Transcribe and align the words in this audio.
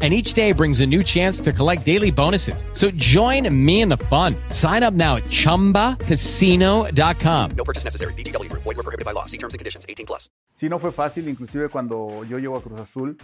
and 0.00 0.14
each 0.14 0.32
day 0.32 0.52
brings 0.52 0.80
a 0.80 0.86
new 0.86 1.02
chance 1.02 1.42
to 1.42 1.52
collect 1.52 1.84
daily 1.84 2.10
bonuses. 2.10 2.64
So 2.72 2.90
join 2.92 3.46
me 3.52 3.82
in 3.82 3.90
the 3.90 3.98
fun. 4.08 4.34
Sign 4.48 4.82
up 4.82 4.94
now 4.94 5.16
at 5.16 5.24
ChumbaCasino.com. 5.24 7.50
No 7.54 7.64
purchase 7.64 7.84
necessary. 7.84 8.14
VGW 8.14 8.48
Group. 8.48 8.62
Void 8.62 8.78
were 8.78 8.82
prohibited 8.82 9.04
by 9.04 9.12
law. 9.12 9.26
See 9.26 9.36
terms 9.36 9.52
and 9.52 9.58
conditions. 9.58 9.84
18 9.86 10.06
plus. 10.06 10.30
Sí, 10.54 10.68
no 10.68 10.78
fue 10.78 10.92
fácil, 10.92 11.26
inclusive 11.28 11.70
cuando 11.70 12.22
yo 12.24 12.38
llego 12.38 12.58
a 12.58 12.62
Cruz 12.62 12.80
Azul, 12.80 13.16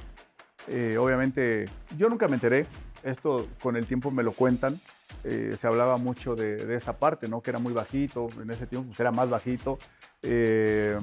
eh, 0.69 0.97
obviamente 0.97 1.67
yo 1.99 2.09
nunca 2.09 2.29
me 2.29 2.35
enteré, 2.35 2.67
esto 3.03 3.47
con 3.63 3.77
el 3.77 3.87
tiempo 3.87 4.11
me 4.11 4.23
lo 4.23 4.33
cuentan, 4.33 4.81
eh, 5.23 5.55
se 5.59 5.67
hablaba 5.67 5.99
mucho 5.99 6.35
de, 6.35 6.57
de, 6.57 6.77
esa 6.77 6.99
parte, 6.99 7.29
¿no? 7.29 7.43
Que 7.43 7.51
era 7.51 7.59
muy 7.59 7.75
bajito, 7.75 8.29
en 8.41 8.51
ese 8.51 8.67
tiempo 8.67 8.89
pues, 8.89 9.01
era 9.01 9.13
más 9.13 9.29
bajito, 9.29 9.79
eh, 10.23 10.99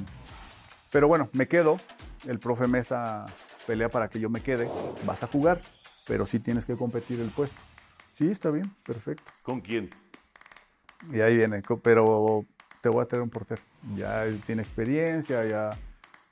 pero 0.91 1.07
bueno, 1.07 1.29
me 1.33 1.47
quedo, 1.47 1.77
el 2.27 2.39
profe 2.39 2.67
Mesa 2.67 3.25
pelea 3.67 3.89
para 3.89 4.09
que 4.09 4.19
yo 4.19 4.29
me 4.29 4.41
quede, 4.41 4.69
vas 5.05 5.23
a 5.23 5.27
jugar, 5.27 5.61
pero 6.07 6.25
sí 6.25 6.39
tienes 6.39 6.65
que 6.65 6.75
competir 6.75 7.19
el 7.19 7.29
puesto. 7.29 7.59
Sí, 8.13 8.29
está 8.29 8.51
bien, 8.51 8.71
perfecto. 8.83 9.31
¿Con 9.41 9.61
quién? 9.61 9.89
Y 11.11 11.21
ahí 11.21 11.35
viene, 11.35 11.61
pero 11.81 12.45
te 12.81 12.89
voy 12.89 13.03
a 13.03 13.05
traer 13.05 13.23
un 13.23 13.29
portero. 13.29 13.61
Ya 13.95 14.25
tiene 14.45 14.61
experiencia, 14.61 15.45
ya. 15.45 15.71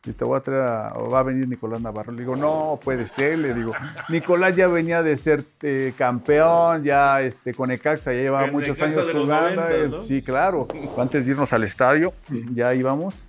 Y 0.03 0.13
te 0.13 0.25
voy 0.25 0.37
a 0.37 0.41
traer, 0.41 0.61
a, 0.61 0.89
va 0.93 1.19
a 1.19 1.23
venir 1.23 1.47
Nicolás 1.47 1.81
Navarro. 1.81 2.11
Le 2.11 2.19
digo, 2.19 2.35
no, 2.35 2.79
puede 2.83 3.05
ser. 3.05 3.37
Le 3.39 3.53
digo, 3.53 3.73
Nicolás 4.09 4.55
ya 4.55 4.67
venía 4.67 5.03
de 5.03 5.15
ser 5.17 5.45
eh, 5.61 5.93
campeón, 5.97 6.83
ya 6.83 7.21
este, 7.21 7.53
con 7.53 7.71
Ecaxa, 7.71 8.11
ya 8.13 8.21
llevaba 8.21 8.47
muchos 8.47 8.81
años 8.81 9.05
jugando. 9.11 9.61
90, 9.61 9.87
¿no? 9.87 10.03
Sí, 10.03 10.21
claro. 10.21 10.67
Antes 10.97 11.25
de 11.25 11.31
irnos 11.31 11.53
al 11.53 11.63
estadio, 11.63 12.13
ya 12.53 12.73
íbamos. 12.73 13.27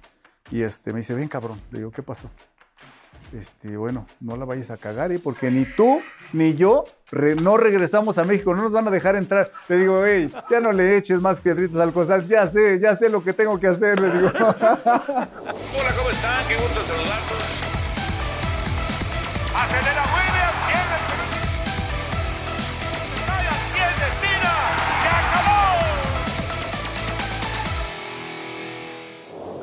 Y 0.50 0.62
este, 0.62 0.92
me 0.92 0.98
dice, 0.98 1.14
ven 1.14 1.28
cabrón. 1.28 1.60
Le 1.70 1.78
digo, 1.78 1.90
¿qué 1.90 2.02
pasó? 2.02 2.30
Este, 3.32 3.76
bueno, 3.78 4.06
no 4.20 4.36
la 4.36 4.44
vayas 4.44 4.70
a 4.70 4.76
cagar, 4.76 5.10
¿eh? 5.10 5.18
porque 5.18 5.50
ni 5.50 5.64
tú 5.64 6.02
ni 6.34 6.54
yo 6.54 6.84
no 7.40 7.56
regresamos 7.56 8.18
a 8.18 8.24
México, 8.24 8.54
no 8.54 8.62
nos 8.62 8.72
van 8.72 8.86
a 8.88 8.90
dejar 8.90 9.16
entrar. 9.16 9.50
Le 9.68 9.76
digo, 9.78 10.04
hey, 10.04 10.30
ya 10.50 10.60
no 10.60 10.70
le 10.70 10.98
eches 10.98 11.20
más 11.20 11.40
piedritas 11.40 11.80
al 11.80 11.92
costal, 11.92 12.26
ya 12.26 12.46
sé, 12.46 12.78
ya 12.78 12.94
sé 12.94 13.08
lo 13.08 13.24
que 13.24 13.32
tengo 13.32 13.58
que 13.58 13.68
hacer, 13.68 13.98
le 14.00 14.10
digo. 14.10 14.28
Hola, 14.38 14.50
¿cómo 15.96 16.10
están? 16.10 16.46
Qué 16.46 16.56
gusto 16.56 16.82
saludarlos. 16.82 17.42
Acelera 19.54 20.11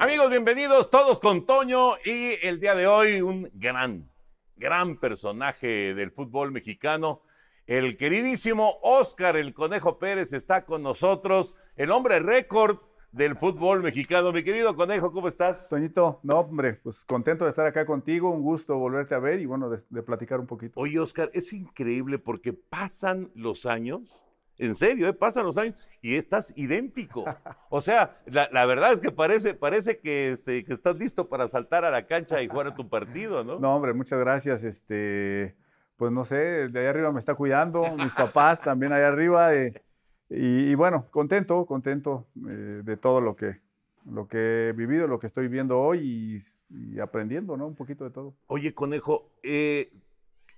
Amigos, 0.02 0.30
bienvenidos 0.30 0.90
todos 0.90 1.20
con 1.20 1.46
Toño 1.46 1.98
y 2.06 2.36
el 2.42 2.62
día 2.62 2.74
de 2.74 2.88
hoy 2.88 3.22
un 3.22 3.50
gran, 3.54 4.10
gran 4.56 4.98
personaje 4.98 5.94
del 5.94 6.12
fútbol 6.12 6.54
mexicano. 6.54 7.22
El 7.68 7.98
queridísimo 7.98 8.80
Oscar 8.82 9.36
el 9.36 9.54
Conejo 9.54 10.00
Pérez 10.00 10.32
está 10.32 10.64
con 10.64 10.84
nosotros, 10.84 11.58
el 11.76 11.92
hombre 11.92 12.22
récord 12.22 12.78
del 13.12 13.36
fútbol 13.36 13.84
mexicano. 13.84 14.32
Mi 14.32 14.42
querido 14.42 14.74
Conejo, 14.74 15.12
¿cómo 15.12 15.28
estás? 15.28 15.68
Toñito, 15.68 16.22
no, 16.24 16.40
hombre, 16.40 16.76
pues 16.76 17.04
contento 17.04 17.44
de 17.44 17.50
estar 17.50 17.66
acá 17.66 17.86
contigo, 17.86 18.32
un 18.32 18.42
gusto 18.42 18.78
volverte 18.78 19.16
a 19.16 19.20
ver 19.20 19.42
y 19.42 19.48
bueno, 19.48 19.70
de, 19.70 19.84
de 19.90 20.02
platicar 20.02 20.40
un 20.40 20.48
poquito. 20.48 20.80
Oye, 20.80 20.98
Oscar, 20.98 21.30
es 21.34 21.52
increíble 21.52 22.20
porque 22.20 22.54
pasan 22.54 23.32
los 23.36 23.66
años 23.66 24.29
en 24.60 24.76
serio, 24.76 25.08
¿eh? 25.08 25.14
pasan 25.14 25.46
los 25.46 25.58
años 25.58 25.76
y 26.02 26.16
estás 26.16 26.54
idéntico. 26.56 27.26
O 27.70 27.82
sea, 27.82 28.18
la, 28.26 28.50
la 28.52 28.66
verdad 28.66 28.94
es 28.94 29.00
que 29.00 29.12
parece, 29.12 29.54
parece 29.54 30.00
que, 30.00 30.32
este, 30.32 30.64
que, 30.66 30.74
estás 30.74 30.98
listo 30.98 31.30
para 31.30 31.48
saltar 31.48 31.86
a 31.86 31.92
la 31.92 32.06
cancha 32.06 32.42
y 32.42 32.48
jugar 32.48 32.68
a 32.68 32.76
tu 32.76 32.90
partido, 32.90 33.44
¿no? 33.44 33.60
No, 33.60 33.76
hombre, 33.76 33.94
muchas 33.94 34.20
gracias. 34.20 34.64
Este, 34.64 35.56
pues 35.96 36.12
no 36.12 36.26
sé, 36.26 36.70
de 36.70 36.80
allá 36.80 36.90
arriba 36.90 37.12
me 37.12 37.20
está 37.20 37.36
cuidando, 37.36 37.90
mis 37.96 38.14
papás 38.14 38.62
también 38.64 38.92
allá 38.92 39.08
arriba. 39.08 39.56
Eh, 39.56 39.82
y, 40.30 40.72
y, 40.72 40.76
bueno, 40.76 41.08
contento, 41.10 41.66
contento 41.66 42.28
eh, 42.48 42.82
de 42.84 42.98
todo 42.98 43.22
lo 43.22 43.36
que, 43.36 43.60
lo 44.06 44.28
que 44.28 44.70
he 44.70 44.74
vivido, 44.74 45.08
lo 45.08 45.20
que 45.20 45.28
estoy 45.28 45.48
viendo 45.48 45.80
hoy 45.80 46.42
y, 46.70 46.94
y 46.96 47.00
aprendiendo, 47.00 47.56
¿no? 47.58 47.68
Un 47.68 47.76
poquito 47.76 48.04
de 48.04 48.12
todo. 48.12 48.36
Oye, 48.48 48.74
Conejo, 48.74 49.32
eh, 49.42 49.92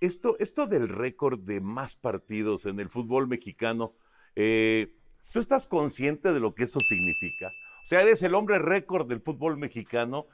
esto, 0.01 0.35
esto 0.39 0.67
del 0.67 0.89
récord 0.89 1.39
de 1.39 1.61
más 1.61 1.95
partidos 1.95 2.65
en 2.65 2.79
el 2.79 2.89
fútbol 2.89 3.27
mexicano, 3.27 3.93
eh, 4.35 4.95
¿tú 5.31 5.39
estás 5.39 5.67
consciente 5.67 6.33
de 6.33 6.39
lo 6.39 6.55
que 6.55 6.63
eso 6.63 6.79
significa? 6.79 7.47
O 7.83 7.85
sea, 7.85 8.01
eres 8.01 8.21
el 8.23 8.35
hombre 8.35 8.59
récord 8.59 9.07
del 9.07 9.21
fútbol 9.21 9.57
mexicano. 9.57 10.25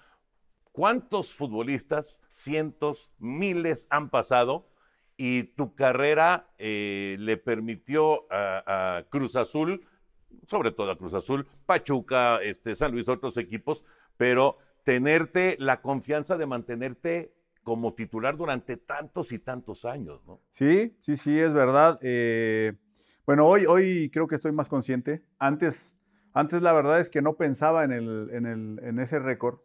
¿Cuántos 0.71 1.33
futbolistas, 1.33 2.21
cientos, 2.31 3.11
miles 3.19 3.87
han 3.89 4.09
pasado? 4.09 4.69
Y 5.17 5.43
tu 5.43 5.75
carrera 5.75 6.49
eh, 6.57 7.17
le 7.19 7.37
permitió 7.37 8.31
a, 8.31 8.97
a, 8.97 9.03
Cruz 9.09 9.35
Azul, 9.35 9.85
sobre 10.47 10.71
todo 10.71 10.91
a 10.91 10.97
Cruz 10.97 11.13
Azul, 11.13 11.47
Pachuca, 11.65 12.41
este, 12.41 12.75
San 12.75 12.91
Luis, 12.91 13.09
otros 13.09 13.37
equipos, 13.37 13.83
pero 14.15 14.59
tenerte 14.83 15.57
la 15.59 15.81
confianza 15.81 16.37
de 16.37 16.45
mantenerte 16.45 17.36
como 17.67 17.93
titular 17.93 18.37
durante 18.37 18.77
tantos 18.77 19.33
y 19.33 19.39
tantos 19.39 19.83
años, 19.83 20.25
¿no? 20.25 20.39
Sí, 20.51 20.95
sí, 21.01 21.17
sí, 21.17 21.37
es 21.37 21.53
verdad. 21.53 21.99
Eh, 22.01 22.77
bueno, 23.25 23.45
hoy, 23.45 23.65
hoy 23.65 24.09
creo 24.09 24.25
que 24.25 24.35
estoy 24.35 24.53
más 24.53 24.69
consciente. 24.69 25.21
Antes, 25.37 25.93
antes 26.31 26.61
la 26.61 26.71
verdad 26.71 27.01
es 27.01 27.09
que 27.09 27.21
no 27.21 27.35
pensaba 27.35 27.83
en, 27.83 27.91
el, 27.91 28.29
en, 28.31 28.45
el, 28.45 28.79
en 28.83 28.99
ese 28.99 29.19
récord. 29.19 29.59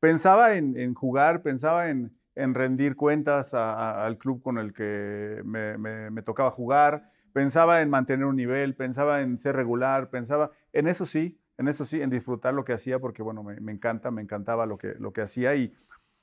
Pensaba 0.00 0.54
en, 0.54 0.94
jugar, 0.94 1.42
pensaba 1.42 1.90
en, 1.90 2.16
en 2.34 2.54
rendir 2.54 2.96
cuentas 2.96 3.52
al 3.52 4.16
club 4.16 4.40
con 4.40 4.56
el 4.56 4.72
que 4.72 5.42
me, 5.44 6.22
tocaba 6.22 6.50
jugar, 6.50 7.02
pensaba 7.34 7.82
en 7.82 7.90
mantener 7.90 8.24
un 8.24 8.36
nivel, 8.36 8.74
pensaba 8.74 9.20
en 9.20 9.38
ser 9.38 9.54
regular, 9.54 10.08
pensaba 10.08 10.50
en 10.72 10.88
eso 10.88 11.04
sí, 11.04 11.38
en 11.58 11.68
eso 11.68 11.84
sí, 11.84 12.00
en 12.00 12.08
disfrutar 12.08 12.54
lo 12.54 12.64
que 12.64 12.72
hacía, 12.72 13.00
porque 13.00 13.22
bueno, 13.22 13.42
me, 13.42 13.60
me 13.60 13.72
encanta, 13.72 14.10
me 14.10 14.22
encantaba 14.22 14.64
lo 14.64 14.78
que, 14.78 14.94
lo 14.98 15.12
que 15.12 15.20
hacía 15.20 15.54
y 15.56 15.74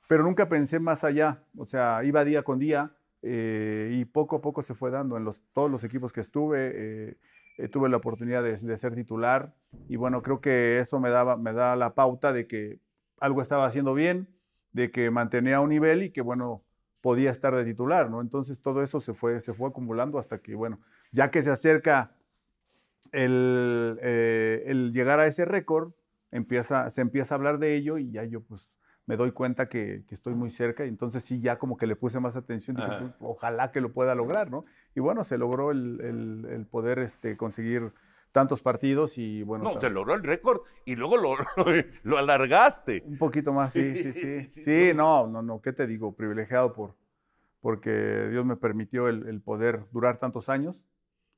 pero 0.06 0.24
nunca 0.24 0.48
pensé 0.48 0.80
más 0.80 1.04
allá, 1.04 1.42
o 1.56 1.64
sea, 1.64 2.02
iba 2.04 2.24
día 2.24 2.42
con 2.42 2.58
día 2.58 2.92
eh, 3.22 3.90
y 3.92 4.04
poco 4.04 4.36
a 4.36 4.40
poco 4.42 4.62
se 4.62 4.74
fue 4.74 4.90
dando 4.90 5.16
en 5.16 5.28
todos 5.52 5.70
los 5.70 5.84
equipos 5.84 6.12
que 6.12 6.20
estuve. 6.20 6.72
Eh, 6.74 7.16
eh, 7.58 7.68
tuve 7.68 7.88
la 7.88 7.98
oportunidad 7.98 8.42
de, 8.42 8.78
ser 8.78 8.94
titular 8.94 9.54
y 9.86 9.96
bueno, 9.96 10.22
creo 10.22 10.40
que 10.40 10.78
eso 10.80 10.98
me, 11.00 11.10
daba, 11.10 11.36
me 11.36 11.52
da 11.52 11.76
la 11.76 11.94
pauta 11.94 12.32
de 12.32 12.46
que 12.46 12.80
algo 13.20 13.42
estaba 13.42 13.66
haciendo 13.66 13.94
bien, 13.94 14.28
de 14.72 14.90
que 14.90 15.10
mantenía 15.10 15.60
un 15.60 15.68
nivel 15.68 16.02
y 16.02 16.10
que 16.10 16.22
bueno, 16.22 16.64
podía 17.02 17.30
estar 17.30 17.54
de 17.54 17.64
titular, 17.64 18.10
¿no? 18.10 18.22
Entonces 18.22 18.60
todo 18.62 18.82
eso 18.82 19.00
se 19.00 19.12
fue, 19.12 19.40
se 19.42 19.52
fue 19.52 19.68
acumulando 19.68 20.18
hasta 20.18 20.38
que, 20.38 20.54
bueno, 20.54 20.80
ya 21.12 21.30
que 21.30 21.42
se 21.42 21.50
acerca 21.50 22.16
el, 23.12 23.98
el 24.00 24.92
llegar 24.92 25.20
a 25.20 25.26
ese 25.26 25.44
récord, 25.44 25.92
empieza, 26.30 26.88
se 26.88 27.02
empieza 27.02 27.34
a 27.34 27.36
hablar 27.36 27.58
de 27.58 27.76
ello 27.76 27.98
y 27.98 28.10
ya 28.10 28.24
yo 28.24 28.40
pues 28.40 28.71
me 29.06 29.16
doy 29.16 29.32
cuenta 29.32 29.68
que, 29.68 30.04
que, 30.06 30.14
estoy 30.14 30.34
muy 30.34 30.50
cerca 30.50 30.84
y 30.84 30.88
entonces 30.88 31.24
sí, 31.24 31.40
ya 31.40 31.58
como 31.58 31.76
que 31.76 31.86
le 31.86 31.96
puse 31.96 32.20
más 32.20 32.36
atención, 32.36 32.76
dije, 32.76 32.88
pues, 33.00 33.12
ojalá 33.20 33.72
que 33.72 33.80
lo 33.80 33.92
pueda 33.92 34.14
lograr, 34.14 34.50
¿no? 34.50 34.64
Y 34.94 35.00
bueno, 35.00 35.24
se 35.24 35.38
logró 35.38 35.70
el, 35.72 36.00
el, 36.00 36.46
el 36.50 36.66
poder 36.66 37.00
este, 37.00 37.36
conseguir 37.36 37.92
tantos 38.30 38.62
partidos 38.62 39.18
y 39.18 39.42
bueno. 39.42 39.64
No, 39.64 39.80
se 39.80 39.90
logró 39.90 40.14
el 40.14 40.22
récord 40.22 40.62
y 40.84 40.96
luego 40.96 41.16
lo, 41.16 41.36
lo, 41.36 41.64
lo, 42.02 42.18
alargaste. 42.18 43.02
Un 43.06 43.18
poquito 43.18 43.52
más, 43.52 43.72
sí, 43.72 43.96
sí, 43.96 44.12
sí. 44.12 44.44
Sí, 44.48 44.62
sí 44.62 44.92
no, 44.94 45.26
no, 45.26 45.42
no, 45.42 45.60
¿qué 45.60 45.72
te 45.72 45.86
digo? 45.86 46.14
Privilegiado 46.14 46.72
por, 46.72 46.94
porque 47.60 48.28
Dios 48.30 48.44
me 48.44 48.56
permitió 48.56 49.08
el, 49.08 49.28
el 49.28 49.40
poder 49.40 49.84
durar 49.92 50.18
tantos 50.18 50.48
años, 50.48 50.86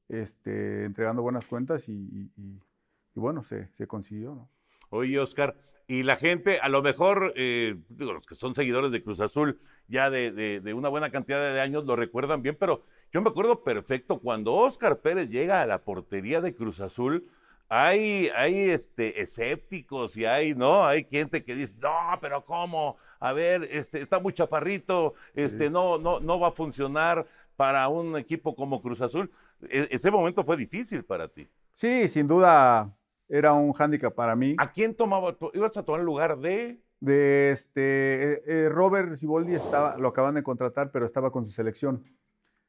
este, 0.09 0.85
entregando 0.85 1.23
buenas 1.23 1.47
cuentas 1.47 1.89
y, 1.89 1.93
y, 1.93 2.31
y 2.37 3.21
bueno, 3.21 3.43
se, 3.43 3.69
se 3.73 3.87
consiguió, 3.87 4.35
¿no? 4.35 4.49
Oye, 4.91 5.19
Oscar, 5.19 5.57
y 5.87 6.03
la 6.03 6.17
gente, 6.17 6.59
a 6.61 6.69
lo 6.69 6.83
mejor, 6.83 7.33
eh, 7.37 7.77
digo, 7.89 8.13
los 8.13 8.27
que 8.27 8.35
son 8.35 8.55
seguidores 8.55 8.91
de 8.91 9.03
Cruz 9.03 9.21
Azul 9.21 9.59
ya 9.89 10.09
de, 10.11 10.31
de- 10.33 10.61
de 10.61 10.75
una 10.75 10.89
buena 10.89 11.11
cantidad 11.11 11.39
de 11.53 11.61
años 11.61 11.85
lo 11.85 11.95
recuerdan 11.97 12.41
bien, 12.43 12.57
pero 12.59 12.85
yo 13.13 13.21
me 13.21 13.29
acuerdo 13.31 13.63
perfecto 13.63 14.19
cuando 14.19 14.55
Oscar 14.55 14.99
Pérez 15.01 15.29
llega 15.29 15.61
a 15.61 15.67
la 15.67 15.83
portería 15.83 16.41
de 16.41 16.55
Cruz 16.55 16.81
Azul. 16.81 17.27
Hay, 17.69 18.29
hay 18.37 18.71
este, 18.71 19.21
escépticos 19.23 20.17
y 20.17 20.25
hay, 20.27 20.55
¿no? 20.55 20.85
Hay 20.87 21.05
gente 21.11 21.45
que 21.45 21.55
dice, 21.55 21.75
no, 21.81 21.91
pero 22.21 22.45
¿cómo? 22.45 22.97
A 23.21 23.33
ver, 23.33 23.67
este, 23.71 24.01
está 24.01 24.19
muy 24.19 24.33
chaparrito, 24.33 25.15
este, 25.35 25.71
no, 25.71 25.99
no, 25.99 26.21
no 26.21 26.39
va 26.39 26.49
a 26.49 26.53
funcionar 26.53 27.27
para 27.57 27.89
un 27.89 28.17
equipo 28.19 28.55
como 28.55 28.83
Cruz 28.83 29.01
Azul. 29.01 29.31
E- 29.69 29.89
ese 29.91 30.11
momento 30.11 30.45
fue 30.45 30.57
difícil 30.57 31.05
para 31.05 31.29
ti. 31.29 31.47
Sí, 31.73 32.09
sin 32.09 32.27
duda 32.27 32.93
era 33.39 33.53
un 33.53 33.73
hándicap 33.73 34.15
para 34.15 34.37
mí. 34.37 34.55
¿A 34.59 34.71
quién 34.73 34.95
tomaba? 34.95 35.37
¿Ibas 35.53 35.77
a 35.77 35.83
tomar 35.85 36.01
el 36.01 36.07
lugar 36.07 36.39
de? 36.39 36.81
De 37.01 37.51
este, 37.51 38.33
eh, 38.35 38.43
eh, 38.47 38.69
Robert 38.71 39.15
Siboldi 39.17 39.55
estaba, 39.55 39.99
lo 39.99 40.09
acaban 40.09 40.35
de 40.37 40.43
contratar, 40.43 40.91
pero 40.91 41.05
estaba 41.05 41.31
con 41.31 41.45
su 41.45 41.51
selección. 41.51 42.03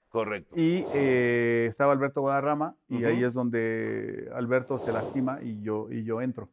Correcto. 0.09 0.55
Y 0.57 0.85
eh, 0.93 1.65
estaba 1.69 1.91
Alberto 1.93 2.21
Guadarrama, 2.21 2.75
y 2.87 3.03
ahí 3.03 3.23
es 3.23 3.33
donde 3.33 4.29
Alberto 4.33 4.77
se 4.77 4.91
lastima 4.93 5.39
y 5.41 5.61
yo, 5.61 5.87
y 5.91 6.03
yo 6.03 6.21
entro. 6.21 6.49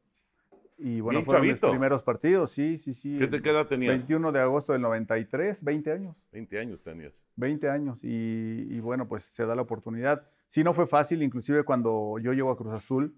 Y 0.78 1.00
bueno, 1.00 1.18
Bien 1.20 1.26
fueron 1.26 1.42
mis 1.42 1.50
chavito. 1.52 1.70
primeros 1.70 2.02
partidos, 2.02 2.50
sí, 2.50 2.76
sí, 2.76 2.92
sí. 2.92 3.16
¿Qué, 3.18 3.28
te- 3.28 3.40
qué 3.40 3.50
edad 3.50 3.66
tenías? 3.68 3.94
21 3.94 4.32
de 4.32 4.40
agosto 4.40 4.72
del 4.72 4.82
93, 4.82 5.62
20 5.62 5.92
años. 5.92 6.16
20 6.32 6.58
años 6.58 6.82
tenías. 6.82 7.12
20 7.36 7.68
años 7.70 7.98
y, 8.02 8.66
y 8.68 8.80
bueno, 8.80 9.06
pues 9.06 9.22
se 9.24 9.46
da 9.46 9.54
la 9.54 9.62
oportunidad. 9.62 10.26
Sí, 10.48 10.64
no 10.64 10.74
fue 10.74 10.86
fácil, 10.88 11.22
inclusive 11.22 11.62
cuando 11.62 12.18
yo 12.20 12.32
llego 12.32 12.50
a 12.50 12.56
Cruz 12.56 12.74
Azul, 12.74 13.14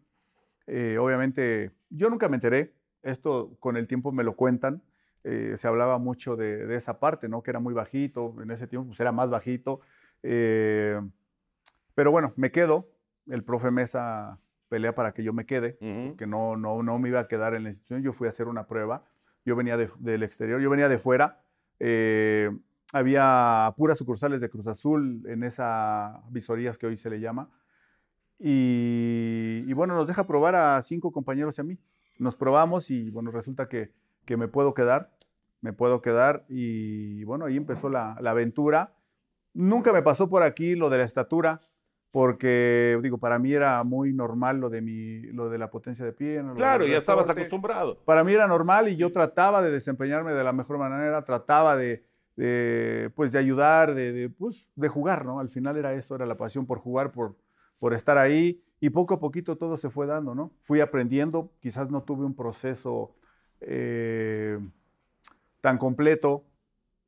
eh, 0.67 0.99
obviamente 0.99 1.73
yo 1.91 2.11
nunca 2.11 2.29
me 2.29 2.37
enteré, 2.37 2.75
esto 3.03 3.57
con 3.61 3.77
el 3.77 3.87
tiempo 3.87 4.13
me 4.13 4.25
lo 4.25 4.35
cuentan, 4.37 4.83
eh, 5.25 5.55
se 5.57 5.69
hablaba 5.69 5.99
mucho 5.99 6.37
de, 6.37 6.67
de 6.67 6.77
esa 6.77 6.99
parte, 7.01 7.29
¿no? 7.29 7.43
Que 7.43 7.51
era 7.51 7.61
muy 7.61 7.75
bajito, 7.75 8.35
en 8.43 8.51
ese 8.51 8.67
tiempo 8.67 8.89
pues 8.89 9.01
era 9.01 9.13
más 9.13 9.31
bajito, 9.31 9.81
eh, 10.23 11.01
pero 11.95 12.11
bueno, 12.11 12.33
me 12.37 12.51
quedo, 12.51 12.89
el 13.27 13.45
profe 13.45 13.71
Mesa 13.71 14.39
pelea 14.69 14.95
para 14.95 15.13
que 15.15 15.23
yo 15.23 15.33
me 15.33 15.47
quede, 15.47 15.77
que 16.17 16.27
no, 16.27 16.57
no, 16.57 16.83
no 16.83 16.99
me 16.99 17.09
iba 17.09 17.21
a 17.21 17.29
quedar 17.29 17.55
en 17.55 17.63
la 17.63 17.69
institución, 17.69 18.03
yo 18.03 18.13
fui 18.13 18.27
a 18.27 18.31
hacer 18.31 18.49
una 18.49 18.67
prueba, 18.67 19.05
yo 19.45 19.55
venía 19.57 19.77
de- 19.77 19.91
del 19.99 20.23
exterior, 20.23 20.61
yo 20.61 20.71
venía 20.71 20.89
de 20.89 20.99
fuera, 20.99 21.41
eh, 21.79 22.51
había 22.93 23.73
puras 23.77 23.99
sucursales 23.99 24.41
de 24.41 24.49
Cruz 24.49 24.67
Azul 24.67 25.23
en 25.27 25.43
esa 25.43 26.23
visorías 26.31 26.79
que 26.79 26.87
hoy 26.87 26.97
se 26.97 27.11
le 27.11 27.21
llama, 27.21 27.51
y, 28.39 29.65
y 29.67 29.73
bueno, 29.73 29.95
nos 29.95 30.07
deja 30.07 30.27
probar 30.27 30.55
a 30.55 30.81
cinco 30.83 31.13
compañeros 31.13 31.59
y 31.59 31.61
a 31.61 31.65
mí, 31.65 31.79
nos 32.19 32.37
probamos 32.37 32.91
y 32.91 33.11
bueno, 33.11 33.31
resulta 33.31 33.69
que, 33.69 33.91
que 34.25 34.37
me 34.37 34.49
puedo 34.49 34.75
quedar, 34.75 35.11
me 35.61 35.73
puedo 35.73 36.03
quedar 36.03 36.45
y 36.49 37.25
bueno, 37.25 37.47
ahí 37.47 37.57
empezó 37.57 37.89
la, 37.89 38.17
la 38.21 38.31
aventura. 38.31 38.93
Nunca 39.55 39.93
me 39.93 40.03
pasó 40.03 40.29
por 40.29 40.43
aquí 40.43 40.75
lo 40.75 40.91
de 40.91 40.99
la 40.99 41.05
estatura, 41.05 41.61
porque 42.11 42.99
digo, 43.03 43.19
para 43.19 43.39
mí 43.39 43.53
era 43.53 43.83
muy 43.83 44.13
normal 44.13 44.59
lo 44.59 44.71
de 44.71 44.81
mi, 44.81 45.23
lo 45.33 45.49
de 45.49 45.59
la 45.59 45.71
potencia 45.71 46.05
de 46.05 46.13
pierna. 46.13 46.55
Claro, 46.55 46.87
ya 46.87 46.99
estabas 46.99 47.29
acostumbrado. 47.29 47.99
Para 48.05 48.23
mí 48.23 48.33
era 48.33 48.47
normal 48.47 48.89
y 48.89 48.97
yo 48.97 49.11
trataba 49.11 49.63
de 49.63 49.71
desempeñarme 49.71 50.33
de 50.33 50.45
la 50.45 50.53
mejor 50.53 50.79
manera, 50.79 51.25
trataba 51.25 51.77
de, 51.77 52.05
de, 52.37 53.11
pues, 53.17 53.33
de 53.33 53.39
ayudar, 53.39 53.95
de, 53.95 54.13
de, 54.13 54.29
pues, 54.29 54.69
de 54.77 54.89
jugar, 54.89 55.25
¿no? 55.25 55.41
Al 55.41 55.49
final 55.49 55.77
era 55.77 55.93
eso, 55.95 56.15
era 56.15 56.27
la 56.27 56.37
pasión 56.37 56.67
por 56.67 56.79
jugar, 56.79 57.11
por, 57.11 57.37
por 57.85 57.93
estar 57.93 58.17
ahí 58.17 58.63
y 58.81 58.89
poco 58.89 59.13
a 59.13 59.21
poquito 59.21 59.59
todo 59.59 59.77
se 59.77 59.91
fue 59.91 60.07
dando, 60.07 60.35
¿no? 60.35 60.53
Fui 60.63 60.81
aprendiendo, 60.81 61.53
quizás 61.61 61.91
no 61.91 62.03
tuve 62.03 62.25
un 62.25 62.35
proceso 62.35 63.15
eh, 63.61 64.59
tan 65.61 65.77
completo, 65.77 66.47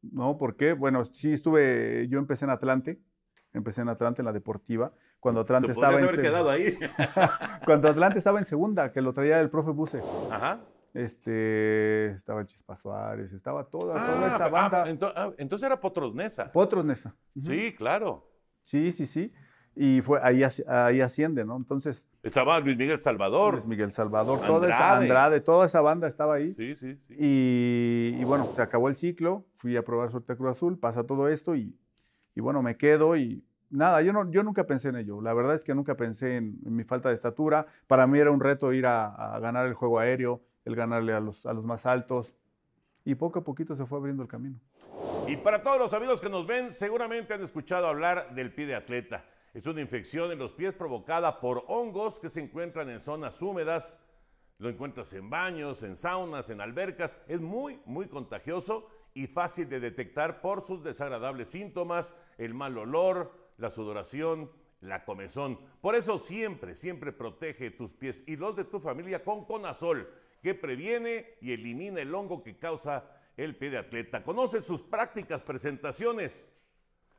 ¿no? 0.02 0.36
Porque, 0.36 0.74
bueno, 0.74 1.06
sí 1.06 1.32
estuve, 1.32 2.06
yo 2.10 2.18
empecé 2.18 2.44
en 2.44 2.50
Atlante, 2.50 3.00
empecé 3.54 3.80
en 3.80 3.88
Atlante, 3.88 4.20
en 4.20 4.26
la 4.26 4.34
deportiva, 4.34 4.92
cuando 5.18 5.40
Atlante 5.40 5.68
Te 5.68 5.72
estaba 5.72 5.98
en 5.98 6.04
haber 6.08 6.20
quedado 6.20 6.50
ahí. 6.50 6.78
cuando 7.64 7.88
Atlante 7.88 8.18
estaba 8.18 8.38
en 8.38 8.44
segunda, 8.44 8.92
que 8.92 9.00
lo 9.00 9.14
traía 9.14 9.40
el 9.40 9.48
profe 9.48 9.70
Buse. 9.70 10.02
Ajá. 10.30 10.60
Este, 10.92 12.08
estaba 12.08 12.40
el 12.42 12.46
Chispa 12.48 12.76
Suárez, 12.76 13.32
estaba 13.32 13.64
toda, 13.64 13.94
toda 13.94 14.26
Ah, 14.26 14.34
esa 14.34 14.44
ah, 14.44 14.48
banda. 14.48 14.86
ento- 14.88 15.12
ah, 15.16 15.32
entonces 15.38 15.64
era 15.64 15.80
Potros 15.80 16.14
Nesa. 16.14 16.52
Potros 16.52 16.84
Nesa. 16.84 17.16
Ujú. 17.34 17.46
Sí, 17.46 17.74
claro. 17.74 18.30
Sí, 18.62 18.92
sí, 18.92 19.06
sí. 19.06 19.32
Y 19.78 20.00
fue 20.00 20.18
ahí, 20.22 20.42
ahí 20.66 21.00
asciende, 21.02 21.44
¿no? 21.44 21.54
Entonces, 21.54 22.08
Estaba 22.22 22.58
Luis 22.60 22.78
Miguel 22.78 22.98
Salvador. 22.98 23.54
Luis 23.56 23.66
Miguel 23.66 23.92
Salvador, 23.92 24.40
toda 24.40 24.66
esa 24.68 24.76
Andrade. 24.96 25.02
Andrade, 25.02 25.40
toda 25.42 25.66
esa 25.66 25.82
banda 25.82 26.08
estaba 26.08 26.36
ahí. 26.36 26.54
Sí, 26.54 26.74
sí, 26.76 26.96
sí. 27.06 27.14
Y, 27.18 28.16
y 28.18 28.24
bueno, 28.24 28.48
se 28.54 28.62
acabó 28.62 28.88
el 28.88 28.96
ciclo, 28.96 29.44
fui 29.58 29.76
a 29.76 29.84
probar 29.84 30.10
suerte 30.10 30.32
a 30.32 30.36
Cruz 30.36 30.52
Azul, 30.52 30.78
pasa 30.78 31.04
todo 31.04 31.28
esto 31.28 31.54
y, 31.54 31.76
y 32.34 32.40
bueno, 32.40 32.62
me 32.62 32.78
quedo 32.78 33.16
y 33.18 33.44
nada, 33.68 34.00
yo, 34.00 34.14
no, 34.14 34.30
yo 34.30 34.42
nunca 34.42 34.64
pensé 34.64 34.88
en 34.88 34.96
ello. 34.96 35.20
La 35.20 35.34
verdad 35.34 35.54
es 35.54 35.62
que 35.62 35.74
nunca 35.74 35.94
pensé 35.94 36.36
en, 36.36 36.58
en 36.64 36.74
mi 36.74 36.84
falta 36.84 37.10
de 37.10 37.14
estatura. 37.14 37.66
Para 37.86 38.06
mí 38.06 38.18
era 38.18 38.30
un 38.30 38.40
reto 38.40 38.72
ir 38.72 38.86
a, 38.86 39.34
a 39.34 39.38
ganar 39.40 39.66
el 39.66 39.74
juego 39.74 39.98
aéreo, 39.98 40.40
el 40.64 40.74
ganarle 40.74 41.12
a 41.12 41.20
los, 41.20 41.44
a 41.44 41.52
los 41.52 41.66
más 41.66 41.84
altos. 41.84 42.32
Y 43.04 43.14
poco 43.14 43.40
a 43.40 43.44
poquito 43.44 43.76
se 43.76 43.84
fue 43.84 43.98
abriendo 43.98 44.22
el 44.22 44.28
camino. 44.28 44.58
Y 45.28 45.36
para 45.36 45.62
todos 45.62 45.78
los 45.78 45.92
amigos 45.92 46.18
que 46.20 46.30
nos 46.30 46.46
ven, 46.46 46.72
seguramente 46.72 47.34
han 47.34 47.42
escuchado 47.42 47.86
hablar 47.86 48.34
del 48.34 48.54
pie 48.54 48.64
de 48.66 48.74
atleta. 48.74 49.22
Es 49.56 49.66
una 49.66 49.80
infección 49.80 50.30
en 50.30 50.38
los 50.38 50.52
pies 50.52 50.74
provocada 50.74 51.40
por 51.40 51.64
hongos 51.68 52.20
que 52.20 52.28
se 52.28 52.42
encuentran 52.42 52.90
en 52.90 53.00
zonas 53.00 53.40
húmedas. 53.40 53.98
Lo 54.58 54.68
encuentras 54.68 55.14
en 55.14 55.30
baños, 55.30 55.82
en 55.82 55.96
saunas, 55.96 56.50
en 56.50 56.60
albercas. 56.60 57.24
Es 57.26 57.40
muy, 57.40 57.80
muy 57.86 58.06
contagioso 58.06 58.86
y 59.14 59.26
fácil 59.26 59.66
de 59.70 59.80
detectar 59.80 60.42
por 60.42 60.60
sus 60.60 60.84
desagradables 60.84 61.48
síntomas, 61.48 62.14
el 62.36 62.52
mal 62.52 62.76
olor, 62.76 63.32
la 63.56 63.70
sudoración, 63.70 64.52
la 64.82 65.06
comezón. 65.06 65.58
Por 65.80 65.96
eso 65.96 66.18
siempre, 66.18 66.74
siempre 66.74 67.12
protege 67.12 67.70
tus 67.70 67.92
pies 67.92 68.24
y 68.26 68.36
los 68.36 68.56
de 68.56 68.64
tu 68.64 68.78
familia 68.78 69.24
con 69.24 69.46
Conazol, 69.46 70.06
que 70.42 70.54
previene 70.54 71.38
y 71.40 71.52
elimina 71.52 72.02
el 72.02 72.14
hongo 72.14 72.42
que 72.42 72.58
causa 72.58 73.10
el 73.38 73.56
pie 73.56 73.70
de 73.70 73.78
atleta. 73.78 74.22
Conoce 74.22 74.60
sus 74.60 74.82
prácticas 74.82 75.40
presentaciones. 75.40 76.52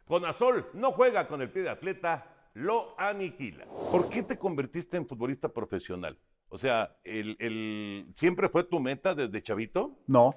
Conazol 0.07 0.65
no 0.74 0.92
juega 0.94 1.27
con 1.27 1.42
el 1.42 1.50
pie 1.50 1.63
de 1.63 1.69
atleta, 1.69 2.25
lo 2.54 3.00
aniquila. 3.00 3.65
¿Por 3.92 4.09
qué 4.09 4.24
te 4.24 4.38
convertiste 4.38 4.98
en 4.98 5.07
futbolista 5.07 5.50
profesional? 5.50 6.18
O 6.50 6.57
sea, 6.57 6.95
el, 7.04 7.36
el- 7.39 8.07
¿siempre 8.15 8.48
fue 8.50 8.63
tu 8.63 8.80
meta 8.80 9.13
desde 9.13 9.42
chavito? 9.44 10.00
No, 10.07 10.33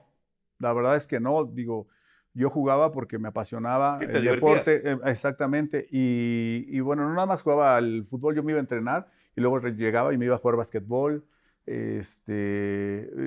la 0.58 0.72
verdad 0.72 0.96
es 0.96 1.06
que 1.06 1.20
no. 1.20 1.44
Digo, 1.44 1.86
yo 2.34 2.50
jugaba 2.50 2.90
porque 2.90 3.18
me 3.18 3.28
apasionaba 3.28 3.98
el 4.00 4.08
divertías. 4.20 4.34
deporte, 4.34 4.90
eh, 4.90 4.98
exactamente. 5.06 5.86
Y, 5.90 6.64
y 6.68 6.80
bueno, 6.80 7.04
no 7.08 7.14
nada 7.14 7.26
más 7.26 7.42
jugaba 7.42 7.76
al 7.76 8.04
fútbol, 8.06 8.34
yo 8.34 8.42
me 8.42 8.52
iba 8.52 8.58
a 8.58 8.60
entrenar 8.62 9.08
y 9.36 9.40
luego 9.40 9.60
llegaba 9.60 10.12
y 10.12 10.18
me 10.18 10.24
iba 10.24 10.34
a 10.34 10.38
jugar 10.38 10.56
basquetbol. 10.56 11.24
Este, 11.64 12.32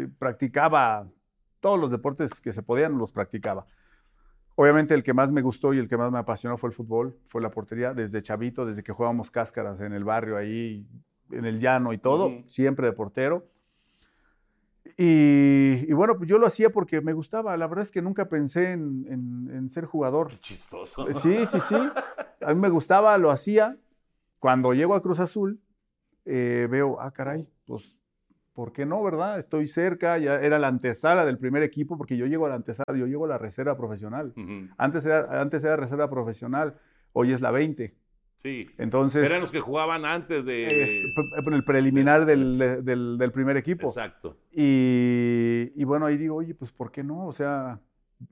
eh, 0.03 0.07
practicaba 0.19 1.07
todos 1.62 1.79
los 1.79 1.89
deportes 1.91 2.33
que 2.41 2.51
se 2.51 2.62
podían, 2.63 2.97
los 2.97 3.13
practicaba. 3.13 3.65
Obviamente 4.55 4.93
el 4.93 5.01
que 5.03 5.13
más 5.13 5.31
me 5.31 5.41
gustó 5.41 5.74
y 5.74 5.79
el 5.79 5.88
que 5.88 5.98
más 5.98 6.12
me 6.12 6.19
apasionó 6.19 6.57
fue 6.57 6.69
el 6.69 6.75
fútbol, 6.75 7.17
fue 7.27 7.41
la 7.41 7.50
portería, 7.50 7.93
desde 7.93 8.22
chavito, 8.22 8.65
desde 8.65 8.83
que 8.83 8.91
jugábamos 8.93 9.31
cáscaras 9.31 9.79
en 9.79 9.93
el 9.93 10.03
barrio 10.03 10.38
ahí, 10.38 10.86
en 11.31 11.45
el 11.45 11.60
llano 11.60 11.91
y 11.93 11.98
todo, 11.98 12.29
siempre 12.48 12.86
de 12.86 12.93
portero. 12.93 13.48
Y, 14.98 15.86
y 15.89 15.93
bueno, 15.93 16.17
pues 16.17 16.29
yo 16.29 16.38
lo 16.38 16.45
hacía 16.45 16.69
porque 16.69 17.01
me 17.01 17.13
gustaba. 17.13 17.55
La 17.57 17.67
verdad 17.67 17.83
es 17.86 17.91
que 17.91 18.01
nunca 18.01 18.29
pensé 18.29 18.72
en, 18.74 19.05
en- 19.10 19.50
en 19.55 19.69
ser 19.69 19.86
jugador. 19.86 20.27
Qué 20.29 20.39
chistoso. 20.39 21.07
Eh, 21.10 21.13
Sí, 21.13 21.45
sí, 21.48 21.60
sí. 21.62 21.75
A 22.41 22.53
mí 22.53 22.60
me 22.60 22.69
gustaba, 22.69 23.17
lo 23.17 23.31
hacía. 23.31 23.77
Cuando 24.39 24.74
llego 24.74 24.93
a 24.93 25.01
Cruz 25.01 25.19
Azul, 25.19 25.60
eh, 26.25 26.67
veo, 26.69 27.00
ah, 27.00 27.12
caray, 27.12 27.48
pues, 27.65 27.98
¿por 28.53 28.72
qué 28.72 28.86
no, 28.86 29.03
verdad? 29.03 29.39
Estoy 29.39 29.67
cerca, 29.67 30.17
ya 30.17 30.36
era 30.39 30.60
la 30.60 30.67
antesala 30.67 31.25
del 31.25 31.38
primer 31.38 31.63
equipo, 31.63 31.98
porque 31.98 32.17
yo 32.17 32.25
llego 32.27 32.45
a 32.45 32.50
la 32.50 32.55
antesala, 32.55 32.98
yo 32.98 33.07
llego 33.07 33.25
a 33.25 33.29
la 33.29 33.38
reserva 33.38 33.75
profesional. 33.77 34.33
Antes 34.77 35.05
era, 35.05 35.41
antes 35.41 35.63
era 35.63 35.75
reserva 35.75 36.10
profesional, 36.10 36.75
hoy 37.13 37.31
es 37.33 37.41
la 37.41 37.51
20. 37.51 37.95
Sí. 38.38 38.67
Entonces, 38.77 39.24
Eran 39.25 39.39
los 39.41 39.51
que 39.51 39.62
jugaban 39.62 40.03
antes 40.05 40.45
de... 40.45 40.67
p- 40.67 41.55
el 41.55 41.63
preliminar 41.63 42.25
del, 42.25 42.57
del- 42.83 43.17
del 43.17 43.31
primer 43.31 43.55
equipo. 43.57 43.88
Exacto. 43.88 44.38
Y, 44.51 45.72
y 45.75 45.83
bueno, 45.86 46.05
ahí 46.05 46.17
digo, 46.17 46.36
oye, 46.36 46.53
pues 46.53 46.72
¿por 46.72 46.91
qué 46.91 47.03
no? 47.03 47.25
O 47.27 47.31
sea, 47.33 47.79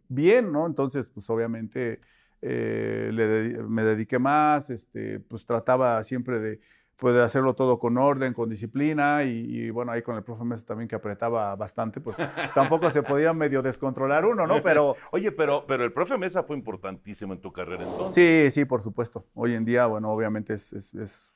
bien, 0.09 0.51
¿no? 0.51 0.65
Entonces, 0.67 1.07
pues 1.09 1.29
obviamente 1.29 2.01
eh, 2.41 3.09
le 3.13 3.63
me 3.63 3.83
dediqué 3.83 4.19
más, 4.19 4.69
este, 4.69 5.19
pues 5.21 5.45
trataba 5.45 6.03
siempre 6.03 6.39
de, 6.39 6.59
pues, 7.01 7.15
de 7.15 7.23
hacerlo 7.23 7.55
todo 7.55 7.79
con 7.79 7.97
orden, 7.97 8.31
con 8.31 8.47
disciplina 8.47 9.23
y, 9.23 9.29
y, 9.29 9.69
bueno, 9.71 9.91
ahí 9.91 10.03
con 10.03 10.15
el 10.17 10.23
profe 10.23 10.43
Mesa 10.43 10.63
también 10.67 10.87
que 10.87 10.95
apretaba 10.95 11.55
bastante, 11.55 11.99
pues 11.99 12.15
tampoco 12.53 12.91
se 12.91 13.01
podía 13.01 13.33
medio 13.33 13.63
descontrolar 13.63 14.23
uno, 14.23 14.45
¿no? 14.45 14.61
Pero 14.61 14.95
Oye, 15.11 15.31
pero, 15.31 15.65
pero 15.67 15.83
el 15.83 15.91
profe 15.93 16.15
Mesa 16.19 16.43
fue 16.43 16.55
importantísimo 16.55 17.33
en 17.33 17.41
tu 17.41 17.51
carrera 17.51 17.83
entonces. 17.83 18.13
sí, 18.53 18.59
sí, 18.59 18.65
por 18.65 18.83
supuesto. 18.83 19.25
Hoy 19.33 19.55
en 19.55 19.65
día, 19.65 19.87
bueno, 19.87 20.11
obviamente 20.11 20.53
es, 20.53 20.71
es- 20.73 20.93
es- 20.93 21.33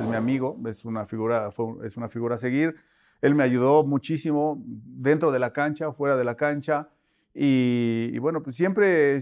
es 0.00 0.08
mi 0.08 0.16
amigo, 0.16 0.58
es 0.66 0.84
una 0.84 1.06
figura, 1.06 1.52
fue 1.52 1.86
es 1.86 1.96
una 1.96 2.08
figura 2.08 2.34
a 2.34 2.38
seguir. 2.38 2.74
él 3.22 3.36
me 3.36 3.44
ayudó 3.44 3.84
muchísimo 3.84 4.60
dentro 4.66 5.30
de 5.30 5.38
la 5.38 5.52
cancha, 5.52 5.92
fuera 5.92 6.16
de 6.16 6.24
la 6.24 6.34
cancha. 6.34 6.88
Y, 7.32 8.10
y 8.12 8.18
bueno, 8.18 8.42
pues 8.42 8.56
siempre, 8.56 9.20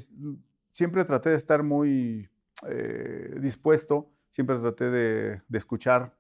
siempre 0.71 1.05
traté 1.05 1.29
de 1.29 1.37
estar 1.37 1.63
muy 1.63 2.29
eh, 2.67 3.35
dispuesto, 3.41 4.09
siempre 4.33 4.59
traté 4.59 4.91
de, 4.91 5.41
de 5.49 5.59
escuchar, 5.59 6.17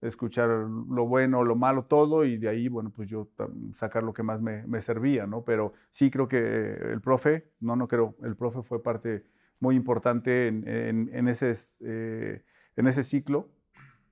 de 0.00 0.08
escuchar 0.08 0.48
lo 0.48 1.06
bueno, 1.06 1.44
lo 1.44 1.56
malo, 1.56 1.84
todo, 1.84 2.24
y 2.24 2.38
de 2.38 2.48
ahí, 2.48 2.68
bueno, 2.68 2.90
pues 2.90 3.10
yo 3.10 3.28
sacar 3.74 4.02
lo 4.02 4.14
que 4.14 4.22
más 4.22 4.40
me, 4.40 4.66
me 4.66 4.80
servía, 4.80 5.26
¿no? 5.26 5.44
Pero 5.44 5.74
sí 5.90 6.10
creo 6.10 6.26
que 6.26 6.38
el 6.38 7.02
profe, 7.02 7.52
no, 7.60 7.76
no 7.76 7.86
creo, 7.86 8.16
el 8.22 8.34
profe 8.34 8.62
fue 8.62 8.82
parte 8.82 9.26
muy 9.60 9.76
importante 9.76 10.48
en, 10.48 10.66
en- 10.66 11.10
en 11.12 11.28
ese, 11.28 11.52
eh, 11.82 12.42
en 12.76 12.86
ese 12.86 13.02
ciclo 13.02 13.50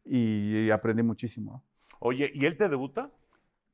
y, 0.04 0.68
aprendí 0.70 1.02
muchísimo. 1.02 1.52
¿no? 1.52 1.64
Oye, 2.00 2.30
¿y 2.34 2.44
él 2.44 2.58
te 2.58 2.68
debuta? 2.68 3.10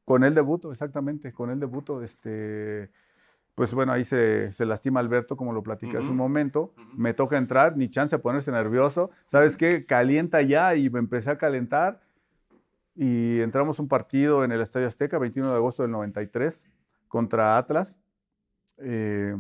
Con 0.05 0.23
el 0.23 0.35
debuto, 0.35 0.71
exactamente, 0.71 1.33
con 1.33 1.51
el 1.51 1.59
debuto, 1.59 2.03
este, 2.03 2.91
pues 3.55 3.73
bueno, 3.73 3.93
ahí 3.93 4.05
se, 4.05 4.53
se 4.53 4.67
lastima 4.67 5.01
Alberto, 5.01 5.37
como 5.37 5.53
lo 5.53 5.63
platicé 5.63 5.97
hace 5.99 6.09
un 6.09 6.17
momento, 6.17 6.75
me 6.97 7.15
toca 7.15 7.37
entrar, 7.39 7.77
ni 7.77 7.89
chance 7.89 8.17
de 8.17 8.23
ponerse 8.23 8.51
nervioso, 8.51 9.11
¿sabes 9.27 9.57
qué? 9.57 9.87
Calienta 9.87 10.43
ya 10.43 10.75
y 10.75 10.91
me 10.91 10.99
empecé 10.99 11.31
a 11.31 11.39
calentar 11.39 12.01
y 12.97 13.41
entramos 13.41 13.79
un 13.79 13.89
partido 13.89 14.45
en 14.45 14.53
el 14.53 14.61
Estadio 14.61 14.87
Azteca, 14.89 15.19
21 15.19 15.51
de 15.51 15.57
agosto 15.57 15.83
del 15.83 15.93
93, 15.93 16.67
contra 17.09 17.57
Atlas. 17.59 18.01
Eh, 18.79 19.37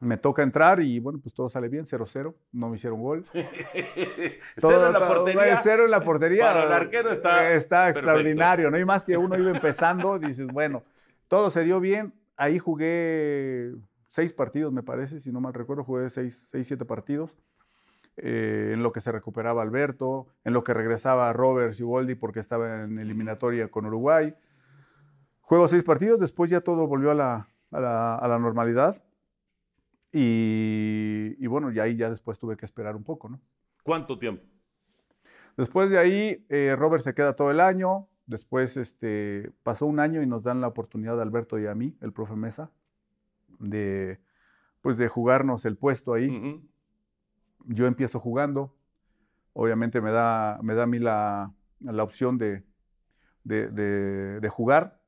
me 0.00 0.16
toca 0.16 0.42
entrar 0.42 0.80
y 0.80 0.98
bueno, 0.98 1.18
pues 1.22 1.34
todo 1.34 1.48
sale 1.50 1.68
bien, 1.68 1.84
0-0, 1.84 2.34
no 2.52 2.68
me 2.70 2.76
hicieron 2.76 3.02
gol. 3.02 3.22
Cero 3.32 4.86
en 4.86 4.92
la 4.92 4.98
todo- 4.98 5.08
portería. 5.08 5.60
Cero 5.62 5.84
en 5.84 5.90
la 5.90 6.00
portería. 6.02 6.44
Para 6.46 6.64
el 6.64 6.72
arquero 6.72 7.10
está 7.10 7.52
Está 7.52 7.84
perfecto. 7.84 8.00
extraordinario, 8.00 8.70
¿no? 8.70 8.78
Y 8.78 8.84
más 8.84 9.04
que 9.04 9.16
uno 9.16 9.38
iba 9.38 9.50
empezando, 9.50 10.18
dices, 10.18 10.46
bueno, 10.46 10.82
todo 11.28 11.50
se 11.50 11.64
dio 11.64 11.80
bien. 11.80 12.14
Ahí 12.42 12.58
jugué 12.58 13.74
seis 14.08 14.32
partidos, 14.32 14.72
me 14.72 14.82
parece, 14.82 15.20
si 15.20 15.30
no 15.30 15.40
mal 15.42 15.52
recuerdo, 15.52 15.84
jugué 15.84 16.08
seis, 16.08 16.48
seis 16.50 16.66
siete 16.66 16.84
partidos. 16.86 17.36
eh, 18.16 18.72
en 18.74 18.82
lo 18.82 18.92
que 18.92 19.00
se 19.00 19.12
recuperaba 19.12 19.62
Alberto, 19.62 20.26
en 20.44 20.52
lo 20.52 20.62
que 20.64 20.74
regresaba 20.74 21.32
Robert 21.32 21.74
Siboldi 21.74 22.14
porque 22.14 22.40
estaba 22.40 22.82
en 22.84 22.98
eliminatoria 22.98 23.68
con 23.70 23.86
Uruguay. 23.86 24.34
Juego 25.42 25.68
seis 25.68 25.84
partidos, 25.84 26.18
después 26.20 26.50
ya 26.50 26.60
todo 26.60 26.86
volvió 26.86 27.10
a 27.12 27.14
la, 27.14 27.48
a 27.70 27.80
la- 27.80 28.14
a 28.16 28.28
la 28.28 28.38
normalidad. 28.38 29.02
Y, 30.12 31.36
y 31.38 31.46
bueno, 31.46 31.70
y 31.72 31.78
ahí 31.78 31.96
ya 31.96 32.10
después 32.10 32.38
tuve 32.38 32.56
que 32.56 32.66
esperar 32.66 32.96
un 32.96 33.04
poco, 33.04 33.28
¿no? 33.28 33.40
¿Cuánto 33.84 34.18
tiempo? 34.18 34.44
Después 35.56 35.88
de 35.90 35.98
ahí, 35.98 36.44
eh, 36.48 36.74
Robert 36.76 37.02
se 37.04 37.14
queda 37.14 37.34
todo 37.36 37.50
el 37.50 37.60
año. 37.60 38.08
Después 38.30 38.76
este, 38.76 39.52
pasó 39.64 39.86
un 39.86 40.00
año 40.00 40.22
y 40.22 40.26
nos 40.26 40.44
dan 40.44 40.60
la 40.60 40.68
oportunidad 40.68 41.18
a 41.18 41.22
Alberto 41.24 41.58
y 41.58 41.66
a 41.66 41.74
mí, 41.74 41.96
el 42.00 42.12
profe 42.12 42.36
Mesa, 42.36 42.70
de, 43.60 44.20
pues 44.82 44.98
de 44.98 45.08
jugarnos 45.08 45.64
el 45.66 45.76
puesto 45.78 46.14
ahí. 46.14 46.62
Yo 47.66 47.86
empiezo 47.86 48.20
jugando. 48.20 48.74
Obviamente 49.54 50.00
me 50.00 50.12
da, 50.12 50.60
me 50.62 50.74
da 50.74 50.84
a 50.84 50.86
mí 50.86 50.98
la, 50.98 51.52
la 51.80 52.02
opción 52.04 52.38
de, 52.38 52.64
de, 53.44 53.68
de- 53.70 54.40
de 54.40 54.48
jugar. 54.48 55.00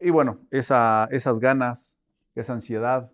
Y 0.00 0.10
bueno, 0.10 0.40
esa, 0.50 1.08
esas 1.10 1.40
ganas, 1.40 1.96
esa 2.34 2.54
ansiedad, 2.54 3.12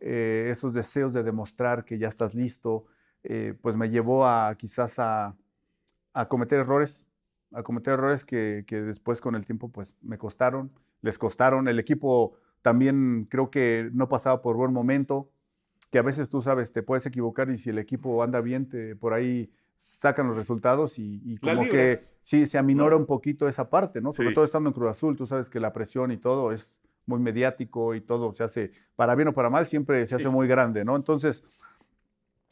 eh, 0.00 0.48
esos 0.50 0.74
deseos 0.74 1.12
de 1.14 1.22
demostrar 1.24 1.84
que 1.84 1.98
ya 1.98 2.08
estás 2.08 2.34
listo, 2.34 2.86
eh, 3.24 3.54
pues 3.62 3.76
me 3.76 3.90
llevó 3.90 4.26
a 4.26 4.54
quizás 4.56 4.98
a, 4.98 5.36
a 6.14 6.28
cometer 6.28 6.60
errores, 6.60 7.06
a 7.54 7.62
cometer 7.62 7.94
errores 7.94 8.24
que, 8.24 8.64
que 8.66 8.82
después 8.82 9.20
con 9.20 9.34
el 9.34 9.46
tiempo 9.46 9.68
pues 9.70 9.94
me 10.02 10.18
costaron, 10.18 10.70
les 11.02 11.18
costaron. 11.18 11.68
El 11.68 11.78
equipo 11.78 12.34
también 12.62 13.26
creo 13.30 13.50
que 13.50 13.90
no 13.92 14.08
pasaba 14.08 14.42
por 14.42 14.56
buen 14.56 14.72
momento, 14.72 15.30
que 15.90 15.98
a 15.98 16.02
veces 16.02 16.28
tú 16.28 16.42
sabes, 16.42 16.72
te 16.72 16.82
puedes 16.82 17.06
equivocar 17.06 17.50
y 17.50 17.56
si 17.58 17.70
el 17.70 17.78
equipo 17.78 18.22
anda 18.22 18.40
bien, 18.40 18.68
te, 18.68 18.96
por 18.96 19.12
ahí 19.12 19.50
sacan 19.78 20.26
los 20.28 20.36
resultados 20.36 20.98
y, 20.98 21.20
y 21.24 21.36
como 21.38 21.68
que 21.68 21.96
sí, 22.22 22.46
se 22.46 22.56
aminora 22.58 22.92
¿no? 22.92 22.98
un 22.98 23.06
poquito 23.06 23.46
esa 23.48 23.68
parte, 23.68 24.00
¿no? 24.00 24.12
Sobre 24.12 24.30
Sí. 24.30 24.34
todo 24.34 24.44
estando 24.46 24.70
en 24.70 24.74
Cruz 24.74 24.90
Azul, 24.90 25.14
tú 25.16 25.26
sabes 25.26 25.50
que 25.50 25.60
la 25.60 25.72
presión 25.72 26.10
y 26.10 26.16
todo 26.16 26.52
es 26.52 26.78
muy 27.06 27.20
mediático 27.20 27.94
y 27.94 28.00
todo 28.00 28.32
se 28.32 28.44
hace, 28.44 28.70
para 28.96 29.14
bien 29.14 29.28
o 29.28 29.34
para 29.34 29.50
mal, 29.50 29.66
siempre 29.66 30.06
se 30.06 30.14
hace 30.14 30.24
Sí. 30.24 30.30
muy 30.30 30.48
grande, 30.48 30.84
¿no? 30.86 30.96
Entonces, 30.96 31.44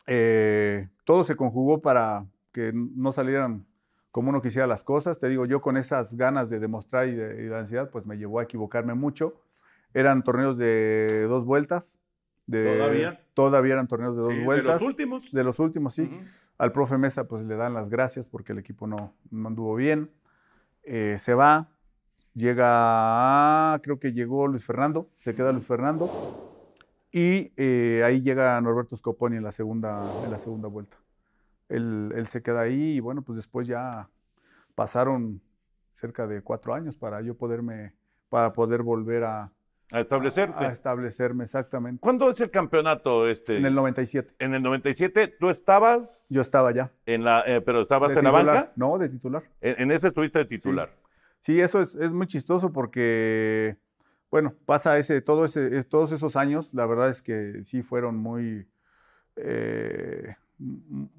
eh, 0.06 0.88
todo 1.04 1.24
se 1.24 1.36
conjugó 1.36 1.80
para 1.80 2.26
que 2.52 2.72
no 2.74 3.12
salieran 3.12 3.64
como 4.12 4.30
uno 4.30 4.40
quisiera 4.40 4.66
las 4.68 4.84
cosas. 4.84 5.18
Te 5.18 5.28
digo, 5.28 5.44
yo 5.46 5.60
con 5.60 5.76
esas 5.76 6.14
ganas 6.14 6.48
de 6.50 6.60
demostrar 6.60 7.08
y 7.08 7.16
de, 7.16 7.42
y 7.42 7.46
de 7.46 7.58
ansiedad, 7.58 7.90
pues 7.90 8.06
me 8.06 8.16
llevó 8.18 8.38
a 8.38 8.44
equivocarme 8.44 8.94
mucho. 8.94 9.40
Eran 9.94 10.22
torneos 10.22 10.56
de 10.56 11.26
dos 11.28 11.44
vueltas. 11.44 11.98
de- 12.46 12.76
¿Todavía? 12.76 13.20
Todavía 13.34 13.72
eran 13.74 13.88
torneos 13.88 14.14
de 14.16 14.22
dos 14.22 14.32
Sí, 14.32 14.38
de 14.38 14.44
vueltas. 14.44 14.80
los 14.80 14.82
últimos. 14.88 15.32
De 15.32 15.42
los 15.44 15.58
últimos, 15.58 15.94
sí. 15.94 16.10
Al 16.58 16.70
profe 16.72 16.98
Mesa, 16.98 17.24
pues 17.24 17.44
le 17.44 17.56
dan 17.56 17.74
las 17.74 17.88
gracias 17.88 18.28
porque 18.28 18.52
el 18.52 18.58
equipo 18.58 18.86
no, 18.86 19.14
no 19.30 19.48
anduvo 19.48 19.74
bien. 19.74 20.10
Eh, 20.84 21.16
se 21.18 21.34
va, 21.34 21.68
llega, 22.34 23.74
a- 23.74 23.80
creo 23.82 23.98
que 23.98 24.12
llegó 24.12 24.46
Luis 24.48 24.64
Fernando, 24.64 25.08
se 25.20 25.34
queda 25.34 25.52
Luis 25.52 25.66
Fernando. 25.66 26.10
Y 27.10 27.52
eh, 27.56 28.02
ahí 28.04 28.22
llega 28.22 28.60
Norberto 28.60 28.96
Scoponi 28.96 29.36
en 29.36 29.44
la 29.44 29.52
segunda, 29.52 30.02
en 30.24 30.30
la 30.30 30.38
segunda 30.38 30.68
vuelta. 30.68 30.96
Él, 31.72 32.12
él 32.14 32.26
se 32.26 32.42
queda 32.42 32.60
ahí 32.60 32.96
y 32.96 33.00
bueno, 33.00 33.22
pues 33.22 33.36
después 33.36 33.66
ya 33.66 34.08
pasaron 34.74 35.40
cerca 35.90 36.26
de 36.26 36.42
cuatro 36.42 36.74
años 36.74 36.96
para 36.96 37.20
yo 37.22 37.36
poderme, 37.36 37.94
para 38.28 38.52
poder 38.52 38.82
volver 38.82 39.24
a, 39.24 39.52
A 39.92 40.00
establecerte. 40.00 40.64
a 40.64 40.72
establecerme 40.72 41.44
exactamente. 41.44 42.00
¿Cuándo 42.00 42.28
es 42.30 42.40
el 42.40 42.50
campeonato 42.50 43.28
este? 43.28 43.56
En 43.58 43.66
el 43.66 43.74
97. 43.74 44.34
En 44.38 44.54
el 44.54 44.62
97, 44.62 45.28
tú 45.38 45.50
estabas 45.50 46.26
Yo 46.30 46.40
estaba 46.40 46.72
ya. 46.72 46.90
en 47.06 47.24
la, 47.24 47.42
eh, 47.46 47.60
pero 47.60 47.80
estabas 47.82 48.12
¿De 48.12 48.18
en 48.18 48.24
la 48.24 48.30
banca. 48.30 48.72
No, 48.76 48.98
de 48.98 49.08
titular. 49.08 49.42
En, 49.60 49.80
en 49.82 49.90
ese 49.92 50.08
estuviste 50.08 50.38
de 50.40 50.44
titular. 50.46 50.90
Sí, 51.40 51.60
eso 51.60 51.80
es, 51.80 51.94
es 51.96 52.10
muy 52.12 52.26
chistoso 52.26 52.72
porque, 52.72 53.76
bueno, 54.30 54.54
pasa 54.64 54.96
ese, 54.98 55.20
todo 55.22 55.44
ese, 55.44 55.76
es- 55.76 55.88
todos 55.88 56.12
esos 56.12 56.36
años, 56.36 56.72
la 56.74 56.86
verdad 56.86 57.10
es 57.10 57.20
que 57.22 57.62
sí 57.64 57.82
fueron 57.82 58.16
muy, 58.16 58.66
eh, 59.36 60.36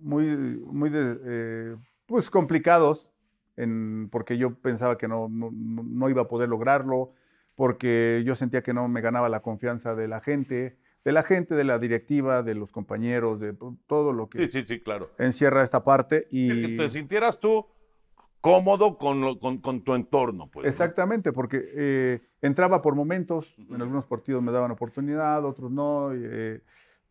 muy, 0.01 0.25
muy 0.65 0.89
de- 0.89 1.17
eh, 1.23 1.75
pues 2.05 2.29
complicados, 2.29 3.09
en, 3.57 4.09
porque 4.11 4.37
yo 4.37 4.55
pensaba 4.55 4.97
que 4.97 5.07
no, 5.07 5.27
no, 5.29 5.49
no- 5.51 5.83
no 5.83 6.09
iba 6.09 6.23
a 6.23 6.27
poder 6.27 6.49
lograrlo, 6.49 7.11
porque 7.55 8.23
yo 8.25 8.35
sentía 8.35 8.63
que 8.63 8.73
no 8.73 8.87
me 8.87 9.01
ganaba 9.01 9.29
la 9.29 9.41
confianza 9.41 9.93
de 9.95 10.07
la 10.07 10.21
gente, 10.21 10.77
de 11.05 11.11
la 11.11 11.21
gente, 11.23 11.53
de 11.55 11.63
la 11.63 11.77
directiva, 11.79 12.41
de 12.43 12.55
los 12.55 12.71
compañeros, 12.71 13.39
de 13.39 13.53
todo 13.87 14.13
lo 14.13 14.29
que 14.29 14.45
Sí, 14.45 14.51
sí, 14.61 14.65
sí, 14.65 14.79
claro. 14.79 15.09
encierra 15.19 15.61
esta 15.63 15.83
parte. 15.83 16.27
Sí, 16.31 16.37
Y... 16.51 16.61
que 16.61 16.77
te 16.83 16.89
sintieras 16.89 17.39
tú 17.39 17.65
cómodo 18.41 18.97
con, 18.97 19.21
lo- 19.21 19.39
con, 19.39 19.59
con 19.59 19.81
tu 19.83 19.93
entorno, 19.93 20.47
pues. 20.47 20.63
¿no? 20.65 20.69
Exactamente, 20.69 21.31
porque 21.31 21.63
eh, 21.75 22.21
entraba 22.41 22.81
por 22.81 22.95
momentos, 22.95 23.55
en 23.69 23.81
algunos 23.81 24.05
partidos 24.05 24.41
me 24.43 24.51
daban 24.51 24.71
oportunidad, 24.71 25.45
otros 25.45 25.71
no. 25.71 26.13
y, 26.15 26.21
eh, 26.23 26.61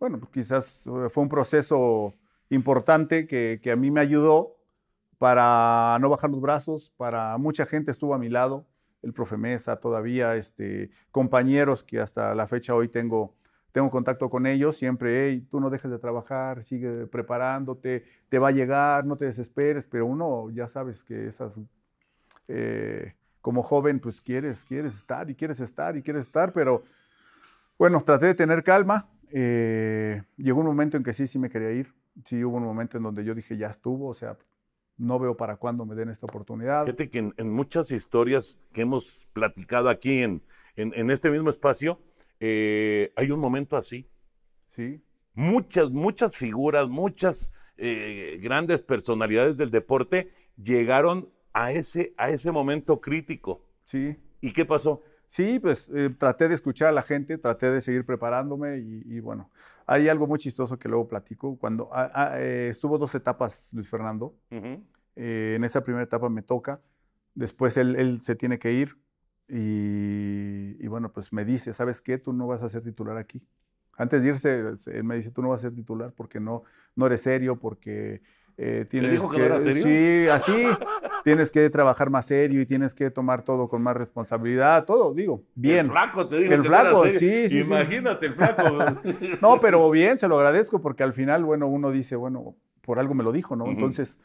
bueno, 0.00 0.18
pues 0.18 0.30
quizás 0.32 0.86
eh, 0.86 1.08
fue 1.08 1.22
un 1.22 1.28
proceso 1.28 2.12
importante 2.52 3.26
que, 3.26 3.60
que 3.62 3.70
a 3.70 3.76
mí 3.76 3.90
me 3.90 4.00
ayudó 4.00 4.56
para 5.18 5.98
no 6.00 6.08
bajar 6.08 6.30
los 6.30 6.40
brazos, 6.40 6.92
para 6.96 7.38
mucha 7.38 7.64
gente 7.66 7.90
estuvo 7.92 8.14
a 8.14 8.18
mi 8.18 8.28
lado, 8.28 8.66
el 9.02 9.12
profe 9.12 9.36
Mesa 9.36 9.76
todavía, 9.76 10.36
este, 10.36 10.90
compañeros 11.10 11.84
que 11.84 12.00
hasta 12.00 12.34
la 12.34 12.46
fecha 12.46 12.74
hoy 12.74 12.88
tengo, 12.88 13.34
tengo 13.72 13.90
contacto 13.90 14.28
con 14.30 14.46
ellos, 14.46 14.76
siempre, 14.76 15.28
hey, 15.28 15.46
tú 15.50 15.60
no 15.60 15.70
dejes 15.70 15.90
de 15.90 15.98
trabajar, 15.98 16.62
sigue 16.64 17.06
preparándote, 17.06 18.04
te 18.28 18.38
va 18.38 18.48
a 18.48 18.52
llegar, 18.52 19.04
no 19.04 19.16
te 19.16 19.26
desesperes, 19.26 19.86
pero 19.86 20.06
uno 20.06 20.50
ya 20.50 20.66
sabes 20.66 21.04
que 21.04 21.26
esas 21.26 21.60
eh, 22.48 23.14
como 23.40 23.62
joven, 23.62 24.00
pues 24.00 24.20
quieres, 24.20 24.64
quieres 24.64 24.94
estar 24.94 25.28
y 25.30 25.34
quieres 25.34 25.60
estar 25.60 25.96
y 25.96 26.02
quieres 26.02 26.26
estar, 26.26 26.52
pero 26.52 26.82
bueno, 27.78 28.02
traté 28.04 28.26
de 28.26 28.34
tener 28.34 28.62
calma. 28.62 29.08
eh, 29.32 30.22
llegó 30.36 30.60
un 30.60 30.66
momento 30.66 30.96
en 30.96 31.02
que 31.02 31.12
sí, 31.12 31.26
sí 31.26 31.38
me 31.38 31.48
quería 31.48 31.72
ir. 31.72 31.92
Sí, 32.24 32.42
hubo 32.44 32.56
un 32.58 32.64
momento 32.64 32.96
en 32.96 33.02
donde 33.04 33.24
yo 33.24 33.34
dije, 33.34 33.56
ya 33.56 33.68
estuvo, 33.68 34.08
o 34.08 34.14
sea, 34.14 34.36
no 34.98 35.18
veo 35.18 35.36
para 35.36 35.56
cuándo 35.56 35.84
me 35.86 35.94
den 35.94 36.10
esta 36.10 36.26
oportunidad. 36.26 36.84
Fíjate 36.84 37.10
que 37.10 37.18
en, 37.20 37.34
en 37.36 37.50
muchas 37.50 37.90
historias 37.90 38.58
que 38.72 38.82
hemos 38.82 39.26
platicado 39.32 39.88
aquí 39.88 40.18
en, 40.22 40.42
en- 40.76 40.92
en 40.94 41.10
este 41.10 41.30
mismo 41.30 41.50
espacio, 41.50 41.98
eh, 42.40 43.12
hay 43.16 43.30
un 43.30 43.40
momento 43.40 43.76
así. 43.76 44.08
Sí, 44.68 45.02
Muchas, 45.34 45.90
muchas 45.90 46.36
figuras, 46.36 46.88
muchas 46.88 47.52
eh, 47.78 48.38
grandes 48.42 48.82
personalidades 48.82 49.56
del 49.56 49.70
deporte 49.70 50.30
llegaron 50.62 51.30
a 51.54 51.72
ese, 51.72 52.12
a 52.18 52.28
ese 52.30 52.50
momento 52.52 53.00
crítico. 53.00 53.64
sí. 53.84 54.16
¿Y 54.44 54.52
qué 54.52 54.64
pasó? 54.64 55.02
Sí, 55.32 55.58
pues 55.58 55.90
eh, 55.94 56.10
traté 56.10 56.46
de 56.46 56.54
escuchar 56.54 56.88
a 56.88 56.92
la 56.92 57.00
gente, 57.00 57.38
traté 57.38 57.70
de 57.70 57.80
seguir 57.80 58.04
preparándome 58.04 58.80
y, 58.80 59.02
y 59.06 59.20
bueno, 59.20 59.50
hay 59.86 60.10
algo 60.10 60.26
muy 60.26 60.38
chistoso 60.38 60.78
que 60.78 60.90
luego 60.90 61.08
platico. 61.08 61.56
Cuando 61.56 61.88
ah, 61.90 62.10
ah, 62.14 62.38
eh, 62.38 62.68
estuvo 62.70 62.98
dos 62.98 63.14
etapas 63.14 63.70
Luis 63.72 63.88
Fernando. 63.88 64.36
Eh, 64.50 65.54
en 65.56 65.64
esa 65.64 65.82
primera 65.84 66.04
etapa 66.04 66.28
me 66.28 66.42
toca. 66.42 66.82
Después 67.34 67.78
él, 67.78 67.96
él 67.96 68.20
se 68.20 68.34
tiene 68.34 68.58
que 68.58 68.72
ir 68.74 68.98
y, 69.48 70.76
y 70.78 70.86
bueno, 70.88 71.10
pues 71.14 71.32
me 71.32 71.46
dice, 71.46 71.72
¿sabes 71.72 72.02
qué? 72.02 72.18
Tú 72.18 72.34
no 72.34 72.46
vas 72.46 72.62
a 72.62 72.68
ser 72.68 72.82
titular 72.82 73.16
aquí. 73.16 73.42
Antes 73.96 74.22
de 74.22 74.28
irse, 74.28 74.62
él 74.92 75.04
me 75.04 75.16
dice, 75.16 75.30
tú 75.30 75.40
no 75.40 75.48
vas 75.48 75.60
a 75.60 75.68
ser 75.68 75.74
titular 75.74 76.12
porque 76.14 76.40
no, 76.40 76.64
no 76.94 77.06
eres 77.06 77.22
serio, 77.22 77.58
porque 77.58 78.20
eh, 78.58 78.86
tienes 78.88 79.10
dijo 79.12 79.30
que 79.30 79.38
no 79.38 79.44
era 79.44 79.60
serio? 79.60 79.82
Sí, 79.82 80.28
así. 80.28 80.66
tienes 81.24 81.50
que 81.52 81.68
trabajar 81.70 82.10
más 82.10 82.26
serio 82.26 82.60
y 82.60 82.66
tienes 82.66 82.94
que 82.94 83.10
tomar 83.10 83.42
todo 83.42 83.68
con 83.68 83.82
más 83.82 83.96
responsabilidad, 83.96 84.84
todo, 84.84 85.14
digo, 85.14 85.44
bien. 85.54 85.86
El 85.86 85.90
flaco 85.92 86.26
te 86.28 86.38
dijo 86.38 86.52
El 86.54 86.62
que 86.62 86.68
no 86.68 86.74
era 86.74 86.82
flaco, 86.90 87.04
serio. 87.04 87.18
sí, 87.20 87.50
sí, 87.50 87.62
sí. 87.62 87.68
Imagínate 87.68 88.26
el 88.26 88.34
flaco. 88.34 88.62
No, 89.40 89.58
pero 89.60 89.88
bien, 89.90 90.18
se 90.18 90.28
lo 90.28 90.36
agradezco 90.36 90.80
porque 90.80 91.02
al 91.02 91.12
final, 91.12 91.44
bueno, 91.44 91.66
uno 91.66 91.90
dice, 91.90 92.16
bueno, 92.16 92.54
por 92.82 92.98
algo 92.98 93.14
me 93.14 93.24
lo 93.24 93.32
dijo, 93.32 93.56
¿no? 93.56 93.64
Ujú. 93.64 93.72
Entonces 93.72 94.18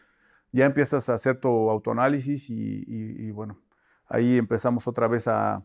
ya 0.51 0.65
empiezas 0.65 1.09
a 1.09 1.13
hacer 1.13 1.39
tu 1.39 1.69
autoanálisis 1.69 2.49
y, 2.49 2.55
y- 2.87 3.27
y, 3.27 3.31
bueno, 3.31 3.59
ahí 4.07 4.37
empezamos 4.37 4.87
otra 4.87 5.07
vez 5.07 5.27
a... 5.27 5.61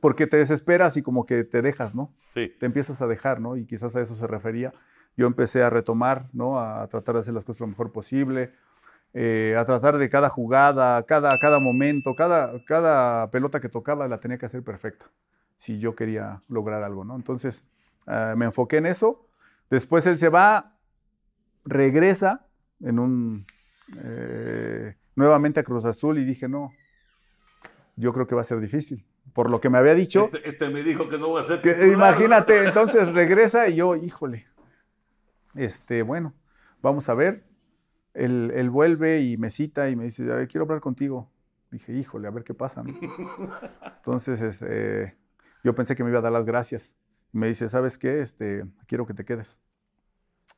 Porque 0.00 0.26
te 0.26 0.36
desesperas 0.36 0.96
y 0.96 1.02
como 1.02 1.26
que 1.26 1.44
te 1.44 1.62
dejas, 1.62 1.94
¿no? 1.94 2.12
Sí. 2.34 2.52
Te 2.58 2.66
empiezas 2.66 3.00
a 3.02 3.06
dejar, 3.06 3.40
¿no? 3.40 3.56
Y 3.56 3.64
quizás 3.66 3.94
a 3.96 4.00
eso 4.02 4.16
se 4.16 4.26
refería. 4.26 4.72
Yo 5.16 5.26
empecé 5.26 5.62
a 5.62 5.70
retomar, 5.70 6.26
¿no? 6.32 6.60
A 6.60 6.86
tratar 6.88 7.14
de 7.14 7.20
hacer 7.22 7.34
las 7.34 7.44
cosas 7.44 7.60
lo 7.60 7.66
mejor 7.68 7.90
posible, 7.92 8.52
eh, 9.14 9.56
a 9.58 9.64
tratar 9.64 9.96
de 9.96 10.08
cada 10.10 10.28
jugada, 10.28 11.02
cada, 11.04 11.30
cada 11.40 11.58
momento, 11.58 12.14
cada, 12.14 12.52
cada 12.66 13.30
pelota 13.30 13.60
que 13.60 13.68
tocaba 13.70 14.06
la 14.08 14.18
tenía 14.20 14.36
que 14.36 14.46
hacer 14.46 14.62
perfecta, 14.62 15.06
si 15.56 15.78
yo 15.78 15.94
quería 15.94 16.42
lograr 16.48 16.82
algo, 16.82 17.04
¿no? 17.04 17.16
Entonces 17.16 17.64
ah, 18.06 18.34
me 18.36 18.44
enfoqué 18.44 18.76
en 18.76 18.86
eso. 18.86 19.26
Después 19.70 20.06
él 20.06 20.18
se 20.18 20.28
va, 20.28 20.74
regresa 21.64 22.46
en 22.80 22.98
un 22.98 23.46
eh, 24.04 24.96
nuevamente 25.14 25.60
a 25.60 25.64
Cruz 25.64 25.84
Azul 25.86 26.18
y 26.18 26.24
dije, 26.24 26.46
no, 26.48 26.72
yo 27.96 28.12
creo 28.12 28.26
que 28.26 28.34
va 28.34 28.42
a 28.42 28.44
ser 28.44 28.60
difícil. 28.60 29.06
Por 29.32 29.50
lo 29.50 29.60
que 29.60 29.70
me 29.70 29.78
había 29.78 29.94
dicho, 29.94 30.26
Este, 30.26 30.48
este 30.48 30.68
me 30.68 30.82
dijo 30.82 31.08
que 31.08 31.18
no 31.18 31.28
voy 31.28 31.40
a 31.40 31.44
ser 31.44 31.60
que- 31.62 31.88
imagínate, 31.92 32.64
entonces 32.64 33.12
regresa 33.12 33.68
y 33.68 33.76
yo, 33.76 33.96
híjole, 33.96 34.46
este, 35.56 36.02
bueno, 36.02 36.34
vamos 36.82 37.08
a 37.08 37.14
ver. 37.14 37.44
Él, 38.14 38.50
él 38.54 38.70
vuelve 38.70 39.20
y 39.20 39.36
me 39.36 39.50
cita 39.50 39.90
y 39.90 39.96
me 39.96 40.04
dice, 40.04 40.30
"Ay, 40.32 40.46
quiero 40.46 40.64
hablar 40.64 40.80
contigo. 40.80 41.30
Dije, 41.70 41.92
híjole, 41.92 42.28
a 42.28 42.30
ver 42.30 42.44
qué 42.44 42.54
pasa. 42.54 42.82
¿no?". 42.82 42.94
Entonces, 43.96 44.40
es, 44.40 44.62
eh, 44.66 45.14
yo 45.62 45.74
pensé 45.74 45.94
que 45.96 46.02
me 46.04 46.10
iba 46.10 46.20
a 46.20 46.22
dar 46.22 46.32
las 46.32 46.44
gracias. 46.46 46.94
Me 47.32 47.48
dice, 47.48 47.68
¿sabes 47.68 47.98
qué? 47.98 48.20
Este, 48.20 48.64
quiero 48.86 49.04
que 49.06 49.12
te 49.14 49.24
quedes. 49.24 49.58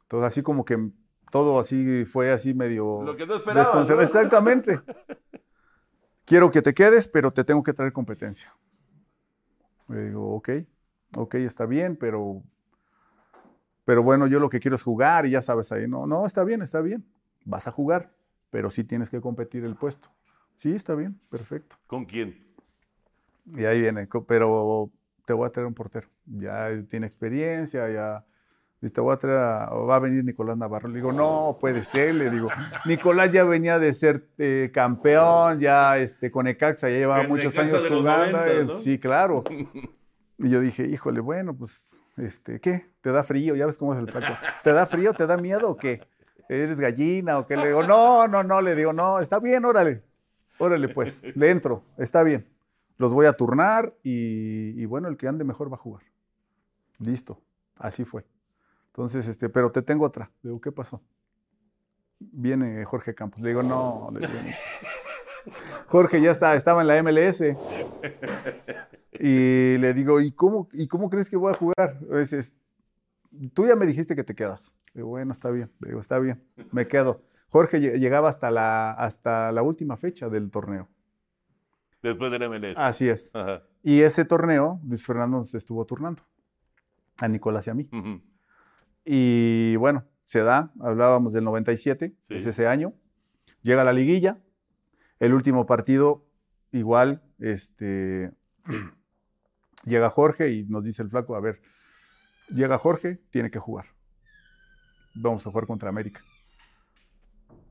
Entonces, 0.02 0.28
así 0.28 0.42
como 0.42 0.64
que 0.64 0.90
todo 1.30 1.58
así 1.58 2.04
fue 2.04 2.30
así 2.30 2.54
medio... 2.54 3.02
Lo 3.02 3.16
que 3.16 3.26
no 3.26 3.34
desconcer- 3.34 3.96
¿no? 3.96 4.02
Exactamente. 4.02 4.80
quiero 6.24 6.50
que 6.50 6.62
te 6.62 6.74
quedes, 6.74 7.08
pero 7.08 7.32
te 7.32 7.44
tengo 7.44 7.62
que 7.62 7.72
traer 7.72 7.92
competencia. 7.92 8.54
Le 9.88 10.06
digo, 10.08 10.34
ok, 10.34 10.50
ok, 11.16 11.34
está 11.36 11.66
bien, 11.66 11.96
pero, 11.96 12.42
pero 13.88 14.02
bueno, 14.02 14.26
yo 14.26 14.38
lo 14.38 14.50
que 14.50 14.60
quiero 14.60 14.76
es 14.76 14.82
jugar 14.82 15.24
y 15.24 15.30
ya 15.30 15.40
sabes 15.40 15.72
ahí, 15.72 15.88
no, 15.88 16.06
no, 16.06 16.26
está 16.26 16.44
bien, 16.44 16.60
está 16.60 16.82
bien, 16.82 17.06
vas 17.46 17.66
a 17.68 17.70
jugar, 17.70 18.10
pero 18.50 18.68
sí 18.68 18.84
tienes 18.84 19.08
que 19.08 19.18
competir 19.22 19.64
el 19.64 19.76
puesto. 19.76 20.10
Sí, 20.56 20.74
está 20.74 20.94
bien, 20.94 21.18
perfecto. 21.30 21.76
¿Con 21.86 22.04
quién? 22.04 22.36
Y 23.46 23.64
ahí 23.64 23.80
viene, 23.80 24.06
pero 24.26 24.90
te 25.24 25.32
voy 25.32 25.46
a 25.46 25.50
traer 25.50 25.66
un 25.66 25.72
portero. 25.72 26.06
Ya 26.26 26.68
tiene 26.90 27.06
experiencia, 27.06 27.88
ya. 27.90 28.26
Y 28.82 28.90
te 28.90 29.00
voy 29.00 29.14
a 29.14 29.16
traer, 29.16 29.38
a- 29.38 29.70
va 29.70 29.96
a 29.96 30.00
venir 30.00 30.22
Nicolás 30.22 30.58
Navarro. 30.58 30.88
Le 30.90 30.96
digo, 30.96 31.10
no, 31.10 31.56
puede 31.58 31.82
ser. 31.82 32.14
Le 32.14 32.28
digo, 32.28 32.48
Nicolás 32.84 33.32
ya 33.32 33.44
venía 33.44 33.78
de 33.78 33.94
ser 33.94 34.28
eh, 34.36 34.70
campeón, 34.70 35.60
ya 35.60 35.96
este, 35.96 36.30
con 36.30 36.46
Ecaxa, 36.46 36.90
ya 36.90 36.96
llevaba 36.98 37.22
El 37.22 37.28
muchos 37.28 37.56
años 37.56 37.82
jugando. 37.88 38.36
90, 38.36 38.64
¿no? 38.64 38.78
Sí, 38.80 38.98
claro. 38.98 39.44
Y 40.40 40.50
yo 40.50 40.60
dije, 40.60 40.86
híjole, 40.86 41.18
bueno, 41.20 41.52
pues, 41.56 41.97
este, 42.18 42.60
¿qué? 42.60 42.90
¿Te 43.00 43.10
da 43.10 43.22
frío? 43.22 43.54
Ya 43.56 43.66
ves 43.66 43.78
cómo 43.78 43.94
es 43.94 44.00
el 44.00 44.10
flaco. 44.10 44.34
¿Te 44.62 44.72
da 44.72 44.86
frío? 44.86 45.14
¿Te 45.14 45.26
da 45.26 45.36
miedo 45.36 45.70
o 45.70 45.76
qué? 45.76 46.06
¿Eres 46.48 46.80
gallina 46.80 47.38
o 47.38 47.46
qué? 47.46 47.56
Le 47.56 47.68
digo, 47.68 47.82
no, 47.82 48.26
no, 48.26 48.42
no. 48.42 48.60
Le 48.60 48.74
digo, 48.74 48.92
no, 48.92 49.20
está 49.20 49.38
bien, 49.38 49.64
órale. 49.64 50.02
Órale, 50.58 50.88
pues, 50.88 51.22
le 51.36 51.50
entro, 51.50 51.84
está 51.96 52.22
bien. 52.22 52.46
Los 52.96 53.14
voy 53.14 53.26
a 53.26 53.32
turnar 53.32 53.94
y, 54.02 54.84
bueno, 54.86 55.08
el 55.08 55.16
que 55.16 55.28
ande 55.28 55.44
mejor 55.44 55.70
va 55.70 55.76
a 55.76 55.78
jugar. 55.78 56.02
Listo, 56.98 57.40
así 57.76 58.04
fue. 58.04 58.24
Entonces, 58.88 59.28
este, 59.28 59.48
pero 59.48 59.70
te 59.70 59.82
tengo 59.82 60.04
otra. 60.04 60.32
Le 60.42 60.50
digo, 60.50 60.60
¿qué 60.60 60.72
pasó? 60.72 61.00
Viene 62.18 62.84
Jorge 62.84 63.14
Campos. 63.14 63.40
Le 63.40 63.50
digo, 63.50 63.62
no, 63.62 64.10
le 64.12 64.26
digo, 64.26 64.32
no. 64.42 65.52
Jorge 65.86 66.20
ya 66.20 66.32
está, 66.32 66.56
estaba 66.56 66.80
en 66.82 66.88
la 66.88 67.02
MLS. 67.02 67.42
Y 69.20 69.78
le 69.78 69.94
digo, 69.94 70.20
¿y 70.20 70.32
cómo, 70.32 70.68
¿y 70.72 70.86
cómo 70.88 71.10
crees 71.10 71.28
que 71.28 71.36
voy 71.36 71.52
a 71.52 71.56
jugar? 71.56 71.98
Dices, 72.18 72.54
tú 73.54 73.66
ya 73.66 73.74
me 73.76 73.86
dijiste 73.86 74.14
que 74.14 74.24
te 74.24 74.34
quedas. 74.34 74.72
Le 74.94 75.00
digo, 75.00 75.08
bueno, 75.08 75.32
está 75.32 75.50
bien. 75.50 75.70
Le 75.80 75.88
digo, 75.88 76.00
está 76.00 76.18
bien, 76.18 76.42
me 76.72 76.86
quedo. 76.86 77.22
Jorge 77.48 77.78
lle- 77.80 77.98
llegaba 77.98 78.28
hasta 78.28 78.50
la, 78.50 78.92
hasta 78.92 79.50
la 79.52 79.62
última 79.62 79.96
fecha 79.96 80.28
del 80.28 80.50
torneo. 80.50 80.88
Después 82.02 82.30
del 82.30 82.48
MLS. 82.48 82.76
Así 82.76 83.08
es. 83.08 83.34
Ajá. 83.34 83.62
Y 83.82 84.02
ese 84.02 84.24
torneo, 84.24 84.80
Luis 84.86 85.04
Fernando 85.04 85.44
se 85.44 85.58
estuvo 85.58 85.84
turnando 85.84 86.22
a 87.16 87.26
Nicolás 87.28 87.66
y 87.66 87.70
a 87.70 87.74
mí. 87.74 87.88
Y 89.04 89.76
bueno, 89.76 90.04
se 90.22 90.40
da, 90.42 90.72
hablábamos 90.80 91.32
del 91.32 91.44
97, 91.44 92.14
Sí. 92.28 92.34
es 92.34 92.46
ese 92.46 92.66
año. 92.66 92.92
Llega 93.62 93.82
la 93.84 93.92
liguilla, 93.92 94.38
el 95.18 95.32
último 95.34 95.66
partido, 95.66 96.26
igual, 96.70 97.22
este, 97.38 98.30
llega 99.84 100.10
Jorge 100.10 100.50
y 100.50 100.64
nos 100.64 100.84
dice 100.84 101.02
el 101.02 101.10
flaco, 101.10 101.36
a 101.36 101.40
ver, 101.40 101.60
llega 102.48 102.78
Jorge, 102.78 103.20
tiene 103.30 103.50
que 103.50 103.58
jugar. 103.58 103.86
Vamos 105.14 105.46
a 105.46 105.50
jugar 105.50 105.66
contra 105.66 105.88
América. 105.88 106.22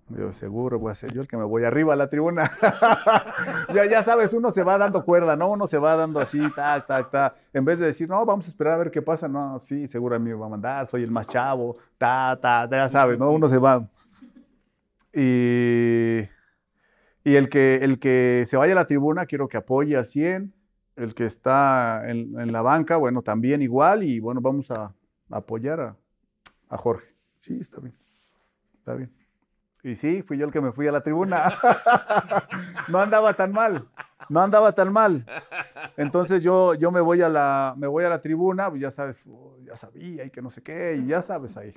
Yo 0.10 0.32
seguro 0.32 0.80
voy 0.80 0.92
a 0.92 0.96
ser 0.96 1.12
yo 1.12 1.22
el 1.22 1.28
que 1.28 1.36
me 1.36 1.44
voy 1.44 1.66
arriba 1.66 1.94
a 1.94 1.98
la 1.98 2.10
tribuna. 2.10 2.50
ya, 3.74 3.86
ya 3.86 4.04
sabes, 4.04 4.34
uno 4.34 4.52
se 4.54 4.64
va 4.64 4.78
dando 4.78 5.04
cuerda, 5.04 5.36
¿no? 5.36 5.52
Uno 5.52 5.68
se 5.68 5.78
va 5.78 5.98
dando 5.98 6.22
así, 6.22 6.40
tac, 6.56 6.88
tac, 6.88 7.12
tac. 7.12 7.36
En 7.52 7.66
vez 7.66 7.78
de 7.78 7.88
decir, 7.88 8.08
no, 8.08 8.26
vamos 8.26 8.46
a 8.46 8.50
esperar 8.50 8.76
a 8.76 8.78
ver 8.78 8.92
qué 8.92 9.02
pasa, 9.02 9.28
no, 9.28 9.60
sí, 9.60 9.86
seguro 9.86 10.16
a 10.16 10.20
mí 10.20 10.30
me 10.30 10.36
va 10.36 10.46
a 10.46 10.50
mandar, 10.50 10.88
soy 10.88 11.04
el 11.04 11.12
más 11.12 11.28
chavo, 11.28 11.76
ta, 11.98 12.40
ta, 12.42 12.70
ya 12.70 12.88
sabes, 12.88 13.20
¿no? 13.20 13.32
Uno 13.32 13.50
se 13.50 13.58
va. 13.58 13.86
Y, 15.14 16.22
y 17.26 17.36
el, 17.36 17.50
que, 17.50 17.80
el 17.82 18.00
que 18.00 18.46
se 18.48 18.56
vaya 18.56 18.72
a 18.72 18.76
la 18.76 18.88
tribuna, 18.88 19.26
quiero 19.26 19.50
que 19.50 19.58
apoye 19.58 19.98
al 19.98 20.06
100. 20.06 20.54
El 20.98 21.16
que 21.16 21.26
está 21.26 22.10
en, 22.10 22.38
en 22.38 22.52
la 22.52 22.62
banca, 22.62 22.98
bueno, 22.98 23.22
también 23.22 23.62
igual. 23.62 24.04
Y 24.04 24.20
bueno, 24.20 24.42
vamos 24.42 24.70
a, 24.72 24.94
apoyar 25.30 25.80
a, 25.80 25.96
a 26.70 26.78
Jorge. 26.78 27.08
Sí, 27.38 27.58
está 27.62 27.80
bien. 27.80 27.96
Está 28.80 28.94
bien. 28.96 29.12
Y 29.84 29.96
sí, 29.96 30.22
fui 30.22 30.38
yo 30.38 30.46
el 30.46 30.52
que 30.52 30.60
me 30.60 30.74
fui 30.74 30.88
a 30.88 30.92
la 30.92 31.02
tribuna. 31.02 31.58
no 32.90 33.00
andaba 33.00 33.34
tan 33.36 33.54
mal. 33.54 33.88
No 34.28 34.42
andaba 34.42 34.74
tan 34.74 34.92
mal. 34.92 35.26
Entonces 35.96 36.44
yo, 36.44 36.74
yo 36.74 36.92
me, 36.92 37.00
voy 37.00 37.22
a 37.22 37.30
la, 37.30 37.74
me 37.78 37.88
voy 37.88 38.04
a 38.04 38.10
la 38.10 38.22
tribuna, 38.22 38.70
pues 38.70 38.82
ya 38.82 38.92
sabes, 38.92 39.18
ya 39.64 39.76
sabía 39.76 40.26
y 40.26 40.30
que 40.30 40.42
no 40.42 40.50
sé 40.50 40.62
qué, 40.62 41.00
y 41.02 41.08
ya 41.08 41.22
sabes 41.22 41.56
ahí. 41.58 41.74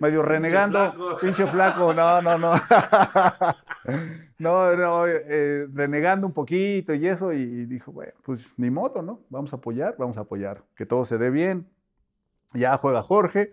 Medio 0.00 0.22
renegando. 0.22 0.78
flaco. 0.92 1.16
Pinche 1.20 1.46
flaco, 1.46 1.92
no, 1.94 2.22
no, 2.22 2.38
no. 2.38 2.54
no, 4.38 4.76
no, 4.76 5.06
eh, 5.06 5.66
renegando 5.72 6.26
un 6.26 6.32
poquito 6.32 6.94
y 6.94 7.06
eso, 7.06 7.32
y, 7.32 7.38
y 7.40 7.66
dijo, 7.66 7.92
bueno, 7.92 8.12
pues 8.22 8.54
ni 8.58 8.70
modo, 8.70 9.02
¿no? 9.02 9.20
Vamos 9.28 9.52
a 9.52 9.56
apoyar, 9.56 9.94
vamos 9.98 10.16
a 10.16 10.22
apoyar, 10.22 10.62
que 10.74 10.86
todo 10.86 11.04
se 11.04 11.18
dé 11.18 11.30
bien. 11.30 11.68
Ya 12.52 12.76
juega 12.76 13.02
Jorge, 13.02 13.52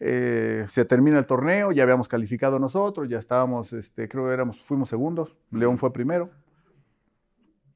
eh, 0.00 0.64
se 0.66 0.84
termina 0.84 1.16
el 1.18 1.26
torneo, 1.26 1.70
ya 1.70 1.84
habíamos 1.84 2.08
calificado 2.08 2.58
nosotros, 2.58 3.08
ya 3.08 3.18
estábamos, 3.18 3.72
este, 3.72 4.08
creo 4.08 4.26
que 4.26 4.32
éramos, 4.32 4.60
fuimos 4.60 4.88
segundos, 4.88 5.36
León 5.52 5.78
fue 5.78 5.92
primero. 5.92 6.30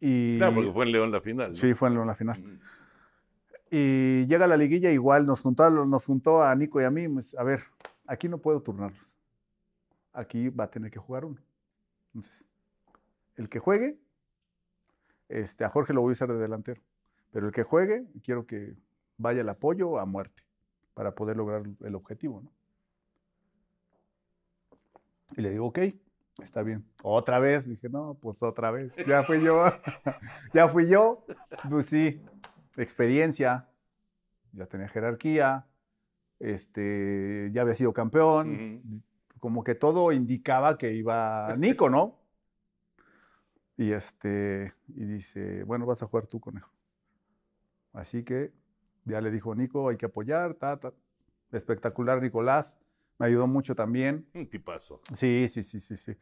Y, 0.01 0.37
Claro, 0.39 0.57
porque 0.57 0.73
fue 0.73 0.87
en 0.87 0.93
León 0.93 1.13
la 1.13 1.21
final. 1.21 1.49
¿no? 1.51 1.55
Sí, 1.55 1.73
fue 1.75 1.89
en 1.89 1.95
León 1.95 2.09
la 2.09 2.15
final. 2.17 2.43
Y 3.71 4.27
llega 4.27 4.47
la 4.47 4.57
liguilla, 4.57 4.91
igual 4.91 5.27
nos 5.27 5.43
juntó, 5.43 5.69
nos 5.71 6.07
juntó 6.07 6.43
a 6.43 6.55
Nico 6.55 6.81
y 6.81 6.85
a 6.85 6.91
mí. 6.91 7.09
pues, 7.09 7.35
a 7.35 7.43
ver, 7.43 7.65
aquí 8.07 8.29
no 8.29 8.39
puedo 8.39 8.63
turnarlos. 8.63 9.11
Aquí 10.13 10.49
va 10.49 10.65
a 10.65 10.71
tener 10.71 10.91
que 10.91 10.99
jugar 10.99 11.25
uno. 11.25 11.41
El 13.35 13.49
que 13.49 13.59
juegue, 13.59 13.99
este, 15.29 15.65
a 15.65 15.69
Jorge 15.69 15.93
lo 15.93 16.01
voy 16.01 16.11
a 16.11 16.13
usar 16.13 16.29
de 16.29 16.39
delantero. 16.39 16.81
Pero 17.33 17.47
el 17.47 17.53
que 17.53 17.65
juegue, 17.65 18.07
quiero 18.23 18.47
que 18.47 18.77
vaya 19.19 19.41
el 19.41 19.49
apoyo 19.49 19.99
a 19.99 20.07
muerte 20.07 20.43
para 20.95 21.15
poder 21.15 21.37
lograr 21.37 21.65
el 21.81 21.95
objetivo. 21.95 22.41
¿no? 22.43 22.51
Y 25.37 25.43
le 25.43 25.51
digo, 25.51 25.67
ok, 25.67 25.81
está 26.43 26.63
bien. 26.63 26.85
Otra 27.03 27.39
vez, 27.39 27.69
dije, 27.69 27.89
no, 27.89 28.15
pues 28.15 28.43
otra 28.43 28.71
vez. 28.71 28.93
Ya 29.07 29.23
fui 29.25 29.43
yo. 29.43 29.65
ya 30.55 30.69
fui 30.69 30.89
yo. 30.89 31.27
Pues 31.69 31.87
sí, 31.87 32.23
experiencia, 32.79 33.69
ya 34.53 34.67
tenía 34.67 34.89
jerarquía, 34.89 35.67
este, 36.39 37.51
ya 37.53 37.63
había 37.63 37.75
sido 37.75 37.93
campeón, 37.93 39.03
como 39.41 39.65
que 39.65 39.75
todo 39.75 40.13
indicaba 40.13 40.79
que 40.79 40.93
iba 40.95 41.55
Nico, 41.57 41.91
¿no? 41.91 42.19
Y, 43.77 43.93
este, 43.93 44.73
y 44.89 45.05
dice, 45.05 45.63
bueno, 45.65 45.85
vas 45.85 46.03
a 46.03 46.07
jugar 46.07 46.27
tú, 46.27 46.41
conejo. 46.41 46.71
Así 47.93 48.25
que 48.25 48.53
ya 49.05 49.21
le 49.21 49.31
dijo 49.31 49.55
Nico, 49.55 49.89
hay 49.89 49.97
que 49.97 50.07
apoyar, 50.07 50.55
ta, 50.55 50.79
ta. 50.79 50.93
Espectacular 51.53 52.21
Nicolás, 52.21 52.77
me 53.19 53.27
ayudó 53.27 53.47
mucho 53.47 53.75
también. 53.75 54.27
Un 54.35 54.49
tipazo. 54.49 55.01
Sí, 55.15 55.47
sí, 55.49 55.63
sí, 55.63 55.79
sí, 55.79 55.97
sí. 55.97 56.17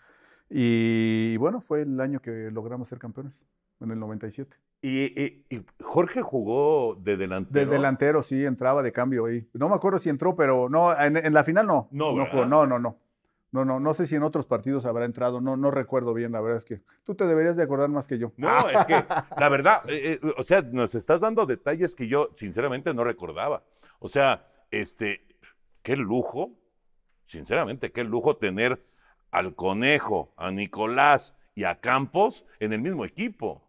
Y, 0.51 1.37
bueno, 1.38 1.61
fue 1.61 1.83
el 1.83 2.01
año 2.01 2.21
que 2.21 2.51
logramos 2.51 2.88
ser 2.88 2.99
campeones, 2.99 3.45
en 3.81 3.90
el 3.90 3.99
97. 3.99 4.57
Y, 4.87 5.05
y- 5.18 5.47
y 5.49 5.64
Jorge 5.81 6.20
jugó 6.20 6.94
de 6.97 7.16
delantero. 7.16 7.64
De 7.64 7.73
delantero, 7.73 8.23
sí, 8.23 8.44
entraba 8.44 8.83
de 8.83 8.92
cambio 8.92 9.25
ahí. 9.25 9.49
No 9.55 9.70
me 9.70 9.77
acuerdo 9.77 9.99
si 9.99 10.11
entró, 10.11 10.37
pero 10.37 10.68
no, 10.68 10.92
en, 11.01 11.16
en 11.16 11.33
la 11.33 11.42
final 11.42 11.66
no. 11.66 11.88
No, 11.90 12.11
no, 12.11 12.16
¿verdad? 12.18 12.31
jugó, 12.33 12.44
no, 12.44 12.66
no, 12.66 12.79
no. 12.79 12.99
No, 13.51 13.64
no, 13.64 13.81
no 13.81 13.94
sé 13.94 14.05
si 14.05 14.14
en 14.16 14.25
otros 14.25 14.44
partidos 14.44 14.85
habrá 14.85 15.05
entrado, 15.07 15.40
no, 15.40 15.57
no 15.57 15.70
recuerdo 15.70 16.12
bien, 16.12 16.33
la 16.33 16.40
verdad 16.42 16.59
es 16.59 16.64
que 16.66 16.83
tú 17.05 17.14
te 17.14 17.25
deberías 17.25 17.57
de 17.57 17.62
acordar 17.62 17.88
más 17.88 18.07
que 18.09 18.18
yo. 18.18 18.33
No, 18.37 18.68
es 18.68 18.85
que 18.85 19.05
la 19.38 19.49
verdad, 19.49 19.88
eh, 19.88 20.18
eh, 20.23 20.33
o 20.37 20.42
sea, 20.42 20.61
nos 20.61 20.94
estás 20.97 21.20
dando 21.23 21.47
detalles 21.47 21.94
que 21.94 22.07
yo 22.09 22.29
sinceramente 22.35 22.92
no 22.92 23.05
recordaba. 23.05 23.62
O 24.01 24.09
sea, 24.09 24.47
este, 24.70 25.25
qué 25.83 25.97
lujo, 25.97 26.51
sinceramente, 27.25 27.90
qué 27.92 28.05
lujo 28.05 28.37
tener 28.37 28.85
al 29.31 29.55
Conejo, 29.55 30.35
a 30.37 30.51
Nicolás 30.51 31.37
y 31.55 31.64
a 31.64 31.81
Campos 31.81 32.44
en 32.61 32.73
el 32.75 32.81
mismo 32.83 33.05
equipo. 33.05 33.62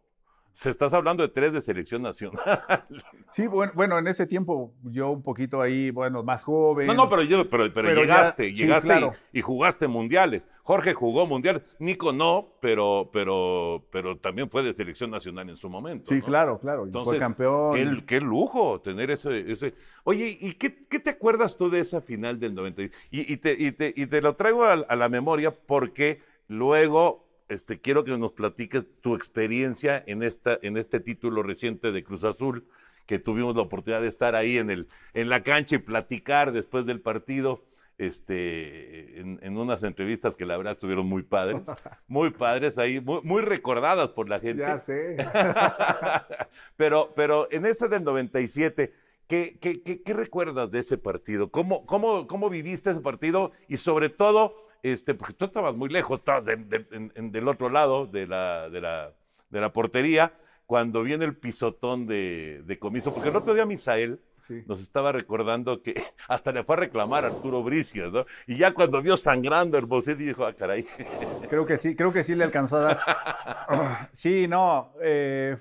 Se 0.55 0.69
estás 0.69 0.93
hablando 0.93 1.21
de 1.21 1.29
tres 1.29 1.51
de 1.51 1.61
selección 1.61 2.01
nacional. 2.01 2.41
Sí, 3.31 3.47
bueno, 3.47 3.73
bueno, 3.75 3.99
en 3.99 4.07
ese 4.07 4.25
tiempo 4.27 4.71
yo 4.83 5.09
un 5.09 5.21
poquito 5.21 5.61
ahí, 5.61 5.91
bueno, 5.91 6.23
más 6.23 6.41
joven. 6.43 6.87
No, 6.87 6.93
no, 6.93 7.09
pero, 7.09 7.21
yo, 7.23 7.49
pero, 7.49 7.65
pero, 7.73 7.89
Pero 7.89 7.95
ya- 7.95 8.01
llegaste, 8.03 8.43
sí, 8.49 8.55
llegaste 8.55 8.87
claro. 8.87 9.11
y, 9.33 9.39
y 9.39 9.41
jugaste 9.41 9.87
mundiales. 9.89 10.47
Jorge 10.63 10.93
jugó 10.93 11.27
mundial, 11.27 11.65
Nico 11.79 12.13
no, 12.13 12.47
pero, 12.61 13.09
pero, 13.11 13.83
pero 13.91 14.17
también 14.17 14.49
fue 14.49 14.63
de 14.63 14.71
selección 14.73 15.11
nacional 15.11 15.49
en 15.49 15.57
su 15.57 15.69
momento. 15.69 16.05
Sí, 16.05 16.19
¿no? 16.19 16.25
claro, 16.25 16.59
claro. 16.59 16.85
Entonces, 16.85 17.09
fue 17.09 17.19
campeón. 17.19 17.73
Qué, 17.73 18.05
qué 18.05 18.21
lujo 18.21 18.79
tener 18.79 19.11
ese, 19.11 19.51
ese. 19.51 19.73
Oye, 20.05 20.37
¿y 20.39 20.53
qué, 20.53 20.85
qué 20.87 20.99
te 20.99 21.09
acuerdas 21.09 21.57
tú 21.57 21.69
de 21.69 21.81
esa 21.81 21.99
final 21.99 22.39
del 22.39 22.55
90? 22.55 22.83
Y, 22.83 22.89
y, 23.33 23.35
te, 23.35 23.51
y, 23.59 23.73
te, 23.73 23.93
y 23.93 24.07
te 24.07 24.21
lo 24.21 24.37
traigo 24.37 24.63
a, 24.63 24.71
a 24.73 24.95
la 24.95 25.09
memoria 25.09 25.51
porque 25.51 26.21
luego 26.47 27.24
este, 27.49 27.79
quiero 27.79 28.03
que 28.03 28.17
nos 28.17 28.33
platiques 28.33 28.85
tu 29.01 29.15
experiencia 29.15 30.03
en, 30.07 30.23
esta, 30.23 30.57
en 30.61 30.77
este 30.77 30.99
título 30.99 31.43
reciente 31.43 31.91
de 31.91 32.03
Cruz 32.03 32.23
Azul, 32.23 32.65
que 33.05 33.19
tuvimos 33.19 33.55
la 33.55 33.61
oportunidad 33.63 34.01
de 34.01 34.07
estar 34.07 34.35
ahí 34.35 34.57
en, 34.57 34.69
el, 34.69 34.87
en 35.13 35.29
la 35.29 35.43
cancha 35.43 35.75
y 35.75 35.79
platicar 35.79 36.51
después 36.51 36.85
del 36.85 37.01
partido. 37.01 37.63
Este, 37.97 39.21
en, 39.21 39.39
en 39.41 39.57
unas 39.57 39.81
entrevistas 39.83 40.35
que 40.35 40.45
la 40.45 40.57
verdad 40.57 40.73
estuvieron 40.73 41.05
muy 41.05 41.23
padres, 41.23 41.61
muy 42.09 42.29
padres 42.29 42.77
ahí, 42.77 42.99
muy, 42.99 43.21
muy 43.23 43.41
recordadas 43.41 44.09
por 44.09 44.27
la 44.27 44.41
gente. 44.41 44.63
Ya 44.63 44.79
sé. 44.79 45.15
pero, 46.75 47.13
pero 47.15 47.47
en 47.51 47.65
ese 47.65 47.87
del 47.87 48.03
97, 48.03 48.91
¿qué, 49.27 49.57
qué, 49.61 49.81
qué, 49.81 50.01
qué 50.01 50.13
recuerdas 50.13 50.71
de 50.71 50.79
ese 50.79 50.97
partido? 50.97 51.49
¿Cómo, 51.51 51.85
cómo, 51.85 52.27
¿Cómo 52.27 52.49
viviste 52.49 52.91
ese 52.91 52.99
partido? 52.99 53.53
Y 53.69 53.77
sobre 53.77 54.09
todo, 54.09 54.64
este, 54.93 55.13
porque 55.13 55.33
tú 55.33 55.45
estabas 55.45 55.75
muy 55.75 55.89
lejos, 55.89 56.19
estabas 56.19 56.45
de- 56.45 56.55
de- 56.57 56.85
en- 56.91 57.11
en- 57.15 57.31
del 57.31 57.47
otro 57.47 57.69
lado 57.69 58.05
de 58.07 58.27
la, 58.27 58.69
de 58.69 58.81
la, 58.81 59.11
de 59.49 59.61
la 59.61 59.71
portería, 59.73 60.33
cuando 60.65 61.03
viene 61.03 61.25
el 61.25 61.35
pisotón 61.35 62.07
de, 62.07 62.63
de 62.65 62.79
comiso. 62.79 63.13
Porque 63.13 63.29
el 63.29 63.35
otro 63.35 63.53
día 63.53 63.65
Misael 63.65 64.19
Sí. 64.47 64.61
nos 64.67 64.79
estaba 64.79 65.11
recordando 65.11 65.81
que 65.81 65.95
hasta 66.29 66.51
le 66.51 66.63
fue 66.63 66.75
a 66.75 66.79
reclamar 66.81 67.23
a 67.25 67.29
Arturo 67.29 67.63
Bricio, 67.63 68.11
¿no? 68.11 68.25
Y 68.45 68.57
ya 68.59 68.75
cuando 68.75 69.01
vio 69.01 69.17
sangrando 69.17 69.75
Hermosillo 69.75 70.17
dijo, 70.17 70.45
ah, 70.45 70.53
caray. 70.53 70.85
Creo 71.49 71.65
que 71.65 71.77
sí, 71.77 71.95
creo 71.95 72.13
que 72.13 72.23
sí 72.23 72.35
le 72.35 72.43
alcanzó 72.43 72.77
a 72.77 72.81
dar. 72.81 72.99
sí, 74.11 74.47
no, 74.47 74.93
eh, 75.01 75.57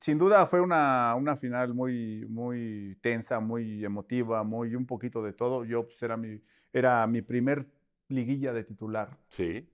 sin 0.00 0.18
duda 0.18 0.46
fue 0.46 0.60
una, 0.60 1.14
una 1.14 1.36
final 1.36 1.74
muy, 1.74 2.26
muy 2.28 2.96
tensa, 3.00 3.38
muy 3.38 3.84
emotiva, 3.84 4.42
muy 4.42 4.74
un 4.74 4.84
poquito 4.86 5.22
de 5.22 5.32
todo. 5.32 5.64
Yo 5.64 5.84
pues, 5.84 6.02
era 6.02 6.16
mi, 6.16 6.40
era 6.72 7.06
mi 7.06 7.22
primer 7.22 7.66
liguilla 8.08 8.52
de 8.52 8.64
titular. 8.64 9.18
Sí. 9.28 9.68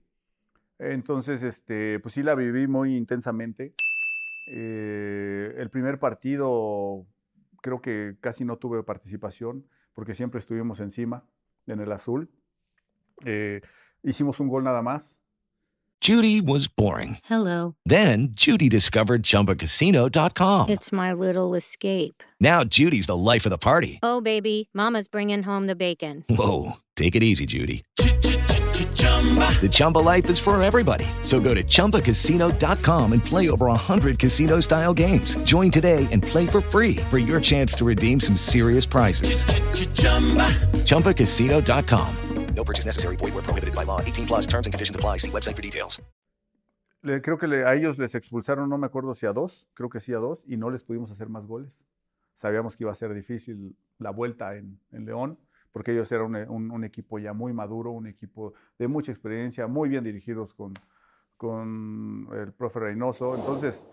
Entonces, 0.79 1.43
este, 1.43 1.99
pues 1.99 2.15
sí 2.15 2.23
la 2.23 2.35
viví 2.35 2.67
muy 2.67 2.95
intensamente. 2.95 3.73
Eh, 4.47 5.53
el 5.57 5.69
primer 5.69 5.99
partido 5.99 7.05
creo 7.61 7.81
que 7.81 8.17
casi 8.19 8.43
no 8.43 8.57
tuve 8.57 8.83
participación 8.83 9.67
porque 9.93 10.15
siempre 10.15 10.39
estuvimos 10.39 10.79
encima 10.79 11.23
en 11.67 11.79
el 11.79 11.91
azul. 11.91 12.29
Eh, 13.25 13.61
hicimos 14.03 14.39
un 14.39 14.47
gol 14.47 14.63
nada 14.63 14.81
más. 14.81 15.19
Judy 16.01 16.41
was 16.41 16.67
boring. 16.67 17.19
Hello. 17.25 17.75
Then 17.85 18.29
Judy 18.33 18.67
discovered 18.69 19.21
ChumbaCasino.com. 19.21 20.69
It's 20.69 20.91
my 20.91 21.13
little 21.13 21.53
escape. 21.53 22.23
Now 22.39 22.63
Judy's 22.63 23.05
the 23.05 23.15
life 23.15 23.45
of 23.45 23.51
the 23.51 23.59
party. 23.59 23.99
Oh, 24.01 24.19
baby, 24.19 24.67
Mama's 24.73 25.07
bringing 25.07 25.43
home 25.43 25.67
the 25.67 25.75
bacon. 25.75 26.25
Whoa, 26.27 26.77
take 26.95 27.15
it 27.15 27.21
easy, 27.21 27.45
Judy. 27.45 27.83
The 29.61 29.69
Chumba 29.69 29.99
life 29.99 30.29
is 30.31 30.39
for 30.39 30.59
everybody. 30.63 31.05
So 31.21 31.39
go 31.39 31.53
to 31.53 31.63
ChumbaCasino.com 31.63 33.13
and 33.13 33.23
play 33.23 33.49
over 33.51 33.67
100 33.67 34.17
casino 34.17 34.59
style 34.61 34.93
games. 34.95 35.35
Join 35.43 35.69
today 35.69 36.07
and 36.11 36.23
play 36.23 36.47
for 36.47 36.59
free 36.61 36.95
for 37.11 37.19
your 37.19 37.39
chance 37.39 37.73
to 37.75 37.85
redeem 37.85 38.19
some 38.19 38.35
serious 38.35 38.85
prizes. 38.87 39.45
ChumbaCasino.com. 40.85 42.15
No 42.55 42.63
purchase 42.65 42.85
necessary. 42.85 43.15
Void 43.15 43.33
where 43.33 43.43
prohibited 43.43 43.73
by 43.75 43.83
law. 43.85 44.01
18 44.01 44.25
plus 44.25 44.45
terms 44.47 44.65
and 44.67 44.73
conditions 44.73 44.95
apply. 44.95 45.17
See 45.17 45.31
website 45.31 45.55
for 45.55 45.61
details. 45.61 46.01
Le- 47.03 47.19
creo 47.21 47.37
que 47.39 47.47
le- 47.47 47.63
a 47.65 47.73
ellos 47.75 47.97
les 47.97 48.13
expulsaron, 48.15 48.69
no 48.69 48.77
me 48.77 48.85
acuerdo 48.87 49.13
si 49.15 49.25
a 49.25 49.33
dos, 49.33 49.65
creo 49.73 49.89
que 49.89 49.99
sí 49.99 50.13
a 50.13 50.17
dos, 50.17 50.43
y 50.47 50.57
no 50.57 50.69
les 50.69 50.83
pudimos 50.83 51.09
hacer 51.11 51.29
más 51.29 51.47
goles. 51.47 51.81
Sabíamos 52.35 52.75
que 52.75 52.83
iba 52.83 52.91
a 52.91 52.95
ser 52.95 53.13
difícil 53.13 53.75
la 53.99 54.11
vuelta 54.11 54.55
en, 54.55 54.79
en 54.91 55.05
León, 55.05 55.39
porque 55.71 55.91
ellos 55.93 56.11
eran 56.11 56.35
un, 56.35 56.49
un- 56.49 56.71
un 56.71 56.83
equipo 56.83 57.19
ya 57.19 57.33
muy 57.33 57.53
maduro, 57.53 57.91
un 57.91 58.07
equipo 58.07 58.53
de 58.77 58.87
mucha 58.87 59.11
experiencia, 59.11 59.67
muy 59.67 59.89
bien 59.89 60.03
dirigidos 60.03 60.53
con, 60.53 60.73
con 61.37 62.27
el 62.33 62.53
profe 62.53 62.79
Reynoso. 62.79 63.35
Entonces, 63.35 63.85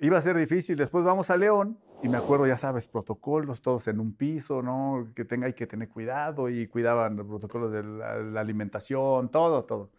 iba 0.00 0.18
a 0.18 0.20
ser 0.20 0.36
difícil. 0.36 0.76
Después 0.76 1.04
vamos 1.04 1.30
a 1.30 1.36
León, 1.36 1.78
y 2.02 2.08
me 2.08 2.18
acuerdo, 2.18 2.46
ya 2.46 2.56
sabes, 2.58 2.86
protocolos, 2.86 3.62
todos 3.62 3.88
en 3.88 4.00
un 4.00 4.14
piso, 4.14 4.62
¿no? 4.62 5.08
Que 5.14 5.24
tenga, 5.24 5.46
hay 5.46 5.54
que 5.54 5.66
tener 5.66 5.88
cuidado, 5.88 6.48
y 6.50 6.66
cuidaban 6.68 7.16
los 7.16 7.26
protocolos 7.26 7.72
de 7.72 7.82
la- 7.82 8.18
la 8.18 8.40
alimentación, 8.40 9.30
todo, 9.30 9.64
todo. 9.64 9.90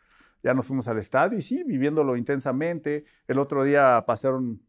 Ya 0.44 0.54
nos 0.54 0.68
fuimos 0.68 0.88
al 0.88 1.00
estadio 1.00 1.38
y 1.40 1.42
sí, 1.42 1.64
viviéndolo 1.64 2.16
intensamente. 2.16 3.06
El 3.28 3.40
otro 3.40 3.64
día 3.64 4.04
pasaron 4.06 4.62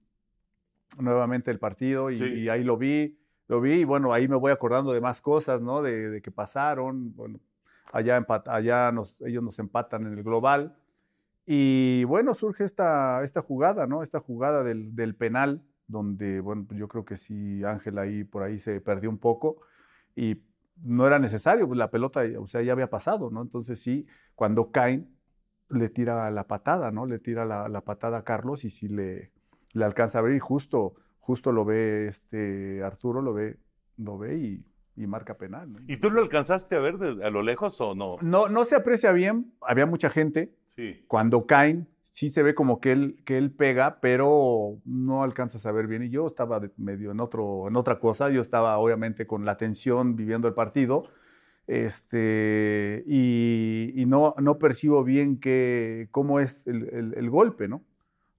nuevamente 0.98 1.50
el 1.50 1.58
partido 1.58 2.10
y, 2.10 2.16
Sí. 2.18 2.24
y 2.24 2.48
ahí 2.48 2.64
lo 2.64 2.78
vi, 2.78 3.17
lo 3.48 3.60
vi 3.60 3.80
y 3.80 3.84
bueno, 3.84 4.12
ahí 4.12 4.28
me 4.28 4.36
voy 4.36 4.52
acordando 4.52 4.92
de 4.92 5.00
más 5.00 5.20
cosas, 5.22 5.60
¿no? 5.60 5.82
De, 5.82 6.10
de 6.10 6.22
que 6.22 6.30
pasaron. 6.30 7.14
Bueno, 7.16 7.40
allá, 7.92 8.24
allá 8.46 8.92
nos, 8.92 9.20
ellos 9.22 9.42
nos 9.42 9.58
empatan 9.58 10.06
en 10.06 10.12
el 10.18 10.22
global. 10.22 10.76
Y 11.46 12.04
bueno, 12.04 12.34
surge 12.34 12.64
esta, 12.64 13.24
esta 13.24 13.40
jugada, 13.40 13.86
¿no? 13.86 14.02
Esta 14.02 14.20
jugada 14.20 14.62
del, 14.62 14.94
del 14.94 15.14
penal, 15.14 15.62
donde, 15.86 16.40
bueno, 16.40 16.66
yo 16.70 16.88
creo 16.88 17.06
que 17.06 17.16
sí, 17.16 17.64
Ángel 17.64 17.98
ahí 17.98 18.22
por 18.24 18.42
ahí 18.42 18.58
se 18.58 18.82
perdió 18.82 19.08
un 19.08 19.18
poco 19.18 19.62
y 20.14 20.42
no 20.82 21.06
era 21.06 21.18
necesario, 21.18 21.66
pues 21.66 21.78
la 21.78 21.90
pelota, 21.90 22.20
o 22.38 22.46
sea, 22.46 22.62
ya 22.62 22.72
había 22.72 22.90
pasado, 22.90 23.30
¿no? 23.30 23.40
Entonces 23.42 23.80
sí, 23.80 24.06
cuando 24.34 24.70
caen, 24.70 25.16
le 25.70 25.88
tira 25.88 26.30
la 26.30 26.46
patada, 26.46 26.90
¿no? 26.90 27.06
Le 27.06 27.18
tira 27.18 27.44
la, 27.44 27.68
la 27.68 27.80
patada 27.82 28.18
a 28.18 28.24
Carlos 28.24 28.64
y 28.64 28.70
sí 28.70 28.88
le, 28.88 29.32
le 29.72 29.84
alcanza 29.84 30.18
a 30.18 30.22
ver 30.22 30.34
y 30.34 30.38
justo, 30.38 30.94
justo 31.20 31.52
lo 31.52 31.64
ve 31.64 32.06
este 32.08 32.82
Arturo, 32.82 33.20
lo 33.22 33.32
ve, 33.34 33.56
lo 33.96 34.18
ve 34.18 34.38
y, 34.38 34.64
y 34.96 35.06
marca 35.06 35.36
penal. 35.38 35.72
¿no? 35.72 35.78
¿Y 35.86 35.96
tú 35.98 36.10
lo 36.10 36.20
alcanzaste 36.22 36.74
a 36.76 36.80
ver 36.80 36.98
de- 36.98 37.24
a 37.24 37.30
lo 37.30 37.42
lejos 37.42 37.80
o 37.80 37.94
no? 37.94 38.16
No, 38.22 38.48
no 38.48 38.64
se 38.64 38.76
aprecia 38.76 39.12
bien, 39.12 39.52
había 39.60 39.86
mucha 39.86 40.10
gente. 40.10 40.54
Sí. 40.68 41.04
Cuando 41.08 41.46
caen, 41.46 41.88
sí 42.02 42.30
se 42.30 42.42
ve 42.42 42.54
como 42.54 42.80
que 42.80 42.92
él, 42.92 43.22
que 43.24 43.36
él 43.36 43.50
pega, 43.52 44.00
pero 44.00 44.78
no 44.84 45.22
alcanzas 45.22 45.66
a 45.66 45.72
ver 45.72 45.86
bien. 45.86 46.02
Y 46.04 46.10
yo 46.10 46.26
estaba 46.26 46.60
medio 46.76 47.10
en, 47.10 47.20
otro, 47.20 47.68
en 47.68 47.76
otra 47.76 47.98
cosa, 47.98 48.30
yo 48.30 48.40
estaba 48.40 48.78
obviamente 48.78 49.26
con 49.26 49.44
la 49.44 49.56
tensión 49.56 50.16
viviendo 50.16 50.48
el 50.48 50.54
partido. 50.54 51.04
Este, 51.66 53.04
y, 53.06 53.92
y 53.94 54.06
no, 54.06 54.34
no 54.38 54.58
percibo 54.58 55.04
bien 55.04 55.38
que, 55.38 56.08
cómo 56.10 56.40
es 56.40 56.66
el, 56.66 56.88
el- 56.92 57.14
el 57.16 57.30
golpe, 57.30 57.68
¿no? 57.68 57.82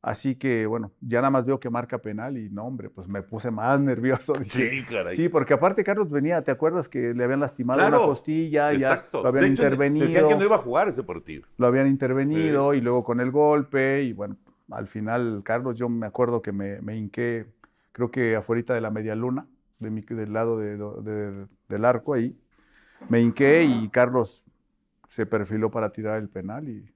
Así 0.01 0.35
que, 0.35 0.65
bueno, 0.65 0.91
ya 1.01 1.19
nada 1.19 1.29
más 1.29 1.45
veo 1.45 1.59
que 1.59 1.69
marca 1.69 1.97
penal 1.97 2.37
y 2.37 2.49
no, 2.49 2.63
hombre, 2.65 2.89
pues 2.89 3.07
me 3.07 3.21
puse 3.21 3.51
más 3.51 3.79
nervioso. 3.81 4.33
Dije, 4.43 4.69
Sí, 4.71 4.83
caray. 4.89 5.15
Sí, 5.15 5.29
porque 5.29 5.53
aparte 5.53 5.83
Carlos 5.83 6.09
venía, 6.09 6.41
¿te 6.43 6.51
acuerdas 6.51 6.87
que 6.87 7.13
le 7.13 7.23
habían 7.23 7.41
lastimado 7.41 7.79
Claro, 7.79 7.97
una 7.97 8.05
costilla? 8.05 8.71
Ya 8.71 8.75
Exacto. 8.75 9.23
lo 9.23 9.29
habían 9.29 9.45
De 9.45 9.51
hecho, 9.51 9.63
intervenido. 9.63 10.05
Decían 10.05 10.27
que 10.27 10.35
no 10.35 10.43
iba 10.45 10.55
a 10.55 10.59
jugar 10.59 10.87
ese 10.87 11.03
partido. 11.03 11.43
Lo 11.57 11.67
habían 11.67 11.87
intervenido 11.87 12.73
y 12.73 12.81
luego 12.81 13.03
con 13.03 13.19
el 13.19 13.31
golpe 13.31 14.03
y 14.03 14.13
bueno, 14.13 14.37
al 14.71 14.87
final 14.87 15.41
Carlos, 15.43 15.77
yo 15.77 15.89
me 15.89 16.07
acuerdo 16.07 16.41
que 16.41 16.51
me, 16.53 16.81
me 16.81 16.95
hinqué, 16.95 17.47
creo 17.91 18.09
que 18.11 18.35
afuera 18.37 18.73
de 18.73 18.81
la 18.81 18.91
media 18.91 19.15
luna, 19.15 19.47
de 19.79 19.89
mi- 19.89 20.01
del 20.01 20.31
lado 20.33 20.57
de- 20.57 20.77
de- 20.77 21.47
del 21.67 21.85
arco 21.85 22.13
ahí, 22.13 22.37
me 23.09 23.21
hinqué 23.21 23.63
y 23.63 23.89
Carlos 23.89 24.45
se 25.09 25.25
perfiló 25.25 25.71
para 25.71 25.91
tirar 25.91 26.19
el 26.19 26.29
penal 26.29 26.69
y, 26.69 26.89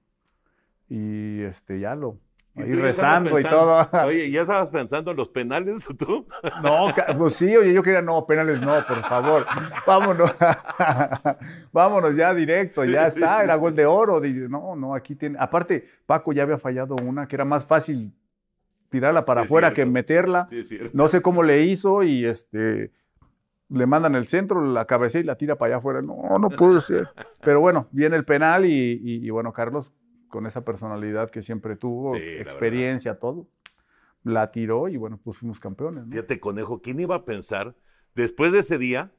y 0.88 1.42
este, 1.42 1.80
ya 1.80 1.94
lo, 1.94 2.18
¿Y 2.33 2.33
ahí 2.56 2.72
rezando 2.74 3.38
y 3.38 3.42
todo. 3.42 3.88
Oye, 4.06 4.30
¿ya 4.30 4.42
estabas 4.42 4.70
pensando 4.70 5.10
en 5.10 5.16
los 5.16 5.28
penales 5.28 5.86
tú? 5.98 6.26
No, 6.62 6.94
pues 7.18 7.34
sí, 7.34 7.56
oye, 7.56 7.72
yo 7.72 7.82
quería, 7.82 8.02
no, 8.02 8.24
penales 8.26 8.60
no, 8.60 8.74
por 8.86 9.02
favor. 9.02 9.44
Vámonos. 9.86 10.30
Vámonos 11.72 12.16
ya 12.16 12.34
directo, 12.34 12.84
ya 12.84 13.06
está, 13.08 13.42
era 13.42 13.54
gol 13.56 13.74
de 13.74 13.86
oro. 13.86 14.20
Dije, 14.20 14.48
no, 14.48 14.76
no, 14.76 14.94
aquí 14.94 15.14
tiene. 15.14 15.36
Aparte, 15.40 15.84
Paco 16.06 16.32
ya 16.32 16.42
había 16.44 16.58
fallado 16.58 16.96
una 16.96 17.26
que 17.26 17.36
era 17.36 17.44
más 17.44 17.64
fácil 17.64 18.12
tirarla 18.90 19.24
para 19.24 19.42
Sí, 19.42 19.46
afuera 19.46 19.72
que 19.72 19.84
meterla. 19.86 20.48
Sí. 20.50 20.78
No 20.92 21.08
sé 21.08 21.20
cómo 21.22 21.42
le 21.42 21.62
hizo 21.62 22.02
y 22.02 22.24
este 22.24 22.92
le 23.70 23.86
mandan 23.86 24.14
el 24.14 24.26
centro, 24.28 24.60
la 24.64 24.84
cabecea 24.84 25.22
y 25.22 25.24
la 25.24 25.36
tira 25.36 25.56
para 25.56 25.68
allá 25.74 25.78
afuera. 25.78 26.00
No, 26.02 26.38
no 26.38 26.48
puede 26.50 26.80
ser. 26.80 27.08
Pero 27.40 27.60
bueno, 27.60 27.88
viene 27.90 28.14
el 28.14 28.24
penal 28.24 28.66
y, 28.66 28.70
y- 29.02 29.26
y 29.26 29.30
bueno, 29.30 29.52
Carlos, 29.52 29.90
con 30.34 30.48
esa 30.48 30.64
personalidad 30.64 31.30
que 31.30 31.42
siempre 31.42 31.76
tuvo, 31.76 32.16
Sí, 32.16 32.20
la 32.20 32.42
experiencia, 32.42 33.20
todo, 33.20 33.46
la 34.24 34.50
tiró 34.50 34.88
y 34.88 34.96
bueno, 34.96 35.20
pues 35.22 35.38
fuimos 35.38 35.60
campeones. 35.60 36.06
¿no? 36.06 36.10
Fíjate, 36.10 36.40
conejo, 36.40 36.82
¿quién 36.82 36.98
iba 36.98 37.14
a 37.14 37.24
pensar 37.24 37.76
después 38.16 38.50
de 38.50 38.58
ese 38.58 38.76
día 38.76 39.12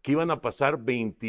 que 0.00 0.12
iban 0.12 0.30
a 0.30 0.40
pasar 0.40 0.80
20, 0.80 1.26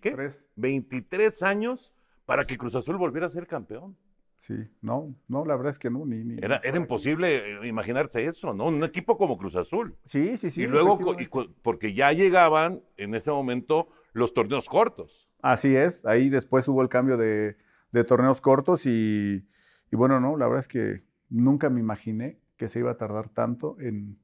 ¿qué? 0.00 0.12
Tres. 0.14 0.46
23 0.56 1.42
años 1.42 1.92
para 2.24 2.46
que 2.46 2.56
Cruz 2.56 2.74
Azul 2.74 2.96
volviera 2.96 3.26
a 3.26 3.28
ser 3.30 3.46
campeón? 3.46 3.98
Sí, 4.38 4.54
no, 4.80 5.14
no, 5.28 5.44
la 5.44 5.56
verdad 5.56 5.72
es 5.72 5.78
que 5.78 5.90
no, 5.90 6.06
ni. 6.06 6.24
ni 6.24 6.38
Era, 6.42 6.62
era 6.64 6.78
imposible 6.78 7.58
eh, 7.62 7.68
imaginarse 7.68 8.24
eso, 8.24 8.54
¿no? 8.54 8.68
Un 8.68 8.82
equipo 8.82 9.18
como 9.18 9.36
Cruz 9.36 9.56
Azul. 9.56 9.94
Sí, 10.06 10.38
sí, 10.38 10.50
sí. 10.50 10.62
y 10.62 10.66
luego, 10.66 10.98
y 11.20 11.28
porque 11.60 11.92
ya 11.92 12.12
llegaban 12.12 12.80
en 12.96 13.14
ese 13.14 13.30
momento 13.30 13.88
los 14.14 14.32
torneos 14.32 14.70
cortos. 14.70 15.28
Así 15.42 15.76
es, 15.76 16.06
ahí 16.06 16.30
después 16.30 16.66
hubo 16.68 16.80
el 16.80 16.88
cambio 16.88 17.18
de, 17.18 17.58
de 17.92 18.04
torneos 18.04 18.40
cortos 18.40 18.86
y, 18.86 19.46
y 19.90 19.96
bueno, 19.96 20.20
no, 20.20 20.36
la 20.36 20.46
verdad 20.46 20.60
es 20.60 20.68
que 20.68 21.02
nunca 21.28 21.70
me 21.70 21.80
imaginé 21.80 22.38
que 22.56 22.68
se 22.68 22.80
iba 22.80 22.90
a 22.90 22.96
tardar 22.96 23.28
tanto 23.30 23.76
en, 23.80 24.18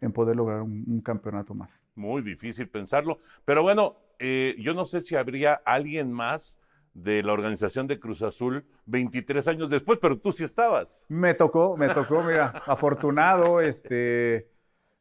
en 0.00 0.12
poder 0.12 0.36
lograr 0.36 0.62
un, 0.62 0.84
un 0.86 1.00
campeonato 1.00 1.54
más. 1.54 1.82
Muy 1.94 2.22
difícil 2.22 2.68
pensarlo. 2.68 3.18
Pero 3.44 3.62
bueno, 3.62 3.96
eh, 4.18 4.54
yo 4.58 4.74
no 4.74 4.84
sé 4.84 5.00
si 5.00 5.16
habría 5.16 5.54
alguien 5.64 6.12
más 6.12 6.58
de 6.94 7.22
la 7.22 7.32
organización 7.32 7.88
de 7.88 7.98
Cruz 7.98 8.22
Azul 8.22 8.64
23 8.86 9.48
años 9.48 9.68
después, 9.68 9.98
pero 10.00 10.18
tú 10.18 10.30
sí 10.30 10.44
estabas. 10.44 11.04
Me 11.08 11.34
tocó, 11.34 11.76
me 11.76 11.88
tocó, 11.88 12.22
mira, 12.22 12.46
afortunado, 12.66 13.60
este, 13.60 14.48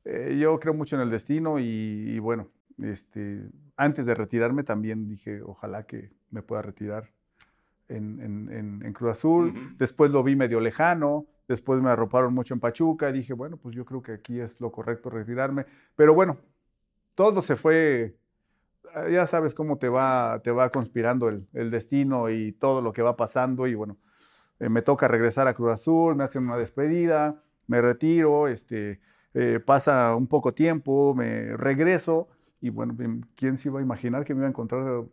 eh, 0.04 0.38
yo 0.40 0.60
creo 0.60 0.74
mucho 0.74 0.96
en 0.96 1.04
el 1.04 1.12
destino 1.12 1.60
y, 1.60 1.64
y 1.66 2.20
bueno, 2.20 2.50
este, 2.82 3.44
antes 3.78 4.06
de 4.08 4.16
retirarme 4.16 4.64
también 4.64 5.08
dije, 5.08 5.42
ojalá 5.44 5.86
que 5.86 6.12
me 6.32 6.42
pueda 6.42 6.64
retirar 6.64 7.12
en, 7.90 8.20
en- 8.22 8.50
en- 8.52 8.86
en 8.86 8.94
Cruz 8.94 9.12
Azul. 9.12 9.50
Ujú. 9.50 9.60
Después 9.78 10.12
lo 10.12 10.24
vi 10.24 10.36
medio 10.36 10.60
lejano, 10.60 11.26
después 11.48 11.82
me 11.82 11.90
arroparon 11.90 12.34
mucho 12.34 12.54
en 12.54 12.60
Pachuca 12.60 13.10
y 13.10 13.14
dije, 13.14 13.34
bueno, 13.34 13.58
pues 13.58 13.76
yo 13.76 13.86
creo 13.86 14.02
que 14.02 14.14
aquí 14.14 14.40
es 14.40 14.60
lo 14.62 14.72
correcto 14.72 15.10
retirarme. 15.10 15.66
Pero 15.96 16.14
bueno, 16.14 16.38
todo 17.16 17.44
se 17.44 17.56
fue, 17.56 18.16
ah, 18.96 19.08
ya 19.10 19.28
sabes 19.28 19.54
cómo 19.54 19.78
te 19.78 19.90
va, 19.90 20.42
te 20.44 20.52
va 20.52 20.70
conspirando 20.70 21.30
el, 21.30 21.48
el 21.54 21.70
destino 21.72 22.30
y 22.30 22.54
todo 22.54 22.82
lo 22.82 22.94
que 22.94 23.02
va 23.02 23.16
pasando 23.16 23.68
y 23.68 23.76
bueno, 23.76 23.98
eh, 24.60 24.70
me 24.70 24.82
toca 24.82 25.08
regresar 25.08 25.48
a 25.48 25.54
Cruz 25.54 25.74
Azul, 25.74 26.16
me 26.16 26.24
hacen 26.24 26.44
una 26.44 26.58
despedida, 26.58 27.42
me 27.68 27.82
retiro, 27.82 28.48
este, 28.48 29.00
eh, 29.34 29.60
pasa 29.64 30.16
un 30.16 30.28
poco 30.28 30.54
tiempo, 30.54 31.14
me 31.16 31.56
regreso 31.58 32.28
y 32.62 32.70
bueno, 32.70 32.96
¿quién 33.36 33.58
se 33.58 33.68
iba 33.70 33.80
a 33.80 33.84
imaginar 33.84 34.24
que 34.24 34.34
me 34.34 34.40
iba 34.40 34.48
a 34.48 34.50
encontrar 34.50 35.04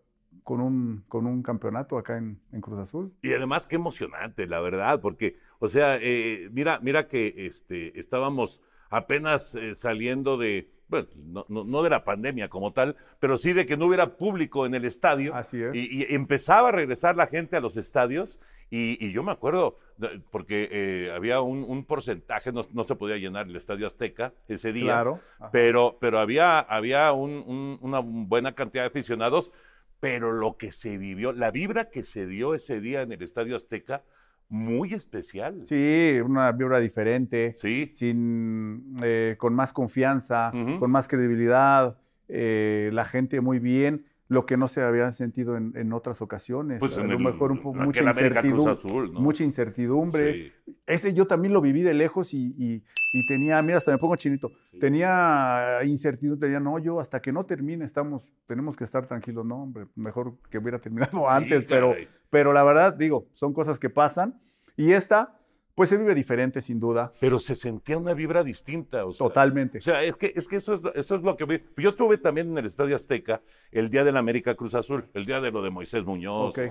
con 0.51 0.61
un, 0.61 1.05
con 1.07 1.27
un 1.27 1.45
campeonato 1.45 1.97
acá 1.97 2.19
en, 2.19 2.41
en 2.51 2.61
Cruz 2.61 2.81
Azul? 2.81 3.13
Y 3.23 3.33
además 3.33 3.69
qué 3.69 3.77
emocionante, 3.77 4.49
la 4.49 4.59
verdad, 4.61 5.01
porque, 5.01 5.37
o 5.61 5.69
sea, 5.69 5.97
eh, 6.01 6.49
mira, 6.51 6.81
mira 6.83 7.07
que 7.07 7.47
este, 7.47 7.97
estábamos 8.01 8.61
apenas 8.91 9.55
eh, 9.55 9.77
saliendo 9.77 10.37
de, 10.37 10.69
bueno, 10.89 11.07
no, 11.25 11.47
no- 11.49 11.63
no 11.63 11.83
de 11.85 11.91
la 11.91 12.03
pandemia 12.03 12.49
como 12.49 12.73
tal, 12.73 12.97
pero 13.21 13.39
sí 13.39 13.53
de 13.53 13.65
que 13.65 13.77
no 13.77 13.87
hubiera 13.87 14.17
público 14.17 14.67
en 14.67 14.75
el 14.75 14.85
estadio. 14.85 15.37
Así 15.37 15.63
es. 15.63 15.73
Y, 15.73 16.03
y 16.03 16.15
empezaba 16.17 16.71
a 16.71 16.73
regresar 16.73 17.15
la 17.15 17.29
gente 17.29 17.55
a 17.57 17.61
los 17.61 17.77
estadios 17.77 18.41
y, 18.73 19.05
y 19.05 19.13
yo 19.13 19.23
me 19.23 19.31
acuerdo, 19.31 19.79
de- 19.99 20.21
porque 20.33 20.69
eh, 20.73 21.13
había 21.15 21.41
un, 21.43 21.63
un 21.63 21.85
porcentaje, 21.85 22.51
no, 22.51 22.63
no 22.73 22.83
se 22.83 22.97
podía 22.97 23.17
llenar 23.19 23.47
el 23.47 23.55
Estadio 23.55 23.87
Azteca 23.87 24.33
ese 24.49 24.73
día, 24.73 24.87
Claro. 24.95 25.21
Ajá. 25.39 25.51
pero, 25.53 25.97
pero 26.01 26.19
había, 26.19 26.59
había 26.59 27.13
un- 27.13 27.45
un- 27.47 27.79
una 27.83 28.01
buena 28.01 28.53
cantidad 28.57 28.83
de 28.83 28.89
aficionados, 28.89 29.53
pero 30.01 30.33
lo 30.33 30.57
que 30.57 30.73
se 30.73 30.97
vivió, 30.99 31.33
la 31.33 31.51
vibra 31.51 31.91
que 31.91 32.03
se 32.03 32.27
dio 32.27 32.55
ese 32.55 32.81
día 32.81 33.03
en 33.03 33.13
el 33.13 33.23
Estadio 33.23 33.55
Azteca, 33.57 34.03
muy 34.49 34.95
especial. 34.95 35.61
Sí, 35.65 36.19
una 36.25 36.51
vibra 36.53 36.81
diferente, 36.81 37.55
Sí. 37.59 37.91
sin, 37.93 38.97
eh, 39.03 39.37
con 39.39 39.55
más 39.55 39.73
confianza, 39.73 40.51
con 40.81 40.91
más 40.91 41.07
credibilidad, 41.07 41.99
eh, 42.29 42.91
la 42.93 43.05
gente 43.05 43.41
muy 43.41 43.59
bien, 43.61 44.05
lo 44.31 44.47
que 44.47 44.57
no 44.57 44.69
se 44.69 44.81
había 44.81 45.11
sentido 45.11 45.57
en, 45.57 45.73
en 45.77 45.93
otras 45.93 46.23
ocasiones. 46.23 46.79
Pues 46.79 46.97
a 46.97 47.03
lo 47.03 47.12
el- 47.12 47.19
mejor 47.19 47.51
un 47.51 47.61
poco 47.62 47.81
mucha 47.81 48.05
incertidumbre, 48.05 48.73
Azul, 48.73 49.12
¿no? 49.12 49.21
mucha 49.21 49.43
incertidumbre. 49.43 50.53
Sí. 50.66 50.73
Ese 50.87 51.12
yo 51.14 51.27
también 51.27 51.53
lo 51.53 51.61
viví 51.61 51.83
de 51.83 51.95
lejos 51.95 52.33
y, 52.33 52.55
y- 52.57 52.85
y 53.12 53.27
tenía, 53.27 53.61
mira, 53.61 53.79
hasta 53.79 53.90
me 53.90 53.99
pongo 53.99 54.14
chinito, 54.14 54.49
tenía 54.79 55.79
incertidumbre, 55.85 56.47
tenía, 56.47 56.61
no, 56.61 56.79
yo 56.79 57.01
hasta 57.01 57.21
que 57.21 57.33
no 57.33 57.45
termine 57.45 57.85
estamos, 57.85 58.25
tenemos 58.47 58.77
que 58.77 58.85
estar 58.85 59.07
tranquilos, 59.07 59.45
no, 59.45 59.64
hombre, 59.64 59.87
mejor 59.97 60.37
que 60.49 60.59
hubiera 60.59 60.79
terminado 60.79 61.29
antes, 61.31 61.64
pero, 61.64 61.95
pero 62.31 62.53
la 62.53 62.62
verdad, 62.62 62.95
digo, 62.95 63.27
son 63.33 63.53
cosas 63.53 63.79
que 63.81 63.90
pasan 63.90 64.40
y 64.77 64.93
esta, 64.93 65.39
pues 65.81 65.88
se 65.88 65.97
vive 65.97 66.14
diferente 66.14 66.61
sin 66.61 66.79
duda, 66.79 67.11
Pero 67.21 67.40
se 67.40 67.57
sentía 67.57 67.97
una 67.97 68.12
vibra 68.12 68.45
distinta. 68.45 69.07
O 69.07 69.12
sea, 69.14 69.27
totalmente. 69.27 69.79
O 69.79 69.81
sea, 69.81 70.05
es 70.05 70.19
que, 70.19 70.31
es 70.37 70.47
que 70.47 70.57
eso, 70.57 70.75
es, 70.75 70.83
eso 70.95 71.14
es 71.16 71.23
lo 71.23 71.37
que. 71.37 71.64
Yo 71.79 71.88
estuve 71.88 72.19
también 72.19 72.51
en 72.51 72.59
el 72.59 72.66
Estadio 72.66 72.95
Azteca 72.95 73.40
el 73.73 73.88
día 73.88 74.05
del 74.05 74.19
América 74.19 74.55
Cruz 74.55 74.75
Azul, 74.75 75.07
el 75.14 75.25
día 75.25 75.40
de 75.40 75.51
lo 75.51 75.62
de 75.62 75.71
Moisés 75.71 76.05
Muñoz. 76.05 76.59
Ok. 76.59 76.71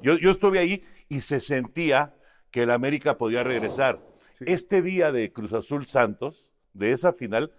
Yo, 0.00 0.16
yo 0.16 0.30
estuve 0.30 0.58
ahí 0.58 0.82
y 1.10 1.20
se 1.20 1.42
sentía 1.42 2.14
que 2.50 2.62
el 2.62 2.70
América 2.70 3.18
podía 3.18 3.44
regresar. 3.44 4.00
Este 4.40 4.80
día 4.80 5.12
de 5.12 5.34
Cruz 5.34 5.52
Azul 5.52 5.86
Santos, 5.86 6.50
de 6.72 6.92
esa 6.92 7.12
final, 7.12 7.52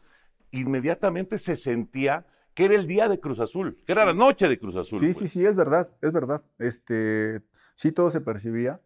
inmediatamente 0.49 1.37
se 1.37 1.57
sentía 1.57 2.25
que 2.55 2.65
era 2.65 2.73
el 2.73 2.87
día 2.87 3.07
de 3.07 3.19
Cruz 3.19 3.39
Azul, 3.39 3.77
que 3.85 3.91
era 3.91 4.03
la 4.03 4.15
noche 4.15 4.47
de 4.47 4.57
Cruz 4.57 4.75
Azul. 4.75 4.97
Sí, 4.97 5.05
pues. 5.05 5.17
sí, 5.19 5.27
sí, 5.27 5.45
es 5.45 5.55
verdad, 5.55 5.91
es 6.01 6.11
verdad. 6.11 6.41
Este, 6.57 7.43
sí, 7.75 7.91
todo 7.91 8.09
se 8.09 8.19
percibía. 8.19 8.81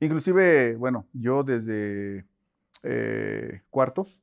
Inclusive, 0.00 0.76
bueno, 0.76 1.06
yo 1.12 1.42
desde 1.42 2.26
eh, 2.82 3.62
cuartos, 3.70 4.20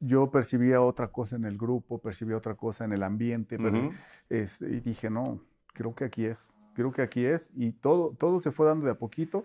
yo 0.00 0.30
percibía 0.30 0.80
otra 0.80 1.08
cosa 1.08 1.36
en 1.36 1.44
el 1.44 1.56
grupo, 1.56 1.98
percibía 1.98 2.36
otra 2.36 2.54
cosa 2.54 2.84
en 2.84 2.92
el 2.92 3.02
ambiente, 3.02 3.58
pero, 3.58 3.90
este, 4.28 4.66
y 4.66 4.80
dije, 4.80 5.08
no, 5.08 5.40
creo 5.72 5.94
que 5.94 6.04
aquí 6.04 6.26
es, 6.26 6.52
creo 6.74 6.92
que 6.92 7.02
aquí 7.02 7.24
es, 7.24 7.50
y 7.54 7.72
todo, 7.72 8.14
todo 8.18 8.40
se 8.40 8.50
fue 8.50 8.66
dando 8.66 8.86
de 8.86 8.92
a 8.92 8.96
poquito. 8.96 9.44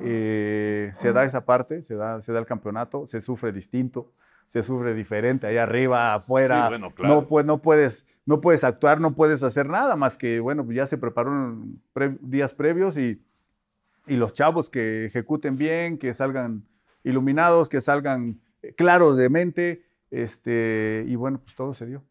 Eh, 0.00 0.90
se 0.94 1.12
da 1.12 1.24
esa 1.24 1.44
parte, 1.44 1.82
se 1.82 1.94
da, 1.94 2.20
se 2.22 2.32
da 2.32 2.40
el 2.40 2.46
campeonato, 2.46 3.06
se 3.06 3.20
sufre 3.20 3.52
distinto, 3.52 4.10
se 4.48 4.62
sufre 4.62 4.94
diferente, 4.94 5.46
ahí 5.46 5.58
arriba, 5.58 6.14
afuera. 6.14 6.64
Sí, 6.64 6.68
bueno, 6.70 6.90
claro. 6.90 7.14
no, 7.14 7.28
pues, 7.28 7.46
no, 7.46 7.62
puedes, 7.62 8.06
no 8.26 8.40
puedes 8.40 8.64
actuar, 8.64 9.00
no 9.00 9.14
puedes 9.14 9.42
hacer 9.42 9.68
nada 9.68 9.94
más 9.94 10.18
que, 10.18 10.40
bueno, 10.40 10.64
pues 10.64 10.76
ya 10.76 10.86
se 10.86 10.98
prepararon 10.98 11.80
pre- 11.92 12.18
días 12.20 12.52
previos 12.54 12.96
y, 12.96 13.22
y 14.06 14.16
los 14.16 14.32
chavos 14.34 14.70
que 14.70 15.06
ejecuten 15.06 15.56
bien, 15.56 15.98
que 15.98 16.14
salgan 16.14 16.64
iluminados, 17.04 17.68
que 17.68 17.80
salgan 17.80 18.40
eh, 18.62 18.74
claros 18.74 19.16
de 19.16 19.28
mente, 19.28 19.84
este, 20.10 21.04
y 21.06 21.16
bueno, 21.16 21.40
pues 21.42 21.56
todo 21.56 21.74
se 21.74 21.86
dio. 21.86 22.02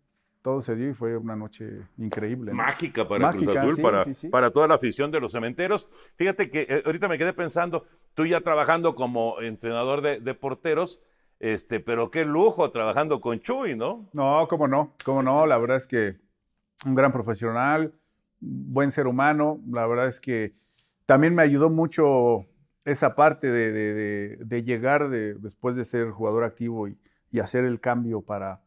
Todo 0.41 0.63
se 0.63 0.75
dio 0.75 0.89
y 0.89 0.93
fue 0.93 1.15
una 1.17 1.35
noche 1.35 1.83
increíble. 1.99 2.51
¿no? 2.51 2.57
Mágica 2.57 3.07
para 3.07 3.29
Cruz 3.29 3.45
Mágica, 3.45 3.61
Azul, 3.61 3.75
sí, 3.75 3.81
para, 3.81 4.03
sí, 4.05 4.13
sí. 4.15 4.29
para 4.29 4.49
toda 4.49 4.67
la 4.67 4.73
afición 4.73 5.11
de 5.11 5.19
los 5.19 5.33
cementeros. 5.33 5.87
Fíjate 6.15 6.49
que 6.49 6.65
eh, 6.67 6.83
ahorita 6.83 7.07
me 7.07 7.19
quedé 7.19 7.31
pensando, 7.33 7.85
tú 8.15 8.25
ya 8.25 8.41
trabajando 8.41 8.95
como 8.95 9.39
entrenador 9.39 10.01
de, 10.01 10.19
de 10.19 10.33
porteros, 10.33 10.99
este, 11.39 11.79
pero 11.79 12.09
qué 12.09 12.25
lujo 12.25 12.71
trabajando 12.71 13.21
con 13.21 13.39
Chuy, 13.39 13.75
¿no? 13.75 14.09
No, 14.13 14.47
cómo 14.47 14.67
no, 14.67 14.95
cómo 15.03 15.21
no, 15.21 15.45
la 15.45 15.59
verdad 15.59 15.77
es 15.77 15.87
que 15.87 16.17
un 16.85 16.95
gran 16.95 17.11
profesional, 17.11 17.93
buen 18.39 18.91
ser 18.91 19.07
humano, 19.07 19.59
la 19.69 19.85
verdad 19.85 20.07
es 20.07 20.19
que 20.19 20.53
también 21.05 21.35
me 21.35 21.41
ayudó 21.43 21.69
mucho 21.69 22.45
esa 22.85 23.15
parte 23.15 23.47
de, 23.51 23.71
de- 23.71 23.93
de- 23.93 24.37
de 24.45 24.63
llegar 24.63 25.09
de- 25.09 25.35
después 25.35 25.75
de 25.75 25.85
ser 25.85 26.11
jugador 26.11 26.43
activo 26.43 26.87
y, 26.87 26.97
hacer 27.41 27.63
el 27.65 27.79
cambio 27.79 28.21
para 28.21 28.61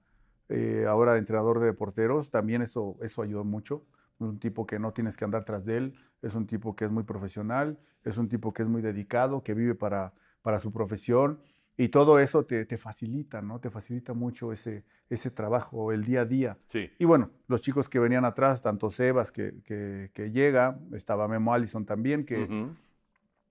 eh, 0.49 0.87
ahora 0.89 1.17
entrenador 1.19 1.61
de 1.61 1.73
porteros, 1.75 2.31
también 2.31 2.63
eso, 2.63 2.97
eso 3.03 3.23
ayudó 3.23 3.45
mucho. 3.45 3.85
Es 4.15 4.21
un 4.21 4.39
tipo 4.39 4.67
que 4.67 4.79
no 4.79 4.93
tienes 4.93 5.17
que 5.17 5.25
andar 5.25 5.45
tras 5.45 5.65
de 5.67 5.77
él, 5.77 5.95
es 6.23 6.35
un 6.35 6.47
tipo 6.47 6.75
que 6.77 6.85
es 6.87 6.91
muy 6.91 7.03
profesional, 7.05 7.79
es 8.05 8.17
un 8.19 8.29
tipo 8.29 8.53
que 8.53 8.63
es 8.63 8.69
muy 8.69 8.81
dedicado, 8.83 9.43
que 9.43 9.55
vive 9.55 9.75
para, 9.75 10.15
para 10.43 10.61
su 10.61 10.73
profesión 10.73 11.41
y 11.77 11.89
todo 11.89 12.19
eso 12.21 12.45
te, 12.45 12.65
te 12.67 12.77
facilita, 12.79 13.43
¿no? 13.43 13.59
Te 13.59 13.69
facilita 13.71 14.13
mucho 14.15 14.53
ese, 14.53 14.85
ese 15.11 15.31
trabajo, 15.31 15.91
el 15.93 16.05
día 16.05 16.21
a 16.21 16.25
día. 16.25 16.59
Sí. 16.69 16.89
Y 16.99 17.05
bueno, 17.05 17.31
los 17.49 17.61
chicos 17.63 17.89
que 17.89 17.99
venían 17.99 18.25
atrás, 18.25 18.63
tanto 18.63 18.91
Sebas 18.91 19.33
que, 19.33 19.55
que- 19.65 20.11
que 20.15 20.31
llega, 20.31 20.79
estaba 20.93 21.27
Memo 21.27 21.53
Allison 21.53 21.85
también, 21.85 22.25
que, 22.25 22.47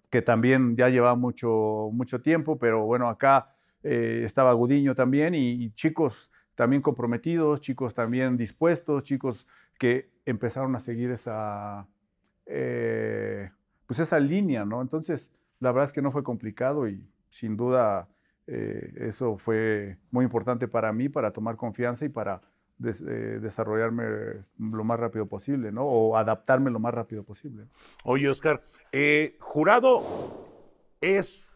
que 0.10 0.22
también 0.22 0.76
ya 0.78 0.90
lleva 0.90 1.16
mucho, 1.16 1.90
mucho 1.92 2.22
tiempo, 2.22 2.58
pero 2.60 2.86
bueno, 2.86 3.10
acá 3.10 3.50
eh, 3.84 4.22
estaba 4.26 4.54
Gudiño 4.54 4.96
también 4.96 5.34
y, 5.36 5.52
y 5.64 5.72
chicos 5.72 6.32
también 6.56 6.82
comprometidos, 6.82 7.62
chicos 7.62 7.94
también 7.96 8.38
dispuestos, 8.38 9.04
chicos 9.04 9.48
que 9.80 10.12
empezaron 10.26 10.76
a 10.76 10.80
seguir 10.80 11.10
esa, 11.12 11.88
eh, 12.46 13.50
pues 13.86 14.00
esa 14.00 14.20
línea, 14.20 14.66
¿no? 14.66 14.82
Entonces, 14.82 15.30
la 15.60 15.72
verdad 15.72 15.88
es 15.88 15.94
que 15.94 16.02
no 16.02 16.12
fue 16.12 16.24
complicado 16.24 16.88
y 16.88 17.06
sin 17.30 17.58
duda 17.58 18.08
eh, 18.48 18.92
eso 18.98 19.38
fue 19.38 19.98
muy 20.12 20.26
importante 20.26 20.68
para 20.68 20.92
mí, 20.94 21.10
para 21.10 21.32
tomar 21.32 21.56
confianza 21.56 22.06
y 22.06 22.10
para 22.10 22.42
des- 22.78 23.02
eh, 23.02 23.40
desarrollarme 23.40 24.04
lo 24.58 24.84
más 24.84 25.00
rápido 25.00 25.28
posible, 25.28 25.72
¿no? 25.72 25.86
O 25.86 26.18
adaptarme 26.18 26.72
lo 26.72 26.80
más 26.80 26.94
rápido 26.94 27.24
posible. 27.24 27.68
Oye, 28.04 28.28
Oscar, 28.30 28.62
eh, 28.92 29.38
Jurado 29.40 30.02
es 31.02 31.50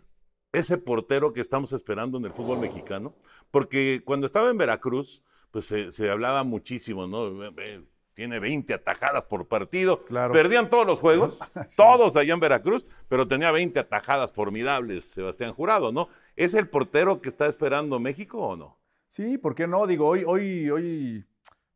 ese 0.53 0.77
portero 0.77 1.33
que 1.33 1.41
estamos 1.41 1.73
esperando 1.73 2.17
en 2.17 2.25
el 2.25 2.33
fútbol 2.33 2.59
mexicano, 2.59 3.13
porque 3.51 4.01
cuando 4.05 4.25
estaba 4.25 4.49
en 4.49 4.57
Veracruz, 4.57 5.21
pues 5.51 5.65
se, 5.65 5.91
se 5.91 6.09
hablaba 6.09 6.43
muchísimo, 6.43 7.07
¿no? 7.07 7.43
Eh, 7.45 7.51
eh, 7.57 7.83
Tiene 8.13 8.39
20 8.39 8.73
atajadas 8.73 9.25
por 9.25 9.47
partido. 9.47 10.03
Claro. 10.05 10.33
Perdían 10.33 10.69
todos 10.69 10.87
los 10.87 10.99
juegos, 10.99 11.37
todos 11.77 12.15
allá 12.17 12.33
en 12.33 12.39
Veracruz, 12.39 12.85
pero 13.07 13.27
tenía 13.27 13.51
20 13.51 13.79
atajadas 13.79 14.33
formidables, 14.33 15.05
Sebastián 15.05 15.53
Jurado, 15.53 15.91
¿no? 15.91 16.07
¿Es 16.37 16.53
el 16.53 16.69
portero 16.69 17.19
que 17.19 17.29
está 17.29 17.47
esperando 17.47 17.99
México 17.99 18.37
o 18.37 18.55
no? 18.55 18.77
Sí, 19.09 19.37
¿por 19.39 19.55
qué 19.55 19.67
no? 19.67 19.87
Digo, 19.87 20.07
hoy, 20.07 20.23
hoy, 20.23 20.69
hoy 20.69 21.25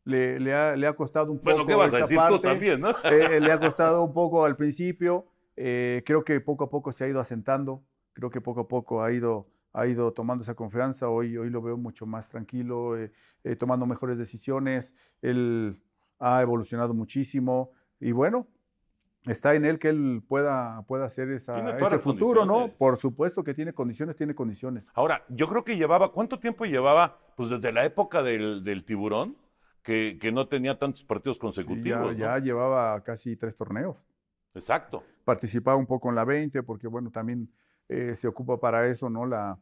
le, 0.03 0.39
le 0.39 0.53
ha, 0.53 0.75
le 0.75 0.85
ha 0.85 0.93
costado 0.93 1.31
un 1.31 1.39
poco. 1.39 1.51
Bueno, 1.51 1.65
¿qué 1.65 1.73
vas 1.73 1.93
a 1.93 1.97
decir 1.97 2.19
tú 2.29 2.39
también, 2.39 2.79
no? 2.79 2.89
Eh, 3.03 3.39
le 3.41 3.51
ha 3.51 3.59
costado 3.59 4.03
un 4.03 4.13
poco 4.13 4.45
al 4.45 4.55
principio. 4.55 5.25
eh, 5.57 6.03
creo 6.05 6.23
que 6.23 6.39
poco 6.41 6.63
a 6.65 6.69
poco 6.69 6.91
se 6.93 7.03
ha 7.03 7.07
ido 7.07 7.19
asentando. 7.19 7.83
Creo 8.13 8.29
que 8.29 8.39
poco 8.39 8.61
a 8.61 8.67
poco 8.67 9.01
ha 9.01 9.11
ido, 9.11 9.47
ha 9.73 9.87
ido 9.87 10.13
tomando 10.13 10.43
esa 10.43 10.53
confianza. 10.53 11.09
Hoy, 11.09 11.37
hoy 11.37 11.49
lo 11.49 11.61
veo 11.63 11.77
mucho 11.77 12.05
más 12.05 12.29
tranquilo, 12.29 12.97
eh, 12.97 13.11
tomando 13.57 13.87
mejores 13.87 14.19
decisiones. 14.19 14.93
Él 15.23 15.81
ha 16.19 16.39
evolucionado 16.43 16.93
muchísimo. 16.93 17.71
Y 17.99 18.11
bueno, 18.11 18.47
está 19.25 19.53
en 19.55 19.65
él 19.65 19.79
que 19.79 19.89
él 19.89 20.23
pueda, 20.27 20.81
pueda 20.87 21.05
hacer 21.05 21.29
esa, 21.31 21.77
ese 21.77 21.99
futuro, 21.99 22.45
¿no? 22.45 22.69
Por 22.77 22.97
supuesto 22.97 23.43
que 23.43 23.53
tiene 23.53 23.73
condiciones, 23.73 24.15
tiene 24.15 24.33
condiciones. 24.35 24.87
Ahora, 24.93 25.23
yo 25.29 25.47
creo 25.47 25.63
que 25.63 25.77
llevaba, 25.77 26.11
¿cuánto 26.11 26.39
tiempo 26.39 26.65
llevaba? 26.65 27.17
Pues 27.35 27.49
desde 27.49 27.71
la 27.71 27.85
época 27.85 28.23
del, 28.23 28.63
del 28.63 28.83
tiburón, 28.83 29.35
que, 29.83 30.17
que 30.21 30.31
no 30.31 30.47
tenía 30.47 30.77
tantos 30.77 31.03
partidos 31.03 31.37
Sí, 31.37 31.41
consecutivos. 31.41 31.83
ya, 32.17 32.27
¿no? 32.27 32.37
ya 32.37 32.39
llevaba 32.39 33.01
casi 33.03 33.35
tres 33.35 33.55
torneos. 33.55 33.97
Exacto. 34.53 35.03
participaba 35.23 35.77
un 35.77 35.85
poco 35.85 36.09
en 36.09 36.15
la 36.15 36.25
20, 36.25 36.61
porque 36.63 36.87
bueno, 36.87 37.09
también 37.09 37.49
eh, 37.89 38.15
se 38.15 38.27
ocupa 38.27 38.59
para 38.59 38.87
eso, 38.87 39.09
¿no? 39.09 39.25
La, 39.25 39.57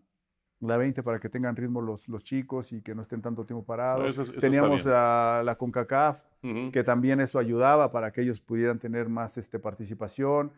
la 0.61 0.77
20 0.77 1.03
para 1.03 1.19
que 1.19 1.29
tengan 1.29 1.55
ritmo 1.55 1.81
los, 1.81 2.07
los 2.07 2.23
chicos 2.23 2.71
y 2.73 2.81
que 2.81 2.93
no 2.93 3.01
estén 3.01 3.21
tanto 3.21 3.45
tiempo 3.45 3.63
parados. 3.65 4.09
eso 4.09 4.23
es- 4.23 4.29
eso 4.29 4.39
Teníamos 4.39 4.83
bien. 4.83 4.89
la, 4.93 5.41
la 5.45 5.55
CONCACAF, 5.55 6.21
Ujú. 6.43 6.71
que 6.71 6.83
también 6.83 7.21
eso 7.21 7.39
ayudaba 7.39 7.91
para 7.91 8.11
que 8.11 8.21
ellos 8.21 8.41
pudieran 8.41 8.77
tener 8.79 9.07
más 9.09 9.37
este, 9.37 9.59
participación. 9.59 10.51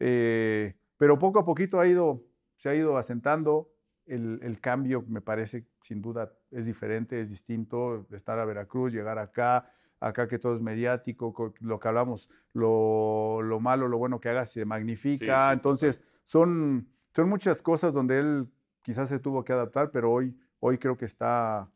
Eh, 0.00 0.74
pero 0.96 1.18
poco 1.18 1.38
a 1.38 1.44
poquito 1.44 1.78
ha 1.80 1.86
ido, 1.86 2.22
se 2.56 2.68
ha 2.68 2.74
ido 2.74 2.96
asentando. 2.98 3.70
El, 4.06 4.38
el 4.42 4.60
cambio 4.60 5.02
me 5.08 5.20
parece 5.22 5.64
sin 5.82 6.02
duda 6.02 6.30
es 6.50 6.66
diferente, 6.66 7.20
es 7.20 7.30
distinto 7.30 8.06
estar 8.12 8.38
a 8.38 8.44
Veracruz, 8.44 8.92
llegar 8.92 9.18
acá, 9.18 9.70
acá 10.00 10.28
que 10.28 10.38
todo 10.38 10.54
es 10.56 10.60
mediático, 10.60 11.32
co- 11.32 11.54
lo 11.60 11.78
que 11.80 11.88
hablamos, 11.88 12.28
lo, 12.52 13.40
lo 13.42 13.60
malo, 13.60 13.88
lo 13.88 13.96
bueno 13.98 14.20
que 14.20 14.28
haga 14.28 14.44
se 14.44 14.64
magnifica. 14.66 15.44
Sí, 15.46 15.50
sí, 15.50 15.54
Entonces, 15.54 16.02
son, 16.22 16.86
son 17.14 17.28
muchas 17.30 17.62
cosas 17.62 17.94
donde 17.94 18.18
él 18.18 18.46
quizás 18.84 19.08
se 19.08 19.18
tuvo 19.18 19.44
que 19.44 19.52
adaptar, 19.52 19.90
pero 19.90 20.12
hoy, 20.12 20.36
hoy 20.60 20.78
creo 20.78 20.96
que 20.96 21.04
está, 21.06 21.68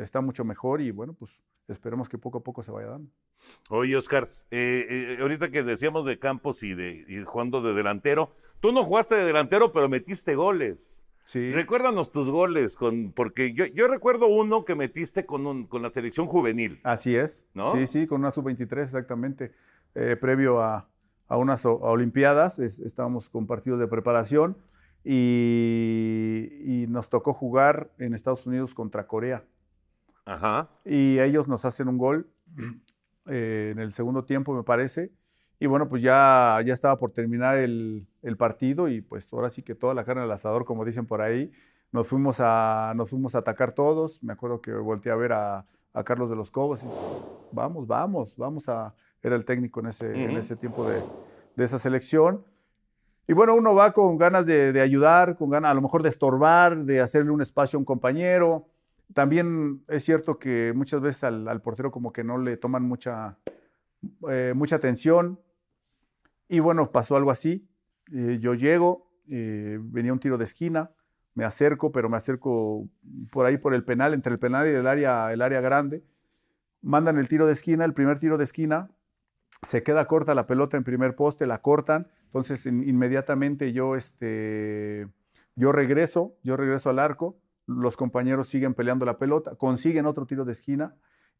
está 0.00 0.20
mucho 0.20 0.44
mejor 0.44 0.80
y 0.80 0.92
bueno, 0.92 1.14
pues 1.14 1.32
esperemos 1.66 2.08
que 2.08 2.18
poco 2.18 2.38
a 2.38 2.42
poco 2.44 2.62
se 2.62 2.70
vaya 2.70 2.90
dando. 2.90 3.10
Oye, 3.70 3.96
Oscar, 3.96 4.30
eh, 4.50 4.86
eh, 4.88 5.18
ahorita 5.20 5.50
que 5.50 5.62
decíamos 5.64 6.04
de 6.06 6.18
Campos 6.18 6.62
y 6.62 6.74
de 6.74 7.04
y 7.08 7.24
jugando 7.24 7.60
de 7.60 7.74
delantero, 7.74 8.30
tú 8.60 8.70
no 8.72 8.84
jugaste 8.84 9.16
de 9.16 9.24
delantero, 9.24 9.72
pero 9.72 9.88
metiste 9.88 10.34
goles. 10.36 11.02
Sí. 11.24 11.52
Recuérdanos 11.52 12.10
tus 12.10 12.28
goles, 12.28 12.76
con, 12.76 13.12
porque 13.12 13.54
yo, 13.54 13.64
yo 13.66 13.88
recuerdo 13.88 14.26
uno 14.28 14.64
que 14.66 14.74
metiste 14.74 15.24
con, 15.24 15.46
un- 15.46 15.66
con 15.66 15.80
la 15.82 15.90
selección 15.90 16.26
juvenil. 16.26 16.80
Así 16.84 17.16
es. 17.16 17.44
¿No? 17.54 17.72
Sí, 17.74 17.86
sí, 17.86 18.06
con 18.06 18.20
una 18.20 18.30
sub-23 18.30 18.82
exactamente. 18.82 19.52
Eh, 19.94 20.16
previo 20.20 20.60
a, 20.60 20.86
a 21.28 21.36
unas 21.38 21.64
a 21.64 21.70
Olimpiadas, 21.70 22.58
es- 22.58 22.78
estábamos 22.78 23.30
con 23.30 23.46
partidos 23.46 23.78
de 23.80 23.88
preparación 23.88 24.56
y, 25.04 26.48
y 26.64 26.86
nos 26.88 27.08
tocó 27.10 27.34
jugar 27.34 27.90
en 27.98 28.14
Estados 28.14 28.46
Unidos 28.46 28.74
contra 28.74 29.06
Corea. 29.06 29.44
Ajá. 30.24 30.70
Y 30.84 31.18
ellos 31.20 31.48
nos 31.48 31.64
hacen 31.64 31.88
un 31.88 31.98
gol 31.98 32.28
eh, 33.26 33.70
en 33.72 33.78
el 33.78 33.92
segundo 33.92 34.24
tiempo, 34.24 34.54
me 34.54 34.62
parece. 34.62 35.12
Y 35.60 35.66
bueno, 35.66 35.88
pues 35.88 36.02
ya, 36.02 36.58
ya 36.64 36.74
estaba 36.74 36.98
por 36.98 37.12
terminar 37.12 37.56
el, 37.58 38.06
el 38.22 38.36
partido 38.36 38.88
y 38.88 39.00
pues 39.00 39.32
ahora 39.32 39.50
sí 39.50 39.62
que 39.62 39.74
toda 39.74 39.94
la 39.94 40.04
carne 40.04 40.22
al 40.22 40.30
asador, 40.32 40.64
como 40.64 40.84
dicen 40.84 41.06
por 41.06 41.20
ahí. 41.22 41.52
Nos 41.92 42.08
fuimos 42.08 42.38
a, 42.40 42.92
nos 42.96 43.10
fuimos 43.10 43.34
a 43.34 43.38
atacar 43.38 43.72
todos. 43.72 44.22
Me 44.22 44.32
acuerdo 44.32 44.60
que 44.60 44.72
volteé 44.72 45.12
a 45.12 45.16
ver 45.16 45.32
a, 45.32 45.64
a 45.92 46.04
Carlos 46.04 46.28
de 46.28 46.36
los 46.36 46.50
Cobos 46.50 46.82
y 46.82 46.86
vamos, 47.52 47.86
vamos, 47.86 48.34
vamos 48.36 48.68
a... 48.68 48.94
Era 49.22 49.36
el 49.36 49.44
técnico 49.46 49.80
en 49.80 49.86
ese, 49.86 50.12
en 50.12 50.30
Ujú. 50.30 50.38
ese 50.38 50.56
tiempo 50.56 50.86
de, 50.86 51.00
de 51.56 51.64
esa 51.64 51.78
selección. 51.78 52.44
Y 53.26 53.32
bueno, 53.32 53.54
uno 53.54 53.74
va 53.74 53.92
con 53.92 54.18
ganas 54.18 54.44
de, 54.44 54.78
ayudar, 54.80 55.36
con 55.36 55.48
ganas 55.48 55.70
a 55.70 55.74
lo 55.74 55.80
mejor 55.80 56.02
de 56.02 56.10
estorbar, 56.10 56.84
de 56.84 57.00
hacerle 57.00 57.30
un 57.30 57.40
espacio 57.40 57.78
a 57.78 57.80
un 57.80 57.84
compañero. 57.84 58.68
También 59.14 59.82
es 59.88 60.04
cierto 60.04 60.38
que 60.38 60.72
muchas 60.74 61.00
veces 61.00 61.24
al, 61.24 61.48
al 61.48 61.62
portero 61.62 61.90
como 61.90 62.12
que 62.12 62.22
no 62.22 62.36
le 62.36 62.56
toman 62.56 62.82
mucha, 62.82 63.38
eh, 64.28 64.52
mucha 64.54 64.76
atención. 64.76 65.40
Y 66.48 66.60
bueno, 66.60 66.92
pasó 66.92 67.16
algo 67.16 67.30
así. 67.30 67.66
Eh, 68.12 68.38
yo 68.40 68.54
llego, 68.54 69.10
eh, 69.28 69.78
venía 69.80 70.12
un 70.12 70.18
tiro 70.18 70.36
de 70.36 70.44
esquina, 70.44 70.90
me 71.34 71.44
acerco, 71.44 71.90
pero 71.92 72.08
me 72.08 72.16
acerco 72.16 72.88
por 73.30 73.46
ahí 73.46 73.56
por 73.56 73.74
el 73.74 73.84
penal, 73.84 74.14
entre 74.14 74.32
el 74.32 74.38
penal 74.38 74.66
y 74.68 74.70
el 74.70 74.86
área, 74.86 75.32
el 75.32 75.40
área 75.40 75.60
grande. 75.60 76.04
Mandan 76.82 77.18
el 77.18 77.28
tiro 77.28 77.46
de 77.46 77.54
esquina, 77.54 77.84
el 77.84 77.94
primer 77.94 78.18
tiro 78.18 78.36
de 78.36 78.44
esquina, 78.44 78.90
se 79.64 79.82
queda 79.82 80.06
corta 80.06 80.34
la 80.34 80.46
pelota 80.46 80.76
en 80.76 80.84
primer 80.84 81.14
poste, 81.16 81.46
la 81.46 81.60
cortan, 81.62 82.08
entonces 82.26 82.66
in- 82.66 82.88
inmediatamente 82.88 83.72
yo, 83.72 83.96
este, 83.96 85.08
yo 85.56 85.72
regreso, 85.72 86.36
yo 86.42 86.56
regreso 86.56 86.90
al 86.90 86.98
arco, 86.98 87.36
los 87.66 87.96
compañeros 87.96 88.48
siguen 88.48 88.74
peleando 88.74 89.06
la 89.06 89.18
pelota, 89.18 89.54
consiguen 89.56 90.06
otro 90.06 90.26
tiro 90.26 90.44
de 90.44 90.52
esquina 90.52 90.94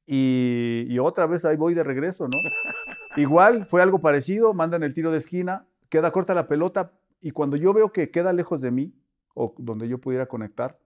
y, 0.07 0.87
y 0.89 0.99
otra 0.99 1.27
vez 1.27 1.45
ahí 1.45 1.57
voy 1.57 1.75
de 1.75 1.83
regreso, 1.85 2.25
¿no? 2.29 2.39
Igual 3.17 3.65
fue 3.67 3.83
algo 3.83 4.01
parecido, 4.01 4.55
mandan 4.55 4.83
el 4.83 4.95
tiro 4.95 5.11
de 5.13 5.19
esquina, 5.19 5.67
queda 5.89 6.11
corta 6.11 6.35
la 6.35 6.49
pelota 6.49 6.93
y 7.21 7.31
cuando 7.31 7.57
yo 7.57 7.73
veo 7.73 7.93
que 7.93 8.11
queda 8.11 8.33
lejos 8.33 8.61
de 8.61 8.71
mí 8.71 8.95
o 9.35 9.55
donde 9.59 9.89
yo 9.89 9.99
pudiera 9.99 10.27
conectar 10.27 10.79